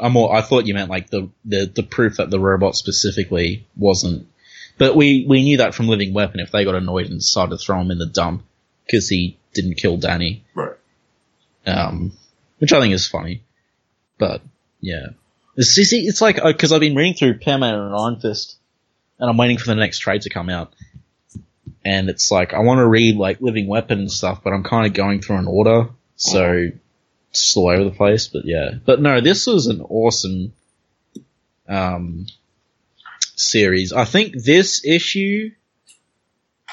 I'm 0.00 0.12
more, 0.12 0.34
I 0.34 0.40
thought 0.40 0.66
you 0.66 0.74
meant 0.74 0.88
like 0.90 1.10
the, 1.10 1.28
the, 1.44 1.66
the 1.66 1.82
proof 1.82 2.16
that 2.16 2.30
the 2.30 2.40
robot 2.40 2.76
specifically 2.76 3.66
wasn't. 3.76 4.26
But 4.78 4.96
we, 4.96 5.26
we 5.28 5.42
knew 5.42 5.58
that 5.58 5.74
from 5.74 5.88
Living 5.88 6.14
Weapon 6.14 6.40
if 6.40 6.52
they 6.52 6.64
got 6.64 6.74
annoyed 6.76 7.06
and 7.06 7.18
decided 7.18 7.50
to 7.50 7.58
throw 7.58 7.80
him 7.80 7.90
in 7.90 7.98
the 7.98 8.06
dump 8.06 8.44
because 8.86 9.08
he 9.08 9.36
didn't 9.54 9.74
kill 9.74 9.96
Danny. 9.96 10.44
Right. 10.54 10.76
Um, 11.66 12.12
which 12.58 12.72
I 12.72 12.80
think 12.80 12.94
is 12.94 13.08
funny. 13.08 13.42
But, 14.18 14.42
yeah. 14.80 15.08
It's, 15.56 15.70
see, 15.70 16.06
it's 16.06 16.20
like, 16.20 16.42
because 16.42 16.72
I've 16.72 16.80
been 16.80 16.94
reading 16.94 17.14
through 17.14 17.38
Powerman 17.38 17.74
and 17.74 17.94
Iron 17.94 18.20
Fist, 18.20 18.56
and 19.18 19.28
I'm 19.28 19.36
waiting 19.36 19.58
for 19.58 19.66
the 19.66 19.74
next 19.74 19.98
trade 19.98 20.22
to 20.22 20.30
come 20.30 20.48
out. 20.48 20.72
And 21.84 22.10
it's 22.10 22.30
like, 22.30 22.52
I 22.52 22.60
want 22.60 22.78
to 22.78 22.86
read 22.86 23.16
like 23.16 23.40
Living 23.40 23.66
Weapon 23.66 23.98
and 24.00 24.12
stuff, 24.12 24.42
but 24.44 24.52
I'm 24.52 24.64
kind 24.64 24.86
of 24.86 24.92
going 24.92 25.22
through 25.22 25.38
an 25.38 25.46
order, 25.46 25.88
so 26.16 26.68
it's 27.30 27.56
all 27.56 27.70
over 27.70 27.84
the 27.84 27.90
place, 27.90 28.28
but 28.28 28.44
yeah. 28.44 28.72
But 28.84 29.00
no, 29.00 29.20
this 29.20 29.46
was 29.46 29.66
an 29.66 29.80
awesome, 29.80 30.52
um, 31.68 32.26
series. 33.34 33.94
I 33.94 34.04
think 34.04 34.34
this 34.34 34.84
issue, 34.84 35.52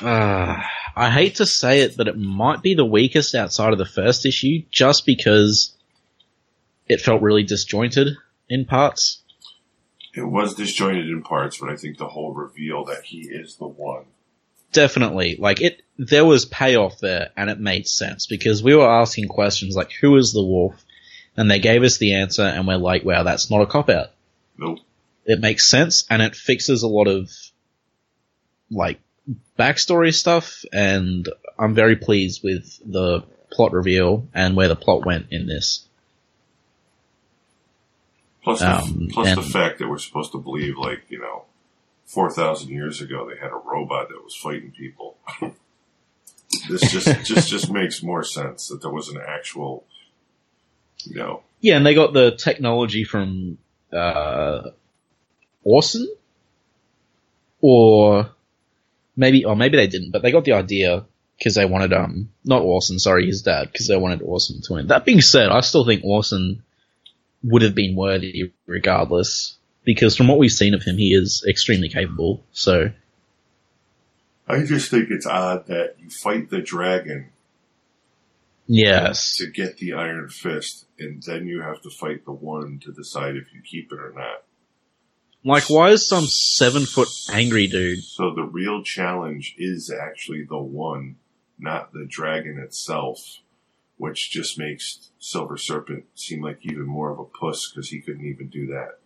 uh, 0.01 0.61
I 0.97 1.11
hate 1.11 1.35
to 1.35 1.45
say 1.45 1.81
it, 1.81 1.95
but 1.95 2.07
it 2.07 2.17
might 2.17 2.63
be 2.63 2.73
the 2.73 2.83
weakest 2.83 3.35
outside 3.35 3.71
of 3.71 3.77
the 3.77 3.85
first 3.85 4.25
issue, 4.25 4.63
just 4.71 5.05
because 5.05 5.77
it 6.87 7.01
felt 7.01 7.21
really 7.21 7.43
disjointed 7.43 8.17
in 8.49 8.65
parts. 8.65 9.21
It 10.15 10.23
was 10.23 10.55
disjointed 10.55 11.07
in 11.07 11.21
parts, 11.21 11.59
but 11.59 11.69
I 11.69 11.75
think 11.75 11.99
the 11.99 12.07
whole 12.07 12.33
reveal 12.33 12.83
that 12.85 13.03
he 13.03 13.19
is 13.19 13.57
the 13.57 13.67
one. 13.67 14.05
Definitely, 14.71 15.35
like 15.37 15.61
it, 15.61 15.83
there 15.99 16.25
was 16.25 16.45
payoff 16.45 16.99
there, 16.99 17.29
and 17.37 17.51
it 17.51 17.59
made 17.59 17.87
sense 17.87 18.25
because 18.25 18.63
we 18.63 18.73
were 18.73 18.89
asking 18.89 19.27
questions 19.27 19.75
like, 19.75 19.91
"Who 20.01 20.17
is 20.17 20.33
the 20.33 20.43
wolf?" 20.43 20.83
and 21.37 21.51
they 21.51 21.59
gave 21.59 21.83
us 21.83 21.99
the 21.99 22.15
answer, 22.15 22.41
and 22.41 22.67
we're 22.67 22.77
like, 22.77 23.05
"Wow, 23.05 23.21
that's 23.21 23.51
not 23.51 23.61
a 23.61 23.67
cop 23.67 23.89
out." 23.89 24.13
Nope. 24.57 24.79
It 25.25 25.41
makes 25.41 25.69
sense, 25.69 26.05
and 26.09 26.23
it 26.23 26.35
fixes 26.35 26.81
a 26.81 26.87
lot 26.87 27.07
of 27.07 27.29
like 28.71 28.99
backstory 29.57 30.13
stuff, 30.13 30.63
and 30.71 31.27
I'm 31.57 31.73
very 31.73 31.95
pleased 31.95 32.43
with 32.43 32.79
the 32.85 33.23
plot 33.51 33.73
reveal 33.73 34.27
and 34.33 34.55
where 34.55 34.67
the 34.67 34.75
plot 34.75 35.05
went 35.05 35.27
in 35.31 35.47
this. 35.47 35.85
Plus, 38.43 38.59
the, 38.59 38.77
Um, 38.77 39.09
plus 39.11 39.35
the 39.35 39.41
fact 39.41 39.79
that 39.79 39.89
we're 39.89 39.97
supposed 39.97 40.31
to 40.31 40.37
believe, 40.39 40.77
like 40.77 41.03
you 41.09 41.19
know, 41.19 41.43
four 42.05 42.31
thousand 42.31 42.69
years 42.69 43.01
ago 43.01 43.29
they 43.29 43.37
had 43.37 43.51
a 43.51 43.61
robot 43.65 44.09
that 44.09 44.23
was 44.23 44.35
fighting 44.35 44.71
people. 44.71 45.17
this 46.69 46.89
just 46.91 47.07
just 47.25 47.49
just 47.49 47.71
makes 47.71 48.01
more 48.01 48.23
sense 48.23 48.69
that 48.69 48.81
there 48.81 48.91
was 48.91 49.09
an 49.09 49.19
actual, 49.25 49.85
you 51.03 51.15
know, 51.15 51.43
Yeah, 51.59 51.75
and 51.75 51.85
they 51.85 51.93
got 51.93 52.13
the 52.13 52.31
technology 52.31 53.03
from 53.03 53.57
uh, 53.91 54.69
Orson, 55.63 56.07
or 57.59 58.29
maybe, 59.17 59.43
or 59.43 59.57
maybe 59.57 59.75
they 59.75 59.87
didn't, 59.87 60.11
but 60.11 60.21
they 60.21 60.31
got 60.31 60.45
the 60.45 60.53
idea 60.53 61.05
because 61.37 61.55
they 61.55 61.65
wanted 61.65 61.91
um 61.91 62.29
not 62.45 62.61
Orson, 62.61 62.99
sorry, 62.99 63.25
his 63.25 63.41
dad, 63.41 63.69
because 63.71 63.87
they 63.87 63.97
wanted 63.97 64.21
Orson 64.21 64.61
to 64.61 64.73
win. 64.73 64.87
That 64.87 65.03
being 65.03 65.21
said, 65.21 65.49
I 65.49 65.59
still 65.59 65.85
think 65.85 66.03
Orson 66.05 66.63
would 67.43 67.63
have 67.63 67.75
been 67.75 67.95
worthy 67.95 68.53
regardless, 68.65 69.57
because 69.83 70.15
from 70.15 70.27
what 70.27 70.37
we've 70.37 70.51
seen 70.51 70.73
of 70.73 70.83
him, 70.83 70.97
he 70.97 71.13
is 71.13 71.45
extremely 71.47 71.89
capable. 71.89 72.43
So 72.51 72.91
I 74.47 74.63
just 74.63 74.89
think 74.89 75.09
it's 75.09 75.25
odd 75.25 75.67
that 75.67 75.95
you 75.99 76.09
fight 76.09 76.49
the 76.49 76.61
dragon 76.61 77.31
yes, 78.67 79.35
to 79.37 79.47
get 79.47 79.77
the 79.77 79.93
Iron 79.93 80.29
Fist, 80.29 80.85
and 80.99 81.21
then 81.23 81.47
you 81.47 81.61
have 81.61 81.81
to 81.81 81.89
fight 81.89 82.25
the 82.25 82.31
one 82.31 82.79
to 82.85 82.91
decide 82.91 83.35
if 83.35 83.53
you 83.53 83.61
keep 83.61 83.91
it 83.91 83.99
or 83.99 84.13
not. 84.15 84.43
Like 85.43 85.69
why 85.69 85.91
is 85.91 86.07
some 86.07 86.25
seven 86.25 86.85
foot 86.85 87.09
angry 87.31 87.67
dude? 87.67 88.03
So 88.03 88.33
the 88.33 88.43
real 88.43 88.83
challenge 88.83 89.55
is 89.57 89.91
actually 89.91 90.43
the 90.43 90.57
one, 90.57 91.15
not 91.57 91.93
the 91.93 92.05
dragon 92.07 92.59
itself, 92.59 93.39
which 93.97 94.29
just 94.29 94.57
makes 94.57 95.09
Silver 95.19 95.57
Serpent 95.57 96.05
seem 96.15 96.41
like 96.41 96.59
even 96.61 96.85
more 96.85 97.11
of 97.11 97.19
a 97.19 97.25
puss 97.25 97.69
because 97.69 97.89
he 97.89 98.01
couldn't 98.01 98.25
even 98.25 98.47
do 98.47 98.67
that. 98.67 98.99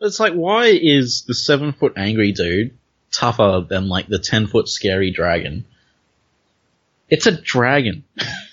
It's 0.00 0.20
like, 0.20 0.34
why 0.34 0.66
is 0.66 1.24
the 1.26 1.34
seven 1.34 1.72
foot 1.72 1.94
angry 1.96 2.32
dude 2.32 2.76
tougher 3.10 3.64
than 3.68 3.88
like 3.88 4.06
the 4.06 4.18
ten 4.18 4.46
foot 4.46 4.68
scary 4.68 5.10
dragon? 5.10 5.64
It's 7.08 7.26
a 7.26 7.40
dragon. 7.40 8.04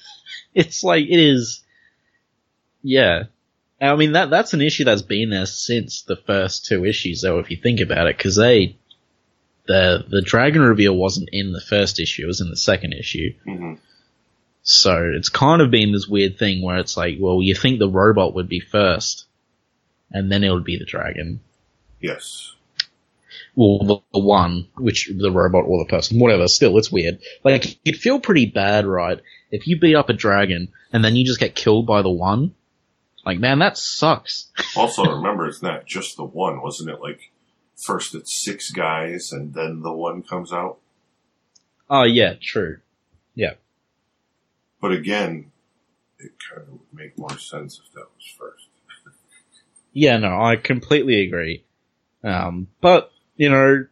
it's 0.54 0.84
like, 0.84 1.06
it 1.06 1.20
is, 1.20 1.62
yeah. 2.82 3.24
I 3.82 3.96
mean, 3.96 4.12
that, 4.12 4.30
that's 4.30 4.54
an 4.54 4.62
issue 4.62 4.84
that's 4.86 5.02
been 5.02 5.32
there 5.32 5.48
since 5.48 6.04
the 6.04 6.16
first 6.16 6.66
two 6.66 6.86
issues 6.86 7.22
though, 7.22 7.40
if 7.40 7.50
you 7.50 7.58
think 7.58 7.80
about 7.80 8.08
it, 8.08 8.18
cause 8.20 8.36
they, 8.36 8.78
the, 9.68 10.06
the 10.08 10.22
dragon 10.22 10.62
reveal 10.62 10.96
wasn't 10.96 11.30
in 11.32 11.52
the 11.52 11.62
first 11.62 12.00
issue, 12.00 12.24
it 12.24 12.28
was 12.28 12.42
in 12.42 12.50
the 12.50 12.58
second 12.58 12.94
issue. 12.94 13.34
hmm 13.44 13.74
So 14.64 15.12
it's 15.16 15.30
kind 15.30 15.62
of 15.62 15.72
been 15.72 15.92
this 15.94 16.08
weird 16.08 16.38
thing 16.38 16.62
where 16.64 16.78
it's 16.78 16.96
like, 16.96 17.18
well, 17.20 17.42
you 17.42 17.56
think 17.56 17.80
the 17.80 17.90
robot 17.90 18.36
would 18.36 18.48
be 18.48 18.60
first, 18.60 19.26
and 20.12 20.32
then 20.32 20.44
it 20.44 20.52
would 20.52 20.64
be 20.66 20.78
the 20.78 20.86
dragon. 20.86 21.40
Yes. 22.00 22.54
well, 23.56 23.80
the, 23.80 23.98
the 24.14 24.20
one, 24.26 24.68
which 24.78 25.10
the 25.16 25.32
robot 25.32 25.66
or 25.66 25.84
the 25.84 25.90
person, 25.90 26.20
whatever. 26.20 26.48
Still, 26.48 26.78
it's 26.78 26.92
weird. 26.92 27.20
Like 27.44 27.78
you'd 27.84 27.98
feel 27.98 28.20
pretty 28.20 28.46
bad, 28.48 28.86
right? 28.86 29.20
If 29.52 29.68
you 29.68 29.80
beat 29.80 29.96
up 29.96 30.10
a 30.10 30.14
dragon 30.14 30.70
and 30.94 31.04
then 31.04 31.16
you 31.16 31.26
just 31.26 31.40
get 31.40 31.56
killed 31.56 31.86
by 31.88 32.02
the 32.02 32.10
one. 32.10 32.54
Like, 33.26 33.40
man, 33.40 33.60
that 33.60 33.78
sucks. 33.78 34.48
Also, 34.76 35.04
remember, 35.04 35.48
it's 35.48 35.62
not 35.62 35.86
just 35.86 36.16
the 36.16 36.24
one, 36.24 36.62
wasn't 36.62 36.90
it? 36.90 37.02
Like, 37.02 37.32
first 37.76 38.16
it's 38.16 38.34
six 38.34 38.72
guys, 38.72 39.32
and 39.34 39.54
then 39.54 39.82
the 39.82 39.92
one 39.92 40.24
comes 40.24 40.54
out. 40.54 40.78
Oh 41.90 42.04
yeah, 42.04 42.36
true. 42.42 42.78
Yeah. 43.36 43.56
But 44.80 44.94
again, 44.94 45.52
it 46.20 46.32
kind 46.50 46.62
of 46.62 46.72
would 46.72 46.94
make 46.94 47.18
more 47.18 47.38
sense 47.38 47.82
if 47.86 47.92
that 47.94 48.08
was 48.16 48.26
first. 48.38 48.68
Yeah, 49.94 50.16
no, 50.18 50.42
I 50.42 50.56
completely 50.56 51.22
agree. 51.28 51.66
Um, 52.24 52.68
but 52.80 53.12
you 53.36 53.50
know, 53.50 53.88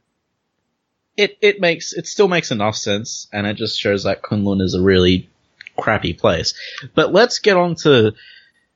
it 1.17 1.38
it 1.41 1.59
makes 1.59 1.91
it 1.91 2.07
still 2.07 2.30
makes 2.30 2.51
enough 2.51 2.77
sense, 2.77 3.27
and 3.34 3.45
it 3.45 3.55
just 3.55 3.77
shows 3.77 4.03
that 4.03 4.21
Kunlun 4.21 4.61
is 4.61 4.75
a 4.75 4.82
really 4.82 5.30
crappy 5.75 6.13
place. 6.13 6.53
But 6.95 7.11
let's 7.11 7.39
get 7.39 7.57
on 7.57 7.75
to 7.84 8.13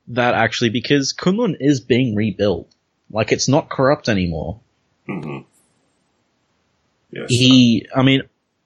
that 0.07 0.33
actually, 0.33 0.69
because 0.69 1.13
Kunlun 1.13 1.55
is 1.59 1.79
being 1.79 2.15
rebuilt. 2.15 2.69
Like 3.09 3.31
it's 3.31 3.47
not 3.47 3.69
corrupt 3.69 4.09
anymore. 4.09 4.59
hmm 5.05 5.39
Yes. 7.11 7.27
He, 7.29 7.85
I 7.95 8.01
mean, 8.01 8.23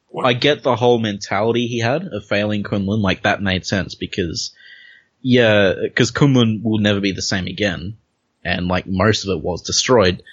What- 0.09 0.25
I 0.25 0.33
get 0.33 0.63
the 0.63 0.75
whole 0.75 0.99
mentality 0.99 1.67
he 1.67 1.79
had 1.79 2.03
of 2.05 2.25
failing 2.25 2.63
Kunlun. 2.63 3.01
Like 3.01 3.23
that 3.23 3.41
made 3.41 3.65
sense 3.65 3.93
because, 3.95 4.51
yeah, 5.21 5.73
because 5.83 6.11
Kunlun 6.11 6.63
will 6.63 6.77
never 6.79 7.01
be 7.01 7.11
the 7.11 7.21
same 7.21 7.47
again, 7.47 7.97
and 8.45 8.67
like 8.67 8.87
most 8.87 9.25
of 9.25 9.29
it 9.37 9.43
was 9.43 9.63
destroyed. 9.63 10.23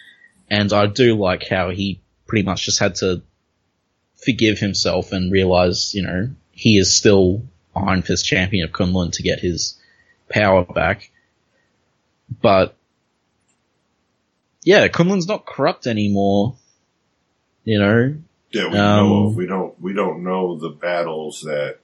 And 0.48 0.72
I 0.72 0.86
do 0.86 1.16
like 1.16 1.48
how 1.48 1.70
he 1.70 2.00
pretty 2.26 2.44
much 2.44 2.64
just 2.66 2.78
had 2.78 2.94
to 2.96 3.22
forgive 4.24 4.58
himself 4.58 5.10
and 5.12 5.32
realize, 5.32 5.92
you 5.94 6.02
know, 6.04 6.30
he 6.52 6.78
is 6.78 6.96
still 6.96 7.42
Iron 7.74 8.02
Fist 8.02 8.24
champion 8.24 8.64
of 8.64 8.70
Kunlun 8.72 9.10
to 9.14 9.22
get 9.22 9.40
his 9.40 9.76
power 10.28 10.64
back. 10.64 11.10
But 12.42 12.76
yeah, 14.62 14.88
Kunlun's 14.88 15.28
not 15.28 15.46
corrupt 15.46 15.86
anymore. 15.86 16.56
You 17.64 17.78
know, 17.78 18.14
Yeah, 18.50 18.68
we 18.70 18.78
Um, 18.78 19.08
know 19.08 19.28
we 19.36 19.46
don't 19.46 19.80
we 19.80 19.92
don't 19.94 20.22
know 20.24 20.56
the 20.58 20.70
battles 20.70 21.42
that 21.42 21.78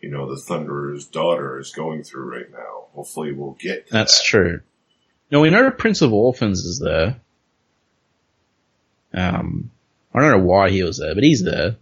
you 0.00 0.10
know 0.10 0.28
the 0.34 0.40
Thunderer's 0.40 1.06
daughter 1.06 1.58
is 1.58 1.70
going 1.72 2.02
through 2.02 2.30
right 2.36 2.50
now. 2.50 2.84
Hopefully, 2.94 3.32
we'll 3.32 3.56
get. 3.58 3.88
That's 3.90 4.18
that. 4.18 4.24
true. 4.24 4.60
No, 5.30 5.40
we 5.40 5.50
know 5.50 5.70
Prince 5.70 6.02
of 6.02 6.12
Orphans 6.12 6.60
is 6.64 6.78
there. 6.78 7.20
Um, 9.12 9.70
I 10.12 10.20
don't 10.20 10.30
know 10.30 10.44
why 10.44 10.70
he 10.70 10.82
was 10.82 10.98
there, 10.98 11.14
but 11.14 11.24
he's 11.24 11.42
there. 11.42 11.76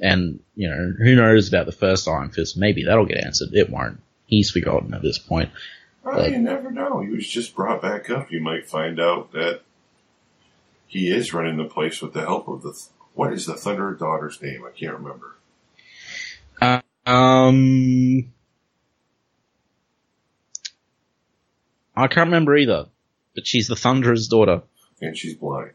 And, 0.00 0.40
you 0.56 0.68
know, 0.68 0.92
who 0.98 1.14
knows 1.14 1.48
about 1.48 1.66
the 1.66 1.72
first 1.72 2.08
Iron 2.08 2.30
Fist? 2.30 2.56
Maybe 2.56 2.84
that'll 2.84 3.06
get 3.06 3.24
answered. 3.24 3.50
It 3.52 3.70
won't. 3.70 4.00
He's 4.26 4.50
forgotten 4.50 4.94
at 4.94 5.02
this 5.02 5.18
point. 5.18 5.50
Well, 6.04 6.28
you 6.28 6.38
never 6.38 6.70
know. 6.70 7.00
He 7.00 7.10
was 7.10 7.28
just 7.28 7.54
brought 7.54 7.82
back 7.82 8.10
up. 8.10 8.32
You 8.32 8.40
might 8.40 8.68
find 8.68 8.98
out 8.98 9.32
that 9.32 9.60
he 10.86 11.08
is 11.10 11.32
running 11.32 11.56
the 11.56 11.64
place 11.64 12.02
with 12.02 12.12
the 12.12 12.22
help 12.22 12.48
of 12.48 12.62
the. 12.62 12.78
What 13.14 13.32
is 13.32 13.46
the 13.46 13.54
Thunderer 13.54 13.98
daughter's 13.98 14.40
name? 14.40 14.64
I 14.66 14.70
can't 14.70 14.98
remember. 14.98 15.36
Um, 17.04 18.32
I 21.96 22.06
can't 22.06 22.28
remember 22.28 22.56
either, 22.56 22.86
but 23.34 23.46
she's 23.46 23.68
the 23.68 23.74
Thunderer's 23.74 24.28
daughter. 24.28 24.62
And 25.00 25.16
she's 25.16 25.34
blind. 25.34 25.72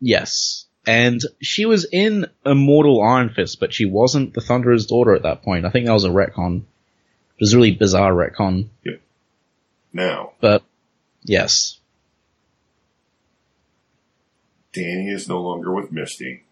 Yes. 0.00 0.65
And 0.86 1.20
she 1.42 1.66
was 1.66 1.86
in 1.90 2.26
Immortal 2.44 3.02
Iron 3.02 3.30
Fist, 3.30 3.58
but 3.58 3.74
she 3.74 3.84
wasn't 3.86 4.34
the 4.34 4.40
Thunderer's 4.40 4.86
daughter 4.86 5.14
at 5.14 5.22
that 5.24 5.42
point. 5.42 5.64
I 5.64 5.70
think 5.70 5.86
that 5.86 5.92
was 5.92 6.04
a 6.04 6.10
retcon. 6.10 6.58
It 6.58 7.40
was 7.40 7.52
a 7.52 7.56
really 7.56 7.72
bizarre 7.72 8.12
retcon. 8.12 8.68
Yep. 8.84 9.00
Now, 9.92 10.32
But 10.40 10.62
yes, 11.24 11.80
Danny 14.72 15.08
is 15.10 15.28
no 15.28 15.40
longer 15.40 15.72
with 15.72 15.90
Misty. 15.90 16.44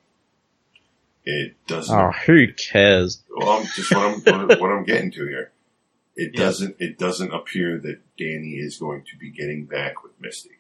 It 1.25 1.55
doesn't. 1.67 1.95
oh, 1.97 2.11
who 2.27 2.53
cares? 2.53 3.23
Well, 3.35 3.49
I'm 3.51 3.67
just 3.67 3.95
what 3.95 4.27
I'm 4.27 4.49
what 4.61 4.71
I'm 4.71 4.85
getting 4.85 5.11
to 5.13 5.27
here. 5.27 5.53
It 6.17 6.33
Yeah. 6.35 6.41
doesn't 6.41 6.77
it 6.79 6.99
doesn't 6.99 7.33
appear 7.33 7.79
that 7.79 8.01
Danny 8.19 8.57
is 8.57 8.79
going 8.79 9.05
to 9.11 9.17
be 9.19 9.31
getting 9.31 9.65
back 9.65 10.03
with 10.03 10.13
Misty, 10.21 10.51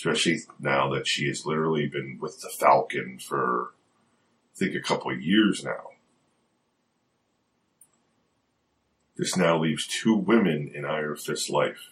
especially 0.00 0.40
now 0.58 0.88
that 0.88 1.06
she 1.06 1.26
has 1.28 1.44
literally 1.44 1.86
been 1.86 2.18
with 2.20 2.40
the 2.40 2.50
Falcon 2.58 3.18
for 3.18 3.74
I 4.54 4.58
think 4.58 4.74
a 4.74 4.80
couple 4.80 5.10
of 5.10 5.20
years 5.20 5.62
now. 5.62 5.90
This 9.16 9.36
now 9.36 9.58
leaves 9.58 9.86
two 9.86 10.14
women 10.14 10.72
in 10.74 10.86
Iron 10.86 11.16
Fist's 11.16 11.50
life: 11.50 11.90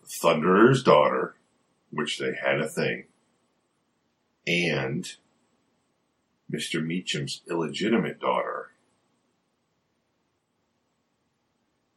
the 0.00 0.08
Thunderer's 0.22 0.82
daughter, 0.82 1.34
which 1.90 2.18
they 2.18 2.32
had 2.42 2.58
a 2.58 2.68
thing, 2.68 3.04
and 4.46 5.16
Mr. 6.50 6.82
Meachum's 6.82 7.42
illegitimate 7.50 8.18
daughter, 8.18 8.70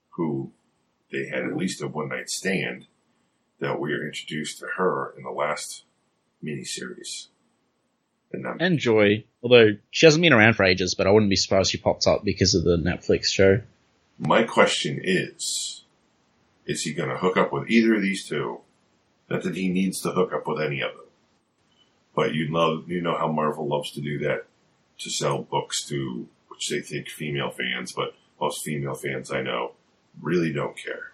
who 0.10 0.52
they 1.14 1.28
had 1.28 1.46
at 1.46 1.56
least 1.56 1.82
a 1.82 1.88
one 1.88 2.10
night 2.10 2.30
stand 2.30 2.88
that 3.62 3.80
we 3.80 3.93
are 3.93 4.05
introduced 4.05 4.59
to 4.59 4.68
her 4.78 5.14
in 5.18 5.24
the 5.24 5.30
last 5.30 5.84
miniseries. 6.43 7.28
And 8.34 8.45
And 8.59 8.80
Joy, 8.80 9.24
although 9.43 9.78
she 9.91 10.05
hasn't 10.05 10.22
been 10.22 10.34
around 10.34 10.55
for 10.55 10.64
ages, 10.64 10.95
but 10.95 11.07
I 11.07 11.12
wouldn't 11.12 11.30
be 11.30 11.36
surprised 11.36 11.72
she 11.72 11.78
pops 11.78 12.07
up 12.07 12.24
because 12.24 12.55
of 12.55 12.64
the 12.64 12.78
Netflix 12.78 13.26
show. 13.26 13.62
my 14.18 14.43
question 14.43 14.99
is, 15.03 15.84
is 16.66 16.84
he 16.84 16.93
going 16.93 17.09
to 17.09 17.18
hook 17.18 17.38
up 17.38 17.53
with 17.53 17.70
either 17.70 17.95
of 17.95 18.01
these 18.01 18.28
two? 18.28 18.59
Not 19.30 19.43
that 19.43 19.55
he 19.55 19.70
needs 19.70 20.01
to 20.01 20.12
hook 20.12 20.34
up 20.34 20.47
with 20.47 20.62
any 20.62 20.82
of 20.82 20.91
them. 20.91 21.05
But 22.16 22.34
you 22.34 22.51
love, 22.51 22.89
you 22.89 23.01
know 23.01 23.18
how 23.18 23.32
Marvel 23.32 23.68
loves 23.68 23.91
to 23.91 24.01
do 24.01 24.20
that 24.20 24.45
to 24.99 25.09
sell 25.09 25.41
books 25.41 25.86
to, 25.86 26.28
which 26.49 26.70
they 26.70 26.82
think 26.82 27.09
female 27.09 27.51
fans, 27.51 27.91
but 27.91 28.16
most 28.39 28.64
female 28.64 28.95
fans 28.95 29.32
I 29.32 29.41
know 29.41 29.74
really 30.22 30.51
don't 30.51 30.78
care. 30.78 31.12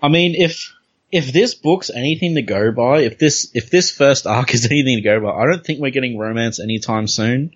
I 0.00 0.08
mean, 0.08 0.34
if 0.36 0.72
if 1.10 1.32
this 1.32 1.54
book's 1.54 1.90
anything 1.90 2.34
to 2.34 2.42
go 2.42 2.70
by, 2.72 3.00
if 3.00 3.18
this 3.18 3.50
if 3.54 3.70
this 3.70 3.90
first 3.90 4.26
arc 4.26 4.52
is 4.54 4.66
anything 4.66 4.96
to 4.96 5.02
go 5.02 5.20
by, 5.20 5.30
I 5.30 5.46
don't 5.46 5.64
think 5.64 5.80
we're 5.80 5.90
getting 5.90 6.18
romance 6.18 6.60
anytime 6.60 7.06
soon. 7.06 7.54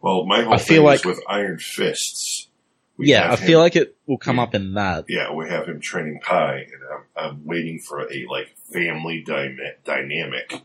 Well, 0.00 0.24
my 0.26 0.42
whole 0.42 0.54
I 0.54 0.58
feel 0.58 0.82
like- 0.82 1.00
is 1.00 1.06
with 1.06 1.20
Iron 1.28 1.58
Fists. 1.58 2.48
yeah, 2.98 3.30
I 3.32 3.36
feel 3.36 3.58
him- 3.58 3.62
like 3.64 3.76
it 3.76 3.96
will 4.06 4.18
come 4.18 4.38
up 4.38 4.54
in 4.54 4.74
that. 4.74 5.06
yeah, 5.08 5.32
we 5.32 5.48
have 5.48 5.66
him 5.66 5.80
training 5.80 6.20
Pei, 6.22 6.68
and 6.72 6.82
I'm, 6.92 7.24
I'm 7.30 7.44
waiting 7.46 7.78
for 7.80 8.00
a 8.02 8.26
like 8.28 8.54
family 8.72 9.24
dynamic 9.84 10.60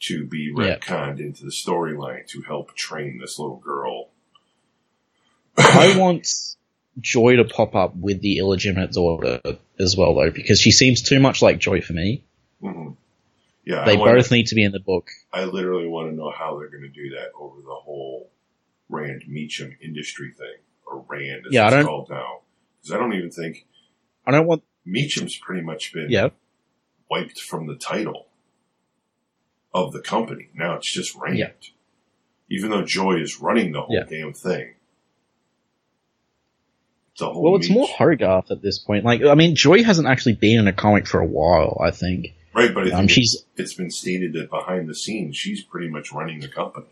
to 0.00 0.24
be 0.26 0.52
Yeah. 0.56 0.76
retconned 0.78 1.20
into 1.20 1.44
the 1.44 1.50
storyline 1.50 2.26
to 2.28 2.42
help 2.42 2.74
train 2.74 3.18
this 3.20 3.38
little 3.38 3.56
girl. 3.58 4.08
I 5.58 5.98
want 5.98 6.26
Joy 6.98 7.36
to 7.36 7.44
pop 7.44 7.74
up 7.74 7.94
with 7.96 8.20
the 8.20 8.38
illegitimate 8.38 8.92
daughter 8.92 9.40
as 9.80 9.96
well, 9.96 10.14
though, 10.14 10.30
because 10.30 10.60
she 10.60 10.70
seems 10.70 11.02
too 11.02 11.20
much 11.20 11.42
like 11.42 11.58
Joy 11.58 11.80
for 11.80 11.92
me. 11.92 12.24
Mhm. 12.62 12.96
Yeah, 13.64 13.84
They 13.84 13.96
wanna- 13.96 14.14
both 14.14 14.30
need 14.30 14.46
to 14.48 14.54
be 14.54 14.62
in 14.64 14.72
the 14.72 14.80
book. 14.80 15.10
I 15.32 15.44
literally 15.44 15.86
want 15.86 16.10
to 16.10 16.16
know 16.16 16.30
how 16.30 16.58
they're 16.58 16.68
going 16.68 16.82
to 16.82 16.88
do 16.88 17.10
that 17.10 17.30
over 17.38 17.60
the 17.60 17.74
whole 17.74 18.30
Rand 18.88 19.22
Meachum 19.28 19.76
industry 19.80 20.32
thing, 20.36 20.56
or 20.86 21.04
Rand 21.08 21.46
as 21.46 21.52
Yeah, 21.52 21.66
I 21.66 21.70
don't- 21.70 21.84
called 21.84 22.10
now. 22.10 22.40
Because 22.80 22.94
I 22.96 22.98
don't 22.98 23.14
even 23.14 23.30
think 23.30 23.66
I 24.26 24.30
don't 24.32 24.46
want. 24.46 24.62
Meachum's 24.86 25.36
pretty 25.36 25.62
much 25.62 25.92
been 25.92 26.10
Yeah, 26.10 26.30
wiped 27.10 27.40
from 27.40 27.66
the 27.66 27.76
title 27.76 28.26
of 29.74 29.92
the 29.92 30.00
company. 30.00 30.48
Now 30.54 30.76
it's 30.76 30.90
just 30.92 31.14
Rand. 31.14 31.38
Yeah. 31.38 31.50
Even 32.50 32.70
though 32.70 32.84
Joy 32.84 33.20
is 33.20 33.40
running 33.40 33.72
the 33.72 33.82
whole 33.82 33.94
Yeah. 33.94 34.04
damn 34.08 34.32
thing. 34.32 34.74
Well, 37.20 37.56
it's 37.56 37.70
more 37.70 37.86
Hogarth 37.86 38.50
at 38.50 38.62
this 38.62 38.78
point. 38.78 39.04
Like, 39.04 39.22
I 39.24 39.34
mean, 39.34 39.54
Joy 39.56 39.82
hasn't 39.84 40.08
actually 40.08 40.34
been 40.34 40.58
in 40.60 40.66
a 40.68 40.72
comic 40.72 41.06
for 41.06 41.20
a 41.20 41.26
while. 41.26 41.80
I 41.84 41.90
think. 41.90 42.34
right, 42.54 42.72
but 42.72 42.92
I 42.92 42.98
Um, 42.98 43.08
she's 43.08 43.44
it's 43.56 43.74
been 43.74 43.90
stated 43.90 44.32
that 44.34 44.50
behind 44.50 44.88
the 44.88 44.94
scenes 44.94 45.36
she's 45.36 45.62
pretty 45.62 45.88
much 45.88 46.12
running 46.12 46.40
the 46.40 46.48
company. 46.48 46.86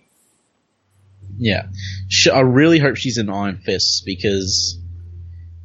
Yeah. 1.37 1.69
Sh- 2.09 2.29
I 2.29 2.41
really 2.41 2.79
hope 2.79 2.97
she's 2.97 3.19
in 3.19 3.29
Iron 3.31 3.59
Fist 3.59 4.05
because 4.05 4.79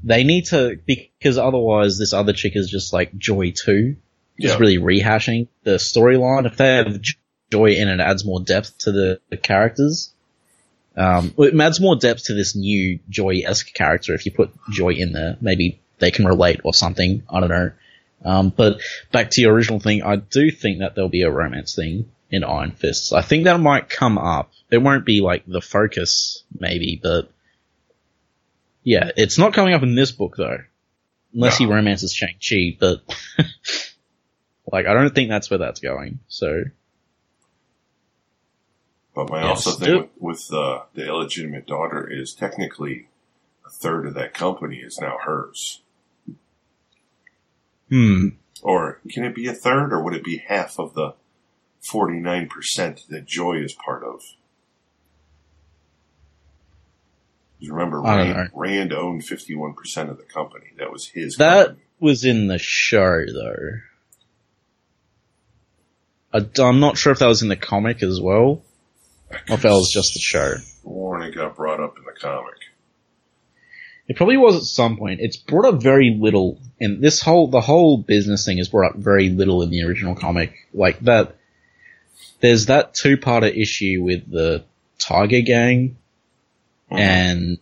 they 0.04 0.24
need 0.24 0.46
to, 0.48 0.78
because 0.86 1.38
otherwise 1.38 1.98
this 1.98 2.14
other 2.14 2.34
chick 2.34 2.54
is 2.56 2.70
just 2.70 2.94
like 2.94 3.18
Joy 3.18 3.52
2. 3.52 3.96
Just 4.40 4.56
Yeah. 4.56 4.60
really 4.60 4.78
rehashing 4.78 5.48
the 5.64 5.76
storyline. 5.76 6.46
If 6.46 6.58
they 6.58 6.76
have 6.78 7.00
Joy 7.52 7.72
in 7.74 7.88
it, 7.88 7.96
it 7.96 8.00
adds 8.00 8.26
more 8.26 8.42
depth 8.42 8.78
to 8.80 8.92
the, 8.92 9.20
the 9.30 9.38
characters. 9.38 10.13
Um, 10.96 11.34
it 11.38 11.60
adds 11.60 11.80
more 11.80 11.96
depth 11.96 12.26
to 12.26 12.34
this 12.34 12.56
new 12.56 13.00
Joy-esque 13.10 13.74
character 13.74 14.14
if 14.14 14.26
you 14.26 14.32
put 14.32 14.52
Joy 14.72 14.94
in 14.94 15.12
there. 15.12 15.38
Maybe 15.42 15.82
they 16.00 16.12
can 16.12 16.26
relate 16.26 16.62
or 16.64 16.74
something. 16.74 17.24
I 17.30 17.40
don't 17.40 17.50
know. 17.50 17.72
Um, 18.26 18.50
but 18.50 18.82
back 19.12 19.32
to 19.32 19.42
your 19.42 19.54
original 19.54 19.80
thing, 19.80 20.04
I 20.04 20.16
do 20.18 20.52
think 20.52 20.80
that 20.80 20.96
there'll 20.96 21.10
be 21.10 21.24
a 21.24 21.32
romance 21.32 21.76
thing 21.76 22.12
in 22.30 22.44
Iron 22.44 22.72
Fists. 22.72 23.12
I 23.12 23.22
think 23.22 23.46
that 23.46 23.60
might 23.60 23.90
come 23.90 24.18
up. 24.18 24.52
It 24.72 24.78
won't 24.78 25.06
be 25.06 25.22
like 25.22 25.44
the 25.46 25.62
focus, 25.62 26.44
maybe, 26.58 27.00
but 27.02 27.30
yeah, 28.84 29.12
it's 29.16 29.38
not 29.38 29.54
coming 29.54 29.74
up 29.74 29.84
in 29.84 29.96
this 29.96 30.12
book 30.12 30.36
though, 30.38 30.60
unless 31.34 31.58
he 31.58 31.66
romances 31.66 32.14
Shang 32.14 32.36
Chi. 32.48 32.78
But 32.80 33.04
like, 34.72 34.88
I 34.88 34.94
don't 34.94 35.14
think 35.14 35.30
that's 35.30 35.50
where 35.50 35.60
that's 35.60 35.80
going. 35.80 36.20
So 36.28 36.64
But 39.16 39.30
my 39.30 39.42
Yeah, 39.42 39.50
also 39.50 39.72
thing 39.72 39.98
with, 39.98 40.10
with 40.20 40.54
uh, 40.54 40.84
the 40.94 41.06
illegitimate 41.08 41.68
daughter 41.68 42.08
is 42.10 42.34
technically 42.34 43.08
a 43.66 43.70
third 43.70 44.08
of 44.08 44.14
that 44.16 44.34
company 44.34 44.78
is 44.78 44.98
now 45.00 45.18
hers. 45.24 45.82
hmm, 47.90 48.30
Or 48.62 49.00
can 49.10 49.24
it 49.24 49.36
be 49.36 49.48
a 49.48 49.54
third, 49.54 49.94
or 49.94 50.02
would 50.04 50.16
it 50.16 50.24
be 50.24 50.38
half 50.38 50.80
of 50.80 50.94
the 50.96 51.14
49% 51.84 53.08
that 53.08 53.26
Joy 53.26 53.58
is 53.58 53.74
part 53.74 54.04
of? 54.04 54.22
Remember, 57.66 58.02
Rand, 58.02 58.50
Rand 58.54 58.92
owned 58.94 59.22
51% 59.22 60.10
of 60.10 60.18
the 60.18 60.24
company. 60.24 60.66
That 60.78 60.92
was 60.92 61.08
his 61.08 61.38
that 61.38 61.68
company. 61.68 61.86
was 62.00 62.26
in 62.26 62.48
the 62.48 62.58
show 62.58 63.24
though. 63.26 63.80
I, 66.34 66.46
I'm 66.62 66.80
not 66.82 66.98
sure 66.98 67.14
if 67.14 67.20
that 67.20 67.28
was 67.28 67.42
in 67.42 67.48
the 67.48 67.56
comic 67.56 68.04
as 68.04 68.20
well, 68.20 68.64
or 69.50 69.56
if 69.56 69.62
that 69.62 69.70
was 69.70 69.92
just 69.92 70.14
the 70.14 70.20
show. 70.20 70.56
Warren 70.84 71.24
it 71.24 71.36
got 71.36 71.56
brought 71.56 71.80
up 71.80 71.98
in 71.98 72.04
the 72.04 72.12
comic. 72.20 72.56
It 74.08 74.18
probably 74.18 74.38
was 74.38 74.58
at 74.58 74.64
some 74.64 74.98
point. 74.98 75.22
It's 75.22 75.38
brought 75.38 75.66
up 75.74 75.82
very 75.82 76.18
little, 76.20 76.60
and 76.80 77.02
this 77.02 77.22
whole 77.22 77.48
the 77.48 77.62
whole 77.62 77.98
business 77.98 78.46
thing 78.46 78.58
is 78.58 78.68
brought 78.68 78.92
up 78.92 78.98
very 78.98 79.30
little 79.30 79.62
in 79.62 79.70
the 79.70 79.84
original 79.84 80.16
comic. 80.16 80.54
Like 80.74 81.00
that, 81.02 81.38
there's 82.42 82.66
that 82.66 82.94
two 82.94 83.18
parter 83.18 83.56
issue 83.56 84.02
with 84.04 84.30
the 84.30 84.66
Tiger 85.00 85.42
Gang, 85.42 85.96
Mhm. 86.92 87.00
and 87.00 87.58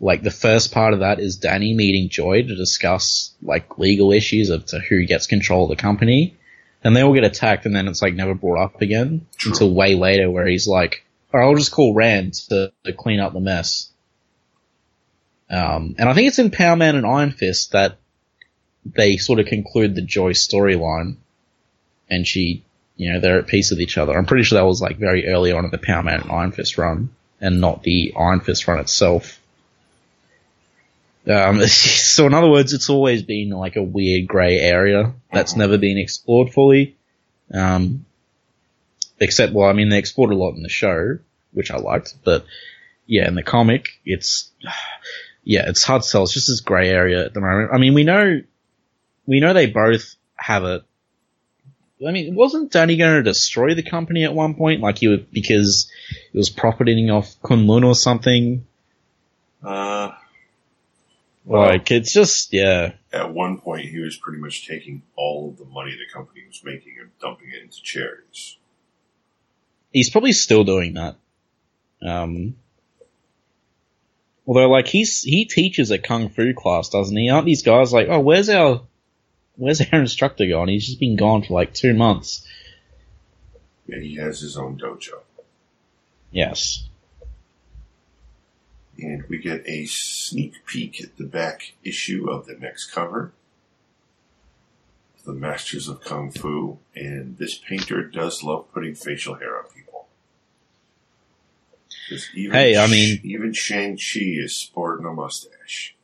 like 0.00 0.22
the 0.22 0.32
first 0.32 0.72
part 0.72 0.92
of 0.94 1.00
that 1.00 1.20
is 1.20 1.36
Danny 1.36 1.74
meeting 1.74 2.08
Joy 2.08 2.42
to 2.42 2.56
discuss 2.56 3.32
like 3.40 3.78
legal 3.78 4.10
issues 4.10 4.50
of 4.50 4.66
to 4.66 4.80
who 4.80 5.06
gets 5.06 5.28
control 5.28 5.64
of 5.70 5.76
the 5.76 5.80
company, 5.80 6.34
and 6.84 6.94
they 6.94 7.02
all 7.02 7.14
get 7.14 7.24
attacked, 7.24 7.64
and 7.64 7.74
then 7.74 7.88
it's 7.88 8.02
like 8.02 8.14
never 8.14 8.34
brought 8.34 8.62
up 8.62 8.82
again 8.82 9.26
True. 9.38 9.52
until 9.52 9.74
way 9.74 9.94
later, 9.94 10.30
where 10.30 10.46
he's 10.46 10.68
like, 10.68 11.04
"Or 11.32 11.42
I'll 11.42 11.56
just 11.56 11.72
call 11.72 11.94
Rand 11.94 12.34
to, 12.50 12.72
to 12.84 12.92
clean 12.92 13.20
up 13.20 13.32
the 13.32 13.40
mess." 13.40 13.90
Um, 15.50 15.94
and 15.98 16.08
I 16.08 16.14
think 16.14 16.28
it's 16.28 16.38
in 16.38 16.50
Power 16.50 16.76
Man 16.76 16.94
and 16.94 17.06
Iron 17.06 17.30
Fist 17.30 17.72
that 17.72 17.96
they 18.84 19.16
sort 19.16 19.40
of 19.40 19.46
conclude 19.46 19.94
the 19.94 20.02
Joy 20.02 20.32
storyline, 20.32 21.16
and 22.10 22.26
she, 22.26 22.64
you 22.96 23.12
know, 23.12 23.20
they're 23.20 23.38
at 23.38 23.46
peace 23.46 23.70
with 23.70 23.80
each 23.80 23.96
other. 23.96 24.16
I'm 24.16 24.26
pretty 24.26 24.44
sure 24.44 24.58
that 24.58 24.66
was 24.66 24.82
like 24.82 24.98
very 24.98 25.26
early 25.28 25.52
on 25.52 25.64
in 25.64 25.70
the 25.70 25.78
Power 25.78 26.02
Man 26.02 26.20
and 26.20 26.30
Iron 26.30 26.52
Fist 26.52 26.76
run, 26.76 27.10
and 27.40 27.60
not 27.60 27.82
the 27.82 28.12
Iron 28.16 28.40
Fist 28.40 28.68
run 28.68 28.78
itself. 28.78 29.40
Um, 31.26 31.60
so 31.66 32.26
in 32.26 32.34
other 32.34 32.50
words, 32.50 32.72
it's 32.72 32.90
always 32.90 33.22
been 33.22 33.50
like 33.50 33.76
a 33.76 33.82
weird 33.82 34.26
grey 34.26 34.58
area 34.58 35.14
that's 35.32 35.56
never 35.56 35.78
been 35.78 35.98
explored 35.98 36.52
fully. 36.52 36.96
Um, 37.52 38.04
except, 39.20 39.52
well, 39.52 39.68
I 39.68 39.72
mean, 39.72 39.88
they 39.88 39.98
explored 39.98 40.30
a 40.30 40.36
lot 40.36 40.54
in 40.54 40.62
the 40.62 40.68
show, 40.68 41.18
which 41.52 41.70
I 41.70 41.76
liked, 41.76 42.14
but 42.24 42.44
yeah, 43.06 43.28
in 43.28 43.34
the 43.34 43.42
comic, 43.42 44.00
it's, 44.04 44.50
yeah, 45.44 45.68
it's 45.68 45.82
hard 45.82 46.02
to 46.02 46.10
tell. 46.10 46.22
It's 46.24 46.32
just 46.32 46.48
this 46.48 46.60
grey 46.60 46.88
area 46.88 47.24
at 47.24 47.34
the 47.34 47.40
moment. 47.40 47.70
I 47.72 47.78
mean, 47.78 47.94
we 47.94 48.04
know, 48.04 48.40
we 49.26 49.40
know 49.40 49.52
they 49.52 49.66
both 49.66 50.16
have 50.36 50.64
it. 50.64 50.82
I 52.06 52.10
mean, 52.10 52.34
wasn't 52.34 52.72
Danny 52.72 52.96
going 52.96 53.14
to 53.14 53.22
destroy 53.22 53.74
the 53.74 53.82
company 53.82 54.24
at 54.24 54.34
one 54.34 54.54
point? 54.56 54.82
Like 54.82 54.98
he 54.98 55.08
would, 55.08 55.30
because 55.30 55.90
it 56.32 56.36
was 56.36 56.50
profiting 56.50 57.10
off 57.10 57.34
Kunlun 57.42 57.84
or 57.84 57.94
something? 57.94 58.66
Uh, 59.62 60.10
Like 61.46 61.90
it's 61.90 62.12
just 62.12 62.52
yeah. 62.52 62.92
At 63.12 63.32
one 63.32 63.58
point, 63.58 63.88
he 63.88 64.00
was 64.00 64.16
pretty 64.16 64.38
much 64.38 64.66
taking 64.66 65.02
all 65.14 65.50
of 65.50 65.58
the 65.58 65.66
money 65.66 65.92
the 65.92 66.12
company 66.12 66.42
was 66.46 66.62
making 66.64 66.96
and 67.00 67.10
dumping 67.20 67.50
it 67.50 67.62
into 67.62 67.82
charities. 67.82 68.56
He's 69.92 70.10
probably 70.10 70.32
still 70.32 70.64
doing 70.64 70.94
that. 70.94 71.16
Um, 72.02 72.56
although 74.46 74.68
like 74.68 74.88
he's 74.88 75.22
he 75.22 75.44
teaches 75.44 75.90
a 75.90 75.98
kung 75.98 76.30
fu 76.30 76.54
class, 76.54 76.88
doesn't 76.88 77.16
he? 77.16 77.28
Aren't 77.30 77.46
these 77.46 77.62
guys 77.62 77.92
like, 77.92 78.08
oh, 78.08 78.20
where's 78.20 78.48
our 78.48 78.82
where's 79.56 79.80
our 79.80 79.86
instructor 80.00 80.46
gone? 80.48 80.68
He's 80.68 80.86
just 80.86 81.00
been 81.00 81.16
gone 81.16 81.42
for 81.42 81.52
like 81.52 81.74
two 81.74 81.94
months. 81.94 82.46
Yeah, 83.86 84.00
he 84.00 84.16
has 84.16 84.40
his 84.40 84.56
own 84.56 84.78
dojo. 84.78 85.20
Yes. 86.30 86.88
And 88.98 89.24
we 89.28 89.38
get 89.38 89.66
a 89.68 89.86
sneak 89.86 90.64
peek 90.66 91.02
at 91.02 91.16
the 91.16 91.24
back 91.24 91.72
issue 91.82 92.30
of 92.30 92.46
the 92.46 92.54
next 92.54 92.92
cover. 92.92 93.32
The 95.24 95.32
Masters 95.32 95.88
of 95.88 96.02
Kung 96.02 96.30
Fu, 96.30 96.78
and 96.94 97.38
this 97.38 97.56
painter 97.56 98.02
does 98.02 98.42
love 98.42 98.70
putting 98.72 98.94
facial 98.94 99.36
hair 99.36 99.56
on 99.58 99.64
people. 99.74 100.06
Hey, 102.34 102.76
I 102.76 102.86
mean- 102.86 103.20
even 103.24 103.52
Shang 103.54 103.96
Chi 103.96 104.20
is 104.20 104.56
sporting 104.60 105.06
a 105.06 105.12
mustache. 105.12 105.94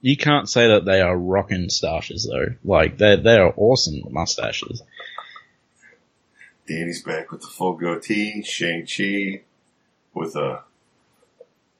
You 0.00 0.16
can't 0.16 0.48
say 0.48 0.68
that 0.68 0.84
they 0.84 1.00
are 1.00 1.16
rocking 1.16 1.68
stashes 1.68 2.26
though. 2.28 2.54
Like 2.64 2.98
they 2.98 3.16
they 3.16 3.38
are 3.38 3.54
awesome 3.56 4.02
mustaches. 4.10 4.82
Danny's 6.66 7.02
back 7.02 7.30
with 7.30 7.42
the 7.42 7.46
full 7.48 7.74
goatee. 7.74 8.42
Shang 8.42 8.86
Chi 8.86 9.42
with 10.14 10.36
a 10.36 10.62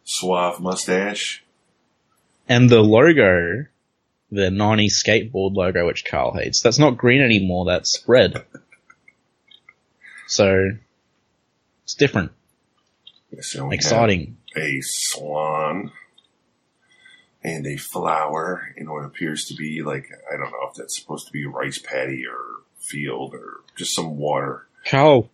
suave 0.04 0.60
mustache. 0.60 1.42
And 2.48 2.68
the 2.68 2.80
logo, 2.82 3.66
the 4.30 4.48
90s 4.50 4.92
skateboard 5.02 5.54
logo, 5.54 5.86
which 5.86 6.04
Carl 6.04 6.34
hates, 6.34 6.60
that's 6.60 6.78
not 6.78 6.96
green 6.98 7.22
anymore, 7.22 7.64
that's 7.64 8.02
red. 8.06 8.44
So, 10.26 10.70
it's 11.84 11.94
different, 11.94 12.32
So 13.40 13.70
exciting. 13.70 14.36
a 14.56 14.78
swan 14.82 15.92
and 17.42 17.66
a 17.66 17.76
flower 17.76 18.72
in 18.76 18.90
what 18.90 19.04
appears 19.04 19.44
to 19.44 19.54
be 19.54 19.82
like 19.82 20.06
I 20.32 20.36
don't 20.38 20.50
know 20.50 20.66
if 20.70 20.74
that's 20.76 20.98
supposed 20.98 21.26
to 21.26 21.32
be 21.32 21.44
a 21.44 21.48
rice 21.50 21.78
paddy 21.78 22.24
or 22.26 22.38
field 22.78 23.34
or 23.34 23.60
just 23.76 23.94
some 23.94 24.16
water. 24.16 24.66
Carl, 24.86 25.30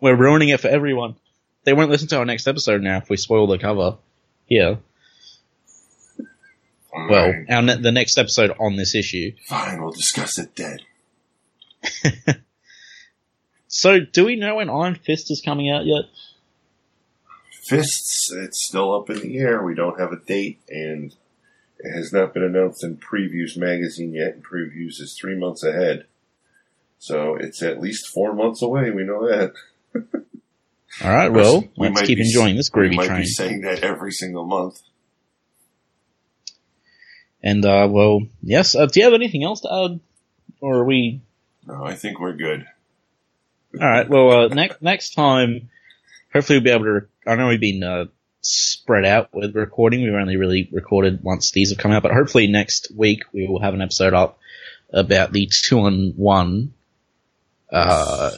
we're 0.00 0.16
ruining 0.16 0.48
it 0.48 0.60
for 0.60 0.68
everyone. 0.68 1.16
They 1.64 1.72
won't 1.72 1.90
listen 1.90 2.08
to 2.08 2.18
our 2.18 2.24
next 2.24 2.46
episode 2.46 2.82
now 2.82 2.98
if 2.98 3.08
we 3.10 3.16
spoil 3.16 3.46
the 3.46 3.58
cover. 3.58 3.96
Here. 4.46 4.78
Fine. 6.92 7.08
Well, 7.08 7.34
our 7.48 7.62
ne- 7.62 7.80
the 7.80 7.92
next 7.92 8.18
episode 8.18 8.52
on 8.60 8.76
this 8.76 8.94
issue. 8.94 9.32
fine, 9.48 9.82
we'll 9.82 9.92
discuss 9.92 10.38
it 10.38 10.54
then. 10.56 10.78
So, 13.76 13.98
do 13.98 14.24
we 14.24 14.36
know 14.36 14.54
when 14.54 14.70
Iron 14.70 14.94
Fist 14.94 15.32
is 15.32 15.42
coming 15.44 15.68
out 15.68 15.84
yet? 15.84 16.04
Fists, 17.66 18.30
it's 18.32 18.64
still 18.68 18.94
up 18.94 19.10
in 19.10 19.18
the 19.18 19.38
air. 19.38 19.64
We 19.64 19.74
don't 19.74 19.98
have 19.98 20.12
a 20.12 20.20
date, 20.20 20.60
and 20.68 21.12
it 21.80 21.92
has 21.92 22.12
not 22.12 22.32
been 22.32 22.44
announced 22.44 22.84
in 22.84 22.98
Previews 22.98 23.56
magazine 23.56 24.14
yet. 24.14 24.34
And 24.34 24.44
Previews 24.44 25.00
is 25.00 25.18
three 25.20 25.36
months 25.36 25.64
ahead, 25.64 26.06
so 27.00 27.34
it's 27.34 27.64
at 27.64 27.80
least 27.80 28.06
four 28.06 28.32
months 28.32 28.62
away. 28.62 28.92
We 28.92 29.02
know 29.02 29.26
that. 29.26 29.54
Alright, 31.02 31.32
well, 31.32 31.60
We 31.76 31.88
let's 31.88 31.94
might 32.00 32.06
keep 32.06 32.18
be- 32.18 32.24
enjoying 32.24 32.56
this 32.56 32.70
We 32.72 32.90
might 32.90 33.06
train. 33.06 33.20
be 33.22 33.26
saying 33.26 33.60
that 33.62 33.82
every 33.82 34.12
single 34.12 34.44
month. 34.46 34.80
And, 37.42 37.64
uh, 37.64 37.88
well, 37.90 38.20
yes, 38.42 38.74
uh, 38.74 38.86
do 38.86 39.00
you 39.00 39.04
have 39.04 39.14
anything 39.14 39.44
else 39.44 39.60
to 39.62 39.72
add? 39.72 40.00
Or 40.60 40.76
are 40.76 40.84
we 40.84 41.20
No, 41.66 41.84
I 41.84 41.94
think 41.94 42.18
we're 42.20 42.32
good. 42.36 42.64
All 43.80 43.86
right. 43.88 44.08
Well, 44.08 44.30
uh, 44.30 44.48
next 44.48 44.80
next 44.82 45.14
time, 45.14 45.68
hopefully 46.32 46.58
we'll 46.58 46.64
be 46.64 46.70
able 46.70 46.84
to. 47.00 47.06
I 47.26 47.34
know 47.34 47.48
we've 47.48 47.60
been 47.60 47.82
uh, 47.82 48.04
spread 48.40 49.04
out 49.04 49.34
with 49.34 49.54
recording. 49.56 50.02
We've 50.04 50.14
only 50.14 50.36
really 50.36 50.68
recorded 50.72 51.22
once 51.24 51.50
these 51.50 51.70
have 51.70 51.78
come 51.78 51.90
out, 51.90 52.02
but 52.04 52.12
hopefully 52.12 52.46
next 52.46 52.92
week 52.96 53.24
we 53.32 53.46
will 53.48 53.60
have 53.60 53.74
an 53.74 53.82
episode 53.82 54.14
up 54.14 54.38
about 54.92 55.32
the 55.32 55.48
two 55.50 55.80
on 55.80 56.12
one 56.16 56.72
uh, 57.72 58.30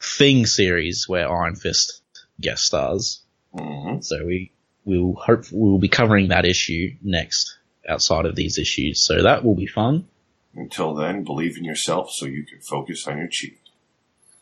thing 0.00 0.46
series 0.46 1.08
where 1.08 1.30
Iron 1.30 1.56
Fist 1.56 2.02
guest 2.40 2.64
stars. 2.64 3.22
hmm 3.52 4.00
So 4.00 4.24
we 4.24 4.52
will 4.84 5.14
hope 5.14 5.50
we 5.52 5.58
will 5.58 5.78
be 5.78 5.88
covering 5.88 6.28
that 6.28 6.44
issue 6.44 6.96
next 7.02 7.58
outside 7.88 8.26
of 8.26 8.34
these 8.34 8.58
issues. 8.58 9.00
So 9.00 9.22
that 9.22 9.44
will 9.44 9.54
be 9.54 9.66
fun. 9.66 10.06
Until 10.54 10.94
then, 10.94 11.24
believe 11.24 11.56
in 11.56 11.64
yourself 11.64 12.10
so 12.10 12.26
you 12.26 12.44
can 12.44 12.60
focus 12.60 13.06
on 13.06 13.18
your 13.18 13.28
cheat. 13.28 13.58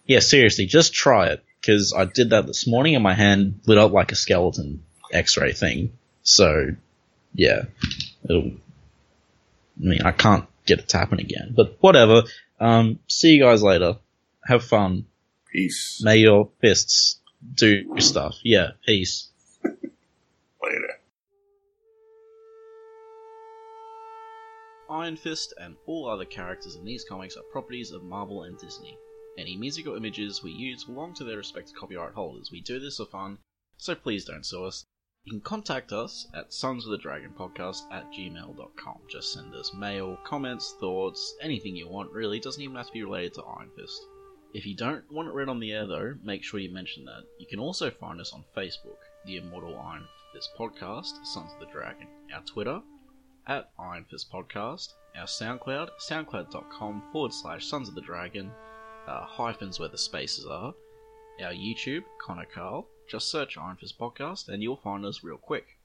Yeah, 0.06 0.20
seriously, 0.20 0.64
just 0.64 0.94
try 0.94 1.28
it 1.28 1.44
because 1.60 1.92
I 1.92 2.06
did 2.06 2.30
that 2.30 2.46
this 2.46 2.66
morning 2.66 2.94
and 2.94 3.04
my 3.04 3.14
hand 3.14 3.60
lit 3.66 3.76
up 3.76 3.92
like 3.92 4.10
a 4.10 4.16
skeleton 4.16 4.82
X-ray 5.12 5.52
thing. 5.52 5.92
So, 6.22 6.70
yeah, 7.34 7.64
it'll. 8.24 8.52
I 9.80 9.84
mean, 9.84 10.02
I 10.02 10.12
can't 10.12 10.46
get 10.66 10.78
it 10.78 10.88
to 10.90 10.98
happen 10.98 11.20
again, 11.20 11.52
but 11.54 11.76
whatever. 11.80 12.22
Um, 12.58 12.98
see 13.06 13.34
you 13.34 13.42
guys 13.42 13.62
later. 13.62 13.98
Have 14.44 14.64
fun. 14.64 15.04
Peace. 15.52 16.02
May 16.02 16.18
your 16.18 16.50
fists 16.60 17.20
do 17.54 17.98
stuff. 18.00 18.36
Yeah, 18.42 18.72
peace. 18.84 19.28
Later. 19.64 20.98
Iron 24.90 25.16
Fist 25.16 25.54
and 25.60 25.76
all 25.86 26.08
other 26.08 26.24
characters 26.24 26.74
in 26.74 26.84
these 26.84 27.04
comics 27.04 27.36
are 27.36 27.42
properties 27.52 27.92
of 27.92 28.02
Marvel 28.02 28.42
and 28.42 28.58
Disney. 28.58 28.98
Any 29.38 29.56
music 29.56 29.86
or 29.86 29.96
images 29.96 30.42
we 30.42 30.50
use 30.50 30.84
belong 30.84 31.14
to 31.14 31.24
their 31.24 31.36
respective 31.36 31.76
copyright 31.76 32.14
holders. 32.14 32.50
We 32.50 32.60
do 32.60 32.80
this 32.80 32.96
for 32.96 33.06
fun, 33.06 33.38
so 33.76 33.94
please 33.94 34.24
don't 34.24 34.44
sue 34.44 34.64
us. 34.64 34.84
You 35.24 35.32
can 35.32 35.40
contact 35.40 35.92
us 35.92 36.26
at 36.34 36.52
sons 36.52 36.84
of 36.84 36.90
the 36.90 36.98
dragon 36.98 37.32
podcast 37.38 37.82
at 37.92 38.10
gmail.com. 38.12 38.98
Just 39.08 39.32
send 39.32 39.54
us 39.54 39.74
mail, 39.74 40.18
comments, 40.24 40.74
thoughts, 40.80 41.34
anything 41.40 41.76
you 41.76 41.88
want 41.88 42.10
really. 42.12 42.38
It 42.38 42.42
doesn't 42.42 42.62
even 42.62 42.76
have 42.76 42.86
to 42.86 42.92
be 42.92 43.04
related 43.04 43.34
to 43.34 43.42
Iron 43.44 43.70
Fist. 43.76 44.00
If 44.54 44.64
you 44.64 44.74
don't 44.74 45.04
want 45.12 45.28
it 45.28 45.34
read 45.34 45.48
on 45.48 45.60
the 45.60 45.72
air 45.72 45.86
though, 45.86 46.14
make 46.22 46.42
sure 46.42 46.58
you 46.58 46.70
mention 46.70 47.04
that. 47.04 47.24
You 47.38 47.46
can 47.46 47.58
also 47.58 47.90
find 47.90 48.20
us 48.20 48.32
on 48.32 48.44
Facebook, 48.56 48.96
the 49.26 49.36
Immortal 49.36 49.78
Iron 49.78 50.04
Fist 50.32 50.50
podcast, 50.58 51.24
Sons 51.24 51.52
of 51.52 51.60
the 51.60 51.72
Dragon. 51.72 52.08
Our 52.32 52.42
Twitter, 52.42 52.80
at 53.46 53.70
Iron 53.78 54.04
Fist 54.04 54.30
Podcast, 54.30 54.94
our 55.16 55.26
SoundCloud, 55.26 55.88
soundcloud.com 56.00 57.02
forward 57.12 57.32
slash 57.32 57.66
Sons 57.66 57.88
of 57.88 57.94
the 57.94 58.00
Dragon, 58.00 58.50
uh, 59.06 59.24
hyphens 59.24 59.78
where 59.78 59.88
the 59.88 59.98
spaces 59.98 60.46
are, 60.46 60.74
our 61.42 61.52
YouTube, 61.52 62.04
Connor 62.20 62.46
Carl, 62.46 62.86
just 63.08 63.30
search 63.30 63.56
Iron 63.56 63.76
Fist 63.76 63.98
Podcast 63.98 64.48
and 64.48 64.62
you'll 64.62 64.76
find 64.76 65.04
us 65.04 65.24
real 65.24 65.38
quick. 65.38 65.78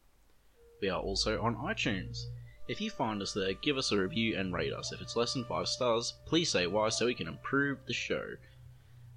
We 0.81 0.89
are 0.89 1.01
also 1.01 1.41
on 1.41 1.55
iTunes. 1.55 2.25
If 2.67 2.81
you 2.81 2.89
find 2.89 3.21
us 3.21 3.33
there, 3.33 3.53
give 3.53 3.77
us 3.77 3.91
a 3.91 3.97
review 3.97 4.38
and 4.38 4.53
rate 4.53 4.73
us. 4.73 4.91
If 4.91 5.01
it's 5.01 5.15
less 5.15 5.33
than 5.33 5.45
5 5.45 5.67
stars, 5.67 6.13
please 6.25 6.49
say 6.49 6.67
why 6.67 6.89
so 6.89 7.05
we 7.05 7.13
can 7.13 7.27
improve 7.27 7.77
the 7.88 7.93
show. 7.93 8.25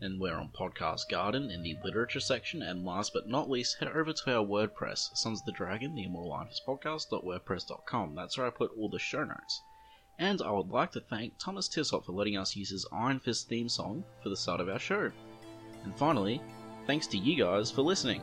And 0.01 0.20
we're 0.20 0.36
on 0.36 0.51
Podcast 0.51 1.09
Garden 1.09 1.51
in 1.51 1.62
the 1.62 1.77
literature 1.82 2.20
section. 2.20 2.62
And 2.62 2.85
last 2.85 3.12
but 3.14 3.28
not 3.28 3.48
least, 3.48 3.78
head 3.78 3.89
over 3.89 4.12
to 4.12 4.36
our 4.36 4.44
WordPress, 4.44 5.16
Sons 5.16 5.40
of 5.40 5.47
the 5.47 5.52
Dragon, 5.52 5.94
the 5.94 6.05
Immortal 6.05 6.32
Iron 6.32 6.48
Fist 6.48 6.66
Podcast.wordpress.com. 6.66 8.14
That's 8.14 8.36
where 8.36 8.47
I 8.47 8.51
put 8.51 8.73
all 8.77 8.90
the 8.90 8.98
show 8.98 9.24
notes. 9.24 9.62
And 10.18 10.43
I 10.43 10.51
would 10.51 10.68
like 10.68 10.93
to 10.93 11.01
thank 11.01 11.39
Thomas 11.39 11.68
Tissot 11.68 12.05
for 12.05 12.12
letting 12.12 12.36
us 12.36 12.56
use 12.56 12.70
his 12.70 12.86
Iron 12.93 13.20
Fist 13.20 13.48
theme 13.48 13.68
song 13.68 14.05
for 14.23 14.28
the 14.28 14.36
start 14.36 14.60
of 14.60 14.68
our 14.68 14.78
show. 14.78 15.10
And 15.85 15.97
finally, 15.97 16.43
thanks 16.86 17.06
to 17.09 17.18
you 17.18 17.43
guys 17.43 17.70
for 17.70 17.82
listening. 17.82 18.23